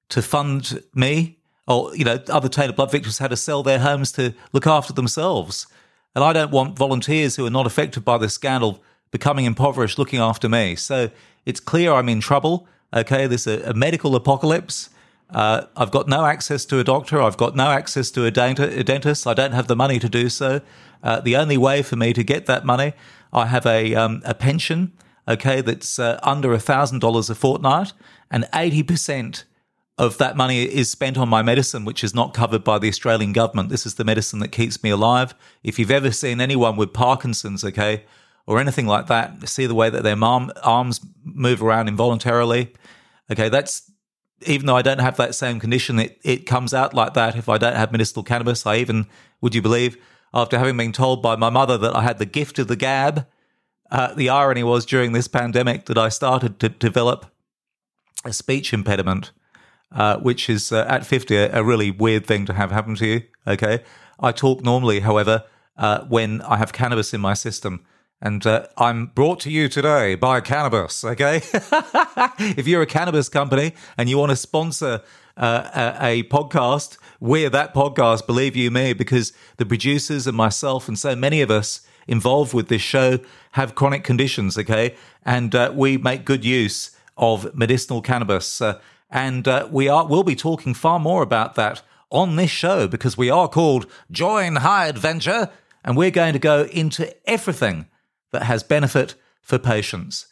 to 0.09 0.21
fund 0.21 0.83
me, 0.93 1.39
or 1.67 1.95
you 1.95 2.05
know, 2.05 2.19
other 2.29 2.49
tainted 2.49 2.75
blood 2.75 2.91
victims 2.91 3.17
had 3.17 3.31
to 3.31 3.37
sell 3.37 3.63
their 3.63 3.79
homes 3.79 4.11
to 4.13 4.33
look 4.53 4.67
after 4.67 4.93
themselves. 4.93 5.67
And 6.15 6.23
I 6.23 6.33
don't 6.33 6.51
want 6.51 6.77
volunteers 6.77 7.35
who 7.35 7.45
are 7.45 7.51
not 7.51 7.67
affected 7.67 8.05
by 8.05 8.17
this 8.17 8.33
scandal 8.33 8.81
becoming 9.11 9.45
impoverished 9.45 9.99
looking 9.99 10.19
after 10.19 10.49
me. 10.49 10.75
So 10.75 11.09
it's 11.45 11.59
clear 11.59 11.93
I'm 11.93 12.09
in 12.09 12.21
trouble. 12.21 12.67
Okay, 12.93 13.27
there's 13.27 13.47
a, 13.47 13.61
a 13.69 13.73
medical 13.73 14.15
apocalypse. 14.15 14.89
Uh, 15.29 15.65
I've 15.75 15.91
got 15.91 16.07
no 16.07 16.25
access 16.25 16.65
to 16.65 16.79
a 16.79 16.83
doctor. 16.83 17.21
I've 17.21 17.37
got 17.37 17.55
no 17.55 17.69
access 17.69 18.11
to 18.11 18.23
a, 18.23 18.27
a 18.27 18.83
dentist. 18.83 19.27
I 19.27 19.33
don't 19.33 19.51
have 19.51 19.67
the 19.67 19.75
money 19.75 19.99
to 19.99 20.07
do 20.07 20.29
so. 20.29 20.61
Uh, 21.03 21.19
the 21.19 21.35
only 21.35 21.57
way 21.57 21.81
for 21.81 21.95
me 21.95 22.13
to 22.13 22.23
get 22.23 22.45
that 22.45 22.65
money, 22.65 22.93
I 23.33 23.47
have 23.47 23.65
a 23.65 23.93
um, 23.95 24.21
a 24.25 24.33
pension, 24.33 24.93
okay, 25.27 25.61
that's 25.61 25.99
uh, 25.99 26.19
under 26.23 26.53
a 26.53 26.59
thousand 26.59 26.99
dollars 26.99 27.29
a 27.29 27.35
fortnight, 27.35 27.93
and 28.31 28.47
eighty 28.53 28.81
percent 28.81 29.43
of 29.97 30.17
that 30.17 30.35
money 30.35 30.63
is 30.63 30.91
spent 30.91 31.17
on 31.17 31.29
my 31.29 31.41
medicine, 31.41 31.85
which 31.85 32.03
is 32.03 32.13
not 32.13 32.33
covered 32.33 32.63
by 32.63 32.77
the 32.77 32.89
Australian 32.89 33.31
government. 33.31 33.69
This 33.69 33.85
is 33.85 33.95
the 33.95 34.03
medicine 34.03 34.39
that 34.39 34.49
keeps 34.49 34.83
me 34.83 34.89
alive. 34.89 35.33
If 35.63 35.79
you've 35.79 35.91
ever 35.91 36.11
seen 36.11 36.41
anyone 36.41 36.75
with 36.75 36.91
Parkinson's, 36.91 37.63
okay, 37.63 38.03
or 38.45 38.59
anything 38.59 38.87
like 38.87 39.07
that, 39.07 39.47
see 39.47 39.65
the 39.65 39.75
way 39.75 39.89
that 39.89 40.03
their 40.03 40.21
arm, 40.21 40.51
arms 40.63 40.99
move 41.23 41.63
around 41.63 41.87
involuntarily, 41.87 42.73
okay, 43.31 43.49
that's 43.49 43.89
even 44.45 44.65
though 44.65 44.75
I 44.75 44.81
don't 44.81 44.99
have 44.99 45.17
that 45.17 45.33
same 45.33 45.59
condition, 45.59 45.97
it, 45.97 46.19
it 46.23 46.45
comes 46.45 46.73
out 46.73 46.93
like 46.93 47.13
that 47.13 47.35
if 47.35 47.47
I 47.47 47.57
don't 47.57 47.75
have 47.75 47.91
medicinal 47.91 48.23
cannabis. 48.23 48.65
I 48.65 48.77
even, 48.77 49.07
would 49.39 49.55
you 49.55 49.61
believe, 49.61 49.97
after 50.33 50.59
having 50.59 50.75
been 50.75 50.91
told 50.91 51.21
by 51.21 51.37
my 51.37 51.49
mother 51.49 51.77
that 51.77 51.95
I 51.95 52.01
had 52.01 52.19
the 52.19 52.25
gift 52.25 52.59
of 52.59 52.67
the 52.67 52.75
gab. 52.75 53.25
Uh, 53.89 54.13
the 54.13 54.29
irony 54.29 54.63
was 54.63 54.85
during 54.85 55.13
this 55.13 55.27
pandemic 55.27 55.85
that 55.85 55.97
I 55.97 56.09
started 56.09 56.59
to 56.59 56.69
develop 56.69 57.27
a 58.25 58.33
speech 58.33 58.73
impediment, 58.73 59.31
uh, 59.95 60.17
which 60.17 60.49
is 60.49 60.71
uh, 60.71 60.85
at 60.87 61.05
50 61.05 61.35
a, 61.35 61.59
a, 61.59 61.63
really 61.63 61.89
weird 61.89 62.27
thing 62.27 62.45
to 62.45 62.53
have 62.53 62.71
happen 62.71 62.95
to 62.95 63.07
you. 63.07 63.23
Okay. 63.47 63.81
I 64.19 64.33
talk 64.33 64.61
normally, 64.61 64.99
however, 64.99 65.45
uh, 65.77 66.01
when 66.05 66.41
I 66.41 66.57
have 66.57 66.73
cannabis 66.73 67.13
in 67.13 67.21
my 67.21 67.33
system. 67.33 67.85
And 68.21 68.45
uh, 68.45 68.67
I'm 68.77 69.07
brought 69.07 69.39
to 69.41 69.49
you 69.49 69.69
today 69.69 70.15
by 70.15 70.41
cannabis. 70.41 71.03
Okay. 71.03 71.37
if 72.57 72.67
you're 72.67 72.81
a 72.81 72.85
cannabis 72.87 73.29
company 73.29 73.73
and 73.97 74.09
you 74.09 74.17
want 74.17 74.31
to 74.31 74.35
sponsor 74.35 75.01
a, 75.37 75.97
a, 76.01 76.23
podcast, 76.23 76.97
we're 77.19 77.49
that 77.49 77.73
podcast, 77.73 78.27
believe 78.27 78.55
you 78.55 78.71
me, 78.71 78.93
because 78.93 79.31
the 79.57 79.65
producers 79.65 80.27
and 80.27 80.35
myself 80.35 80.87
and 80.87 80.99
so 80.99 81.15
many 81.15 81.41
of 81.41 81.49
us 81.49 81.81
involved 82.07 82.53
with 82.53 82.67
this 82.67 82.81
show 82.81 83.19
have 83.51 83.75
chronic 83.75 84.03
conditions, 84.03 84.57
okay? 84.57 84.95
And 85.23 85.55
uh, 85.55 85.71
we 85.73 85.97
make 85.97 86.25
good 86.25 86.43
use 86.43 86.91
of 87.17 87.55
medicinal 87.55 88.01
cannabis. 88.01 88.61
Uh, 88.61 88.79
and 89.09 89.47
uh, 89.47 89.67
we 89.71 89.87
are 89.87 90.05
will 90.05 90.23
be 90.23 90.35
talking 90.35 90.73
far 90.73 90.99
more 90.99 91.21
about 91.21 91.55
that 91.55 91.81
on 92.09 92.35
this 92.35 92.51
show 92.51 92.87
because 92.87 93.17
we 93.17 93.29
are 93.29 93.47
called 93.47 93.85
Join 94.11 94.57
High 94.57 94.87
Adventure, 94.87 95.49
and 95.83 95.97
we're 95.97 96.11
going 96.11 96.33
to 96.33 96.39
go 96.39 96.63
into 96.71 97.13
everything 97.29 97.87
that 98.31 98.43
has 98.43 98.63
benefit 98.63 99.15
for 99.41 99.59
patients. 99.59 100.27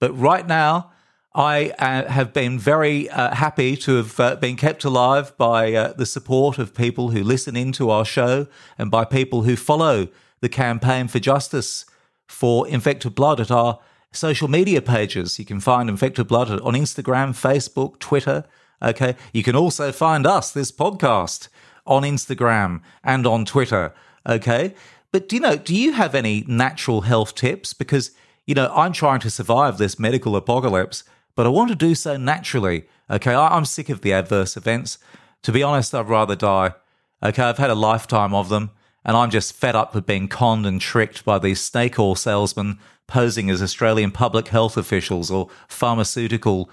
But 0.00 0.12
right 0.16 0.46
now, 0.46 0.92
I 1.34 1.70
uh, 1.78 2.08
have 2.08 2.32
been 2.32 2.58
very 2.58 3.08
uh, 3.10 3.34
happy 3.34 3.76
to 3.78 3.96
have 3.96 4.18
uh, 4.18 4.36
been 4.36 4.56
kept 4.56 4.84
alive 4.84 5.36
by 5.36 5.72
uh, 5.72 5.92
the 5.92 6.06
support 6.06 6.58
of 6.58 6.74
people 6.74 7.10
who 7.10 7.22
listen 7.22 7.56
into 7.56 7.90
our 7.90 8.04
show 8.04 8.46
and 8.76 8.90
by 8.90 9.04
people 9.04 9.42
who 9.42 9.54
follow 9.54 10.08
the 10.40 10.48
campaign 10.48 11.08
for 11.08 11.18
justice 11.18 11.84
for 12.26 12.66
infected 12.66 13.14
blood 13.14 13.40
at 13.40 13.50
our 13.50 13.78
social 14.12 14.48
media 14.48 14.80
pages. 14.80 15.38
You 15.38 15.44
can 15.44 15.60
find 15.60 15.88
infected 15.88 16.26
blood 16.28 16.50
on 16.50 16.74
Instagram, 16.74 17.30
Facebook, 17.30 17.98
Twitter. 17.98 18.44
Okay. 18.82 19.16
You 19.32 19.42
can 19.42 19.56
also 19.56 19.92
find 19.92 20.26
us, 20.26 20.50
this 20.52 20.72
podcast, 20.72 21.48
on 21.86 22.02
Instagram 22.02 22.80
and 23.02 23.26
on 23.26 23.44
Twitter. 23.44 23.92
Okay. 24.26 24.74
But 25.10 25.28
do 25.28 25.36
you 25.36 25.42
know, 25.42 25.56
do 25.56 25.74
you 25.74 25.92
have 25.92 26.14
any 26.14 26.44
natural 26.46 27.02
health 27.02 27.34
tips? 27.34 27.72
Because, 27.72 28.10
you 28.46 28.54
know, 28.54 28.70
I'm 28.74 28.92
trying 28.92 29.20
to 29.20 29.30
survive 29.30 29.78
this 29.78 29.98
medical 29.98 30.36
apocalypse, 30.36 31.04
but 31.34 31.46
I 31.46 31.50
want 31.50 31.70
to 31.70 31.74
do 31.74 31.94
so 31.94 32.16
naturally. 32.16 32.86
Okay. 33.10 33.34
I, 33.34 33.56
I'm 33.56 33.64
sick 33.64 33.88
of 33.88 34.02
the 34.02 34.12
adverse 34.12 34.56
events. 34.56 34.98
To 35.42 35.52
be 35.52 35.62
honest, 35.62 35.94
I'd 35.94 36.08
rather 36.08 36.36
die. 36.36 36.74
Okay. 37.22 37.42
I've 37.42 37.58
had 37.58 37.70
a 37.70 37.74
lifetime 37.74 38.34
of 38.34 38.48
them, 38.48 38.70
and 39.08 39.16
I'm 39.16 39.30
just 39.30 39.54
fed 39.54 39.74
up 39.74 39.94
with 39.94 40.04
being 40.04 40.28
conned 40.28 40.66
and 40.66 40.78
tricked 40.78 41.24
by 41.24 41.38
these 41.38 41.62
snake 41.62 41.98
oil 41.98 42.14
salesmen 42.14 42.78
posing 43.06 43.48
as 43.48 43.62
Australian 43.62 44.10
public 44.10 44.48
health 44.48 44.76
officials 44.76 45.30
or 45.30 45.48
pharmaceutical 45.66 46.68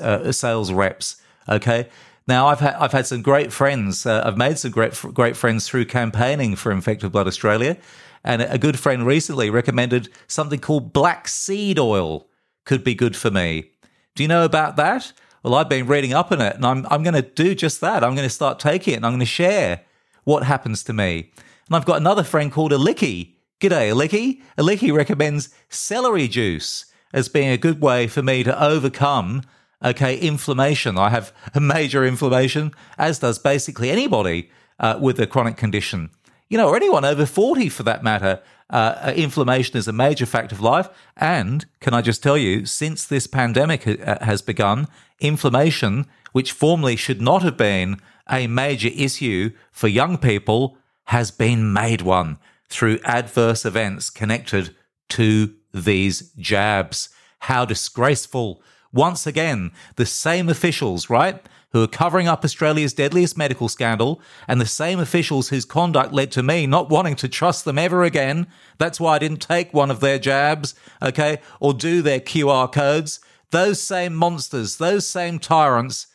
uh, 0.00 0.30
sales 0.30 0.72
reps. 0.72 1.20
Okay. 1.48 1.88
Now, 2.28 2.46
I've 2.46 2.60
had 2.60 2.74
I've 2.74 2.92
had 2.92 3.08
some 3.08 3.20
great 3.20 3.52
friends. 3.52 4.06
Uh, 4.06 4.22
I've 4.24 4.36
made 4.36 4.58
some 4.58 4.70
great 4.70 4.94
great 5.12 5.36
friends 5.36 5.68
through 5.68 5.86
campaigning 5.86 6.54
for 6.54 6.70
Infected 6.70 7.10
Blood 7.10 7.26
Australia, 7.26 7.76
and 8.22 8.42
a 8.42 8.58
good 8.58 8.78
friend 8.78 9.04
recently 9.04 9.50
recommended 9.50 10.08
something 10.28 10.60
called 10.60 10.92
black 10.92 11.26
seed 11.26 11.80
oil 11.80 12.28
could 12.64 12.84
be 12.84 12.94
good 12.94 13.16
for 13.16 13.32
me. 13.32 13.72
Do 14.14 14.22
you 14.22 14.28
know 14.28 14.44
about 14.44 14.76
that? 14.76 15.12
Well, 15.42 15.56
I've 15.56 15.68
been 15.68 15.88
reading 15.88 16.14
up 16.14 16.30
on 16.30 16.40
it, 16.40 16.54
and 16.54 16.64
I'm 16.64 16.86
I'm 16.92 17.02
going 17.02 17.14
to 17.14 17.22
do 17.22 17.56
just 17.56 17.80
that. 17.80 18.04
I'm 18.04 18.14
going 18.14 18.28
to 18.28 18.32
start 18.32 18.60
taking 18.60 18.94
it, 18.94 18.98
and 18.98 19.06
I'm 19.06 19.12
going 19.12 19.18
to 19.18 19.26
share 19.26 19.80
what 20.22 20.44
happens 20.44 20.84
to 20.84 20.92
me. 20.92 21.32
And 21.72 21.78
I've 21.78 21.86
got 21.86 21.96
another 21.96 22.22
friend 22.22 22.52
called 22.52 22.70
Alicky. 22.70 23.36
G'day, 23.58 23.90
Alicky. 23.94 24.42
Alicky 24.58 24.92
recommends 24.92 25.48
celery 25.70 26.28
juice 26.28 26.84
as 27.14 27.30
being 27.30 27.48
a 27.48 27.56
good 27.56 27.80
way 27.80 28.06
for 28.08 28.22
me 28.22 28.42
to 28.44 28.62
overcome 28.62 29.40
Okay, 29.82 30.18
inflammation. 30.18 30.98
I 30.98 31.08
have 31.08 31.32
a 31.54 31.60
major 31.60 32.04
inflammation, 32.04 32.72
as 32.98 33.20
does 33.20 33.38
basically 33.38 33.90
anybody 33.90 34.50
uh, 34.78 34.98
with 35.00 35.18
a 35.18 35.26
chronic 35.26 35.56
condition. 35.56 36.10
You 36.50 36.58
know, 36.58 36.68
or 36.68 36.76
anyone 36.76 37.06
over 37.06 37.24
40 37.24 37.70
for 37.70 37.84
that 37.84 38.04
matter. 38.04 38.42
Uh, 38.68 38.96
uh, 39.06 39.12
inflammation 39.16 39.78
is 39.78 39.88
a 39.88 39.92
major 39.92 40.26
fact 40.26 40.52
of 40.52 40.60
life. 40.60 40.90
And 41.16 41.64
can 41.80 41.94
I 41.94 42.02
just 42.02 42.22
tell 42.22 42.36
you, 42.36 42.66
since 42.66 43.06
this 43.06 43.26
pandemic 43.26 43.84
ha- 43.84 43.96
uh, 44.04 44.24
has 44.26 44.42
begun, 44.42 44.88
inflammation, 45.20 46.04
which 46.32 46.52
formerly 46.52 46.96
should 46.96 47.22
not 47.22 47.42
have 47.42 47.56
been 47.56 47.98
a 48.30 48.46
major 48.46 48.90
issue 48.94 49.52
for 49.72 49.88
young 49.88 50.18
people, 50.18 50.76
has 51.06 51.30
been 51.30 51.72
made 51.72 52.02
one 52.02 52.38
through 52.68 52.98
adverse 53.04 53.64
events 53.64 54.10
connected 54.10 54.74
to 55.10 55.54
these 55.72 56.32
jabs. 56.38 57.08
How 57.40 57.64
disgraceful 57.64 58.62
once 58.92 59.26
again, 59.26 59.72
the 59.96 60.06
same 60.06 60.48
officials, 60.48 61.08
right, 61.08 61.46
who 61.72 61.82
are 61.82 61.88
covering 61.88 62.28
up 62.28 62.44
Australia's 62.44 62.92
deadliest 62.92 63.38
medical 63.38 63.68
scandal, 63.68 64.20
and 64.46 64.60
the 64.60 64.66
same 64.66 65.00
officials 65.00 65.48
whose 65.48 65.64
conduct 65.64 66.12
led 66.12 66.30
to 66.30 66.42
me 66.42 66.66
not 66.66 66.90
wanting 66.90 67.16
to 67.16 67.28
trust 67.28 67.64
them 67.64 67.78
ever 67.78 68.04
again. 68.04 68.46
That's 68.76 69.00
why 69.00 69.16
I 69.16 69.18
didn't 69.18 69.40
take 69.40 69.72
one 69.72 69.90
of 69.90 70.00
their 70.00 70.18
jabs, 70.18 70.74
okay, 71.00 71.40
or 71.60 71.72
do 71.72 72.02
their 72.02 72.20
QR 72.20 72.70
codes. 72.70 73.20
Those 73.50 73.82
same 73.82 74.14
monsters, 74.14 74.76
those 74.76 75.06
same 75.06 75.38
tyrants, 75.38 76.08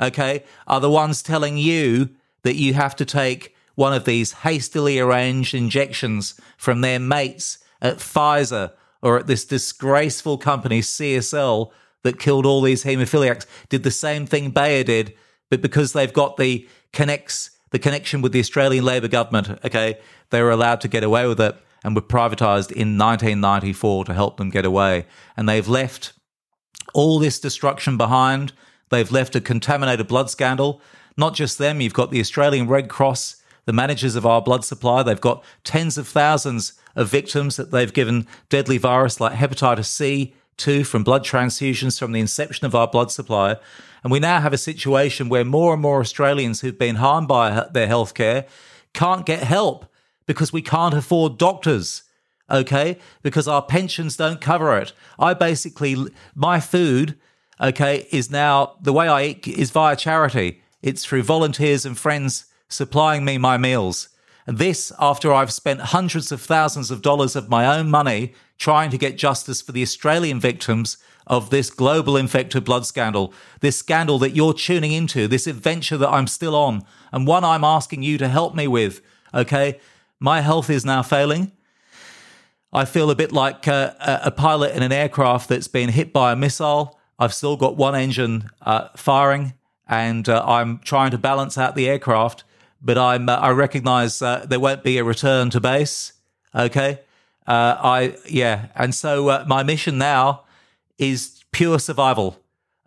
okay, 0.00 0.42
are 0.66 0.80
the 0.80 0.90
ones 0.90 1.22
telling 1.22 1.56
you 1.56 2.10
that 2.42 2.56
you 2.56 2.74
have 2.74 2.96
to 2.96 3.04
take 3.04 3.53
one 3.74 3.92
of 3.92 4.04
these 4.04 4.32
hastily 4.32 4.98
arranged 4.98 5.54
injections 5.54 6.38
from 6.56 6.80
their 6.80 6.98
mates 6.98 7.58
at 7.80 7.98
Pfizer 7.98 8.72
or 9.02 9.18
at 9.18 9.26
this 9.26 9.44
disgraceful 9.44 10.38
company, 10.38 10.80
CSL, 10.80 11.70
that 12.04 12.18
killed 12.18 12.46
all 12.46 12.62
these 12.62 12.84
haemophiliacs 12.84 13.46
did 13.68 13.82
the 13.82 13.90
same 13.90 14.26
thing 14.26 14.50
Bayer 14.50 14.84
did, 14.84 15.14
but 15.50 15.60
because 15.60 15.92
they've 15.92 16.12
got 16.12 16.36
the 16.36 16.68
connects 16.92 17.50
the 17.70 17.78
connection 17.80 18.22
with 18.22 18.30
the 18.30 18.38
Australian 18.38 18.84
Labor 18.84 19.08
government, 19.08 19.48
okay, 19.64 19.98
they 20.30 20.40
were 20.40 20.52
allowed 20.52 20.80
to 20.82 20.86
get 20.86 21.02
away 21.02 21.26
with 21.26 21.40
it 21.40 21.56
and 21.82 21.96
were 21.96 22.02
privatised 22.02 22.70
in 22.70 22.96
1994 22.96 24.04
to 24.04 24.14
help 24.14 24.36
them 24.36 24.48
get 24.48 24.64
away. 24.64 25.06
And 25.36 25.48
they've 25.48 25.66
left 25.66 26.12
all 26.94 27.18
this 27.18 27.40
destruction 27.40 27.96
behind. 27.96 28.52
They've 28.90 29.10
left 29.10 29.34
a 29.34 29.40
contaminated 29.40 30.06
blood 30.06 30.30
scandal. 30.30 30.80
Not 31.16 31.34
just 31.34 31.58
them, 31.58 31.80
you've 31.80 31.92
got 31.92 32.12
the 32.12 32.20
Australian 32.20 32.68
Red 32.68 32.88
Cross, 32.88 33.42
the 33.64 33.72
managers 33.72 34.16
of 34.16 34.26
our 34.26 34.42
blood 34.42 34.64
supply. 34.64 35.02
They've 35.02 35.20
got 35.20 35.44
tens 35.62 35.98
of 35.98 36.06
thousands 36.08 36.74
of 36.96 37.08
victims 37.08 37.56
that 37.56 37.70
they've 37.70 37.92
given 37.92 38.26
deadly 38.48 38.78
virus 38.78 39.20
like 39.20 39.34
hepatitis 39.34 39.86
C 39.86 40.34
two 40.56 40.84
from 40.84 41.02
blood 41.02 41.24
transfusions 41.24 41.98
from 41.98 42.12
the 42.12 42.20
inception 42.20 42.64
of 42.64 42.74
our 42.74 42.86
blood 42.86 43.10
supply. 43.10 43.56
And 44.02 44.12
we 44.12 44.20
now 44.20 44.40
have 44.40 44.52
a 44.52 44.58
situation 44.58 45.28
where 45.28 45.44
more 45.44 45.72
and 45.72 45.82
more 45.82 46.00
Australians 46.00 46.60
who've 46.60 46.78
been 46.78 46.96
harmed 46.96 47.26
by 47.26 47.66
their 47.72 47.88
healthcare 47.88 48.46
can't 48.92 49.26
get 49.26 49.42
help 49.42 49.86
because 50.26 50.52
we 50.52 50.62
can't 50.62 50.94
afford 50.94 51.38
doctors. 51.38 52.04
Okay. 52.50 52.98
Because 53.22 53.48
our 53.48 53.62
pensions 53.62 54.16
don't 54.16 54.40
cover 54.40 54.78
it. 54.78 54.92
I 55.18 55.34
basically, 55.34 55.96
my 56.34 56.60
food, 56.60 57.18
okay, 57.60 58.06
is 58.12 58.30
now 58.30 58.76
the 58.80 58.92
way 58.92 59.08
I 59.08 59.24
eat 59.24 59.48
is 59.48 59.70
via 59.70 59.96
charity. 59.96 60.62
It's 60.82 61.04
through 61.04 61.22
volunteers 61.22 61.84
and 61.84 61.98
friends 61.98 62.44
supplying 62.74 63.24
me 63.24 63.38
my 63.38 63.56
meals. 63.56 64.08
And 64.46 64.58
this 64.58 64.92
after 64.98 65.32
I've 65.32 65.52
spent 65.52 65.80
hundreds 65.80 66.30
of 66.30 66.40
thousands 66.40 66.90
of 66.90 67.00
dollars 67.00 67.34
of 67.34 67.48
my 67.48 67.78
own 67.78 67.88
money 67.90 68.34
trying 68.58 68.90
to 68.90 68.98
get 68.98 69.16
justice 69.16 69.62
for 69.62 69.72
the 69.72 69.82
Australian 69.82 70.38
victims 70.38 70.98
of 71.26 71.48
this 71.48 71.70
global 71.70 72.16
infected 72.16 72.64
blood 72.64 72.84
scandal, 72.84 73.32
this 73.60 73.78
scandal 73.78 74.18
that 74.18 74.36
you're 74.36 74.52
tuning 74.52 74.92
into, 74.92 75.26
this 75.26 75.46
adventure 75.46 75.96
that 75.96 76.10
I'm 76.10 76.26
still 76.26 76.54
on, 76.54 76.84
and 77.10 77.26
one 77.26 77.44
I'm 77.44 77.64
asking 77.64 78.02
you 78.02 78.18
to 78.18 78.28
help 78.28 78.54
me 78.54 78.66
with. 78.68 79.00
Okay. 79.32 79.80
My 80.20 80.40
health 80.40 80.70
is 80.70 80.84
now 80.84 81.02
failing. 81.02 81.52
I 82.72 82.84
feel 82.84 83.10
a 83.10 83.14
bit 83.14 83.32
like 83.32 83.68
uh, 83.68 83.92
a 84.00 84.30
pilot 84.30 84.74
in 84.74 84.82
an 84.82 84.92
aircraft 84.92 85.48
that's 85.48 85.68
been 85.68 85.90
hit 85.90 86.12
by 86.12 86.32
a 86.32 86.36
missile. 86.36 86.98
I've 87.18 87.34
still 87.34 87.56
got 87.56 87.76
one 87.76 87.94
engine 87.94 88.50
uh, 88.62 88.88
firing, 88.96 89.54
and 89.88 90.28
uh, 90.28 90.44
I'm 90.46 90.78
trying 90.78 91.10
to 91.12 91.18
balance 91.18 91.56
out 91.56 91.76
the 91.76 91.88
aircraft 91.88 92.44
but 92.84 92.98
I'm 92.98 93.28
uh, 93.28 93.36
I 93.36 93.50
recognise 93.50 94.20
uh, 94.20 94.44
there 94.48 94.60
won't 94.60 94.84
be 94.84 94.98
a 94.98 95.04
return 95.04 95.50
to 95.50 95.60
base. 95.60 96.12
Okay, 96.54 97.00
uh, 97.46 97.76
I 97.80 98.16
yeah, 98.28 98.66
and 98.76 98.94
so 98.94 99.44
my 99.46 99.62
mission 99.62 99.98
now 99.98 100.42
is 100.98 101.42
pure 101.50 101.78
survival. 101.78 102.38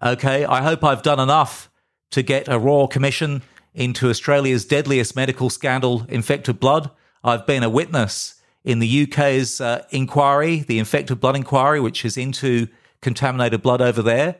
Okay, 0.01 0.45
I 0.45 0.61
hope 0.61 0.83
I've 0.83 1.01
done 1.01 1.19
enough 1.19 1.69
to 2.11 2.21
get 2.21 2.47
a 2.47 2.59
royal 2.59 2.87
commission 2.87 3.41
into 3.73 4.09
Australia's 4.09 4.65
deadliest 4.65 5.15
medical 5.15 5.49
scandal, 5.49 6.05
infected 6.07 6.59
blood. 6.59 6.89
I've 7.23 7.45
been 7.45 7.63
a 7.63 7.69
witness 7.69 8.41
in 8.63 8.79
the 8.79 9.03
UK's 9.03 9.61
uh, 9.61 9.85
inquiry, 9.91 10.59
the 10.59 10.79
infected 10.79 11.19
blood 11.19 11.35
inquiry, 11.35 11.79
which 11.79 12.05
is 12.05 12.17
into 12.17 12.67
contaminated 13.01 13.61
blood 13.61 13.81
over 13.81 14.01
there. 14.01 14.35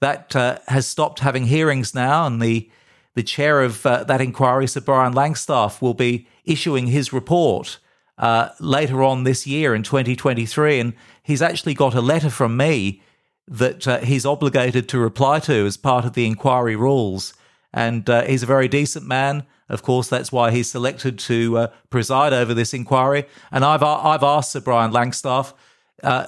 That 0.00 0.34
uh, 0.34 0.58
has 0.68 0.86
stopped 0.86 1.20
having 1.20 1.46
hearings 1.46 1.94
now, 1.94 2.26
and 2.26 2.40
the 2.40 2.70
the 3.14 3.22
chair 3.22 3.60
of 3.60 3.84
uh, 3.84 4.04
that 4.04 4.20
inquiry, 4.20 4.66
Sir 4.66 4.80
Brian 4.80 5.14
Langstaff, 5.14 5.82
will 5.82 5.94
be 5.94 6.26
issuing 6.44 6.86
his 6.88 7.12
report 7.12 7.78
uh, 8.18 8.50
later 8.60 9.02
on 9.02 9.24
this 9.24 9.46
year 9.46 9.74
in 9.74 9.82
2023. 9.82 10.80
And 10.80 10.94
he's 11.22 11.42
actually 11.42 11.74
got 11.74 11.94
a 11.94 12.00
letter 12.00 12.30
from 12.30 12.56
me 12.56 13.02
that 13.48 13.86
uh, 13.86 13.98
he's 13.98 14.24
obligated 14.24 14.88
to 14.88 14.98
reply 14.98 15.40
to 15.40 15.66
as 15.66 15.76
part 15.76 16.04
of 16.04 16.14
the 16.14 16.26
inquiry 16.26 16.76
rules. 16.76 17.34
And 17.72 18.08
uh, 18.08 18.22
he's 18.22 18.42
a 18.42 18.46
very 18.46 18.68
decent 18.68 19.06
man. 19.06 19.44
Of 19.68 19.82
course, 19.82 20.08
that's 20.08 20.30
why 20.30 20.50
he's 20.50 20.70
selected 20.70 21.18
to 21.20 21.58
uh, 21.58 21.66
preside 21.90 22.32
over 22.32 22.54
this 22.54 22.74
inquiry. 22.74 23.24
And 23.50 23.64
I've, 23.64 23.82
I've 23.82 24.22
asked 24.22 24.52
Sir 24.52 24.60
Brian 24.60 24.92
Langstaff 24.92 25.54
uh, 26.02 26.26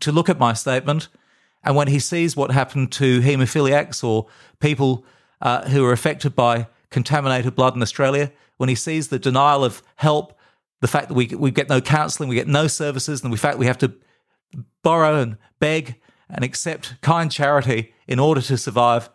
to 0.00 0.12
look 0.12 0.28
at 0.28 0.38
my 0.38 0.52
statement. 0.52 1.08
And 1.64 1.74
when 1.74 1.88
he 1.88 1.98
sees 1.98 2.36
what 2.36 2.50
happened 2.50 2.92
to 2.92 3.20
haemophiliacs 3.20 4.04
or 4.04 4.28
people 4.60 5.04
uh, 5.40 5.68
who 5.68 5.84
are 5.84 5.92
affected 5.92 6.34
by 6.34 6.66
contaminated 6.90 7.54
blood 7.54 7.74
in 7.74 7.82
Australia, 7.82 8.32
when 8.56 8.68
he 8.68 8.74
sees 8.74 9.08
the 9.08 9.18
denial 9.18 9.64
of 9.64 9.82
help, 9.96 10.38
the 10.80 10.88
fact 10.88 11.08
that 11.08 11.14
we, 11.14 11.26
we 11.26 11.50
get 11.50 11.68
no 11.68 11.80
counselling, 11.80 12.28
we 12.28 12.36
get 12.36 12.48
no 12.48 12.66
services, 12.66 13.22
and 13.22 13.32
the 13.32 13.36
fact 13.36 13.58
we 13.58 13.66
have 13.66 13.78
to 13.78 13.92
borrow 14.82 15.20
and 15.20 15.36
beg 15.58 15.96
and 16.28 16.44
accept 16.44 17.00
kind 17.00 17.30
charity 17.30 17.92
in 18.06 18.18
order 18.18 18.40
to 18.40 18.56
survive, 18.56 19.10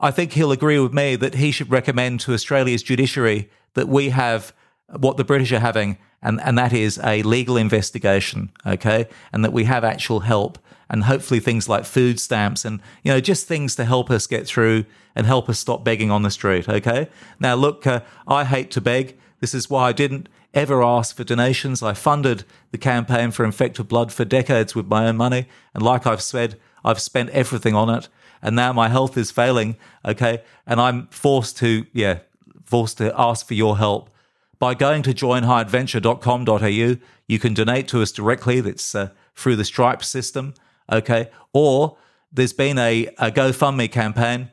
I 0.00 0.10
think 0.10 0.32
he'll 0.32 0.52
agree 0.52 0.78
with 0.78 0.92
me 0.92 1.16
that 1.16 1.34
he 1.34 1.50
should 1.50 1.70
recommend 1.70 2.20
to 2.20 2.32
Australia's 2.32 2.82
judiciary 2.82 3.50
that 3.74 3.88
we 3.88 4.10
have 4.10 4.52
what 5.00 5.16
the 5.16 5.24
British 5.24 5.52
are 5.52 5.60
having, 5.60 5.98
and, 6.22 6.40
and 6.40 6.56
that 6.58 6.72
is 6.72 6.98
a 7.04 7.22
legal 7.22 7.56
investigation, 7.56 8.50
okay? 8.66 9.06
And 9.32 9.44
that 9.44 9.52
we 9.52 9.64
have 9.64 9.84
actual 9.84 10.20
help 10.20 10.58
and 10.90 11.04
hopefully 11.04 11.40
things 11.40 11.68
like 11.68 11.84
food 11.84 12.18
stamps 12.18 12.64
and, 12.64 12.80
you 13.02 13.12
know, 13.12 13.20
just 13.20 13.46
things 13.46 13.76
to 13.76 13.84
help 13.84 14.10
us 14.10 14.26
get 14.26 14.46
through 14.46 14.84
and 15.14 15.26
help 15.26 15.48
us 15.48 15.58
stop 15.58 15.84
begging 15.84 16.10
on 16.10 16.22
the 16.22 16.30
street. 16.30 16.68
Okay. 16.68 17.08
Now, 17.38 17.54
look, 17.54 17.86
uh, 17.86 18.00
I 18.26 18.44
hate 18.44 18.70
to 18.72 18.80
beg. 18.80 19.18
This 19.40 19.54
is 19.54 19.68
why 19.68 19.88
I 19.88 19.92
didn't 19.92 20.28
ever 20.54 20.82
ask 20.82 21.14
for 21.14 21.24
donations. 21.24 21.82
I 21.82 21.92
funded 21.92 22.44
the 22.70 22.78
campaign 22.78 23.30
for 23.30 23.44
Infected 23.44 23.88
Blood 23.88 24.12
for 24.12 24.24
decades 24.24 24.74
with 24.74 24.86
my 24.86 25.06
own 25.06 25.16
money. 25.16 25.46
And 25.74 25.82
like 25.82 26.06
I've 26.06 26.22
said, 26.22 26.58
I've 26.84 27.00
spent 27.00 27.30
everything 27.30 27.74
on 27.74 27.90
it. 27.90 28.08
And 28.40 28.56
now 28.56 28.72
my 28.72 28.88
health 28.88 29.16
is 29.18 29.30
failing. 29.30 29.76
Okay. 30.04 30.42
And 30.66 30.80
I'm 30.80 31.08
forced 31.08 31.58
to, 31.58 31.86
yeah, 31.92 32.20
forced 32.64 32.98
to 32.98 33.12
ask 33.18 33.46
for 33.46 33.54
your 33.54 33.78
help. 33.78 34.10
By 34.58 34.74
going 34.74 35.02
to 35.04 35.14
joinhighadventure.com.au, 35.14 36.96
you 37.28 37.38
can 37.38 37.54
donate 37.54 37.88
to 37.88 38.02
us 38.02 38.10
directly. 38.10 38.60
That's 38.60 38.94
uh, 38.94 39.10
through 39.36 39.56
the 39.56 39.64
Stripe 39.64 40.02
system. 40.02 40.54
Okay. 40.90 41.30
Or 41.52 41.96
there's 42.32 42.52
been 42.52 42.78
a, 42.78 43.06
a 43.18 43.30
GoFundMe 43.30 43.90
campaign, 43.90 44.50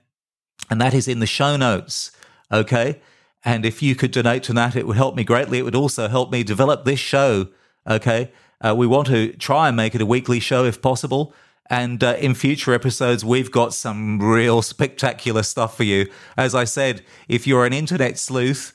and 0.69 0.81
that 0.81 0.93
is 0.93 1.07
in 1.07 1.19
the 1.19 1.27
show 1.27 1.57
notes. 1.57 2.11
Okay. 2.51 3.01
And 3.43 3.65
if 3.65 3.81
you 3.81 3.95
could 3.95 4.11
donate 4.11 4.43
to 4.43 4.53
that, 4.53 4.75
it 4.75 4.87
would 4.87 4.97
help 4.97 5.15
me 5.15 5.23
greatly. 5.23 5.59
It 5.59 5.63
would 5.63 5.75
also 5.75 6.07
help 6.07 6.31
me 6.31 6.43
develop 6.43 6.83
this 6.83 6.99
show. 6.99 7.49
Okay. 7.87 8.31
Uh, 8.59 8.73
we 8.75 8.87
want 8.87 9.07
to 9.07 9.33
try 9.33 9.67
and 9.67 9.77
make 9.77 9.93
it 9.93 10.01
a 10.01 10.05
weekly 10.05 10.39
show 10.39 10.65
if 10.65 10.81
possible. 10.81 11.33
And 11.69 12.03
uh, 12.03 12.15
in 12.19 12.35
future 12.35 12.73
episodes, 12.73 13.25
we've 13.25 13.51
got 13.51 13.73
some 13.73 14.21
real 14.21 14.61
spectacular 14.61 15.43
stuff 15.43 15.75
for 15.75 15.83
you. 15.83 16.07
As 16.37 16.53
I 16.53 16.63
said, 16.63 17.03
if 17.27 17.47
you're 17.47 17.65
an 17.65 17.73
internet 17.73 18.17
sleuth, 18.17 18.73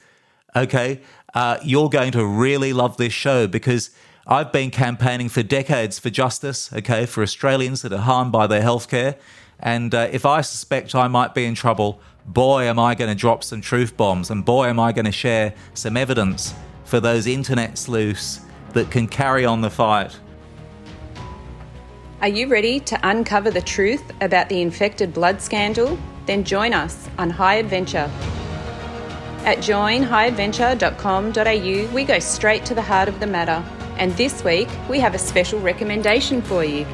okay, 0.56 1.00
uh, 1.34 1.58
you're 1.62 1.88
going 1.88 2.12
to 2.12 2.26
really 2.26 2.72
love 2.72 2.96
this 2.96 3.12
show 3.12 3.46
because 3.46 3.90
I've 4.30 4.52
been 4.52 4.70
campaigning 4.70 5.28
for 5.28 5.42
decades 5.42 5.98
for 5.98 6.08
justice, 6.08 6.72
okay, 6.72 7.04
for 7.04 7.22
Australians 7.22 7.82
that 7.82 7.92
are 7.92 7.98
harmed 7.98 8.30
by 8.30 8.46
their 8.46 8.62
healthcare. 8.62 9.16
And 9.58 9.94
uh, 9.94 10.08
if 10.12 10.24
I 10.24 10.40
suspect 10.40 10.94
I 10.94 11.08
might 11.08 11.34
be 11.34 11.44
in 11.44 11.56
trouble, 11.56 12.00
boy, 12.24 12.62
am 12.62 12.78
I 12.78 12.94
going 12.94 13.10
to 13.10 13.16
drop 13.16 13.42
some 13.42 13.60
truth 13.60 13.96
bombs, 13.96 14.30
and 14.30 14.44
boy, 14.44 14.68
am 14.68 14.78
I 14.78 14.92
going 14.92 15.04
to 15.04 15.12
share 15.12 15.52
some 15.74 15.96
evidence 15.96 16.54
for 16.84 17.00
those 17.00 17.26
internet 17.26 17.76
sleuths 17.76 18.40
that 18.72 18.90
can 18.90 19.06
carry 19.06 19.44
on 19.44 19.60
the 19.60 19.70
fight. 19.70 20.18
Are 22.20 22.28
you 22.28 22.48
ready 22.48 22.80
to 22.80 22.98
uncover 23.02 23.50
the 23.50 23.62
truth 23.62 24.02
about 24.20 24.48
the 24.48 24.60
infected 24.60 25.14
blood 25.14 25.40
scandal? 25.40 25.96
Then 26.26 26.44
join 26.44 26.74
us 26.74 27.08
on 27.16 27.30
High 27.30 27.54
Adventure. 27.54 28.10
At 29.44 29.58
joinhighadventure.com.au, 29.58 31.94
we 31.94 32.04
go 32.04 32.18
straight 32.18 32.66
to 32.66 32.74
the 32.74 32.82
heart 32.82 33.08
of 33.08 33.20
the 33.20 33.26
matter. 33.26 33.64
And 34.00 34.16
this 34.16 34.42
week, 34.42 34.68
we 34.88 34.98
have 34.98 35.14
a 35.14 35.18
special 35.18 35.60
recommendation 35.60 36.40
for 36.40 36.64
you 36.64 36.86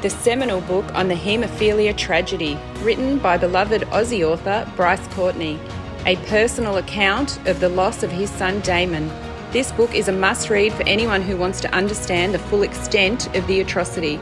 the 0.00 0.08
seminal 0.08 0.62
book 0.62 0.86
on 0.94 1.08
the 1.08 1.14
haemophilia 1.14 1.94
tragedy, 1.94 2.58
written 2.78 3.18
by 3.18 3.36
beloved 3.36 3.82
Aussie 3.82 4.26
author 4.26 4.66
Bryce 4.74 5.06
Courtenay, 5.08 5.58
a 6.06 6.16
personal 6.24 6.78
account 6.78 7.38
of 7.46 7.60
the 7.60 7.68
loss 7.68 8.02
of 8.02 8.10
his 8.10 8.30
son 8.30 8.60
Damon. 8.60 9.10
This 9.52 9.70
book 9.72 9.94
is 9.94 10.08
a 10.08 10.12
must 10.12 10.48
read 10.48 10.72
for 10.72 10.84
anyone 10.84 11.20
who 11.20 11.36
wants 11.36 11.60
to 11.60 11.74
understand 11.74 12.32
the 12.32 12.38
full 12.38 12.62
extent 12.62 13.36
of 13.36 13.46
the 13.46 13.60
atrocity. 13.60 14.18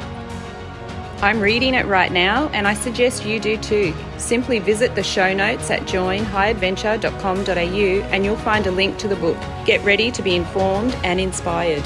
I'm 1.21 1.41
reading 1.41 1.75
it 1.75 1.85
right 1.87 2.13
now 2.13 2.47
and 2.51 2.69
I 2.69 2.75
suggest 2.75 3.25
you 3.25 3.41
do 3.41 3.57
too. 3.57 3.93
Simply 4.19 4.61
visit 4.61 4.95
the 4.95 5.03
show 5.03 5.35
notes 5.35 5.69
at 5.69 5.81
joinhighadventure.com.au 5.83 8.09
and 8.13 8.25
you'll 8.25 8.37
find 8.37 8.69
a 8.69 8.71
link 8.71 8.99
to 8.99 9.09
the 9.09 9.17
book. 9.17 9.37
Get 9.65 9.85
ready 9.85 10.13
to 10.13 10.23
be 10.23 10.37
informed 10.37 10.95
and 11.03 11.19
inspired. 11.19 11.83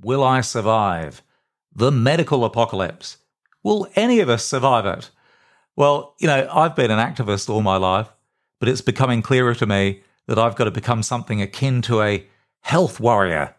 Will 0.00 0.22
I 0.22 0.42
survive? 0.42 1.24
The 1.74 1.90
medical 1.90 2.44
apocalypse. 2.44 3.16
Will 3.64 3.88
any 3.96 4.20
of 4.20 4.28
us 4.28 4.44
survive 4.44 4.86
it? 4.86 5.10
Well, 5.74 6.14
you 6.20 6.28
know, 6.28 6.48
I've 6.52 6.76
been 6.76 6.92
an 6.92 7.00
activist 7.00 7.50
all 7.50 7.62
my 7.62 7.76
life, 7.76 8.12
but 8.58 8.68
it's 8.68 8.80
becoming 8.80 9.22
clearer 9.22 9.54
to 9.54 9.66
me 9.66 10.02
that 10.26 10.38
I've 10.38 10.56
got 10.56 10.64
to 10.64 10.70
become 10.70 11.02
something 11.02 11.40
akin 11.40 11.82
to 11.82 12.02
a 12.02 12.26
health 12.60 13.00
warrior. 13.00 13.54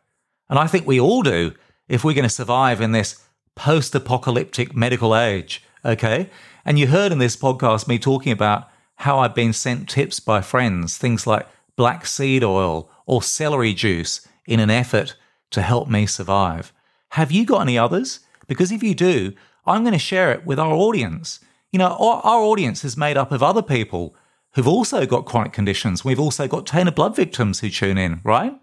And 0.50 0.60
I 0.60 0.68
think 0.68 0.86
we 0.86 1.00
all 1.00 1.22
do 1.22 1.54
if 1.88 2.04
we're 2.04 2.14
going 2.14 2.24
to 2.24 2.30
survive 2.30 2.82
in 2.82 2.92
this 2.92 3.24
post 3.56 3.96
apocalyptic 3.96 4.76
medical 4.76 5.16
age. 5.16 5.64
Okay. 5.84 6.30
And 6.66 6.78
you 6.78 6.88
heard 6.88 7.12
in 7.12 7.18
this 7.18 7.36
podcast 7.36 7.88
me 7.88 7.98
talking 7.98 8.32
about 8.32 8.70
how 8.96 9.20
I've 9.20 9.36
been 9.36 9.54
sent 9.54 9.90
tips 9.90 10.20
by 10.20 10.42
friends, 10.42 10.98
things 10.98 11.26
like 11.26 11.48
black 11.76 12.06
seed 12.06 12.44
oil 12.44 12.90
or 13.06 13.24
celery 13.24 13.74
juice 13.74 14.28
in 14.46 14.60
an 14.60 14.70
effort 14.70 15.16
to 15.52 15.62
help 15.62 15.90
me 15.90 16.06
survive. 16.06 16.74
Have 17.10 17.32
you 17.32 17.46
got 17.46 17.62
any 17.62 17.78
others? 17.78 18.20
Because 18.48 18.72
if 18.72 18.84
you 18.84 18.94
do, 18.94 19.34
I'm 19.66 19.84
going 19.84 19.94
to 19.94 20.00
share 20.00 20.32
it 20.32 20.46
with 20.46 20.60
our 20.60 20.74
audience. 20.74 21.40
You 21.72 21.80
know, 21.80 21.96
our, 22.00 22.22
our 22.24 22.42
audience 22.42 22.84
is 22.84 22.98
made 22.98 23.18
up 23.18 23.32
of 23.32 23.42
other 23.42 23.62
people 23.62 24.16
who've 24.54 24.68
also 24.68 25.06
got 25.06 25.26
chronic 25.26 25.54
conditions. 25.54 26.04
We've 26.04 26.20
also 26.20 26.48
got 26.48 26.66
tainted 26.66 26.96
blood 26.96 27.16
victims 27.16 27.60
who 27.60 27.70
tune 27.70 27.98
in, 27.98 28.22
right? 28.24 28.54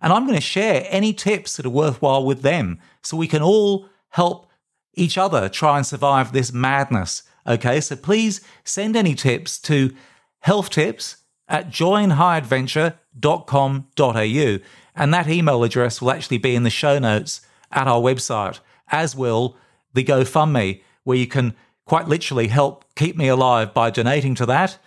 And 0.00 0.12
I'm 0.12 0.26
going 0.26 0.36
to 0.36 0.40
share 0.40 0.86
any 0.88 1.12
tips 1.12 1.56
that 1.56 1.66
are 1.66 1.70
worthwhile 1.70 2.24
with 2.24 2.42
them 2.42 2.80
so 3.02 3.16
we 3.16 3.28
can 3.28 3.42
all 3.42 3.88
help 4.10 4.48
each 4.94 5.18
other 5.18 5.48
try 5.48 5.76
and 5.76 5.86
survive 5.86 6.32
this 6.32 6.52
madness. 6.52 7.22
Okay, 7.46 7.80
so 7.80 7.96
please 7.96 8.40
send 8.64 8.96
any 8.96 9.14
tips 9.14 9.58
to 9.60 9.94
health 10.40 10.70
tips 10.70 11.18
at 11.48 11.70
joinhighadventure.com.au. 11.70 14.58
And 14.96 15.12
that 15.12 15.28
email 15.28 15.64
address 15.64 16.00
will 16.00 16.10
actually 16.10 16.38
be 16.38 16.54
in 16.54 16.62
the 16.62 16.70
show 16.70 16.98
notes 16.98 17.42
at 17.70 17.88
our 17.88 18.00
website, 18.00 18.60
as 18.88 19.14
will 19.16 19.56
the 19.92 20.04
GoFundMe, 20.04 20.80
where 21.02 21.18
you 21.18 21.26
can 21.26 21.54
quite 21.84 22.08
literally 22.08 22.48
help 22.48 22.84
keep 22.94 23.16
me 23.16 23.28
alive 23.28 23.74
by 23.74 23.90
donating 23.90 24.34
to 24.36 24.46
that. 24.46 24.78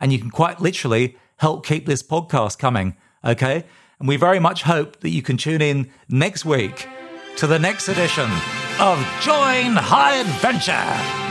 And 0.00 0.12
you 0.12 0.18
can 0.18 0.30
quite 0.30 0.60
literally 0.60 1.16
help 1.38 1.66
keep 1.66 1.86
this 1.86 2.02
podcast 2.02 2.58
coming. 2.58 2.96
Okay. 3.24 3.64
And 3.98 4.08
we 4.08 4.16
very 4.16 4.38
much 4.38 4.62
hope 4.62 5.00
that 5.00 5.10
you 5.10 5.22
can 5.22 5.36
tune 5.36 5.62
in 5.62 5.90
next 6.08 6.44
week 6.44 6.88
to 7.36 7.46
the 7.46 7.58
next 7.58 7.88
edition 7.88 8.30
of 8.78 8.98
Join 9.20 9.76
High 9.76 10.16
Adventure. 10.16 11.25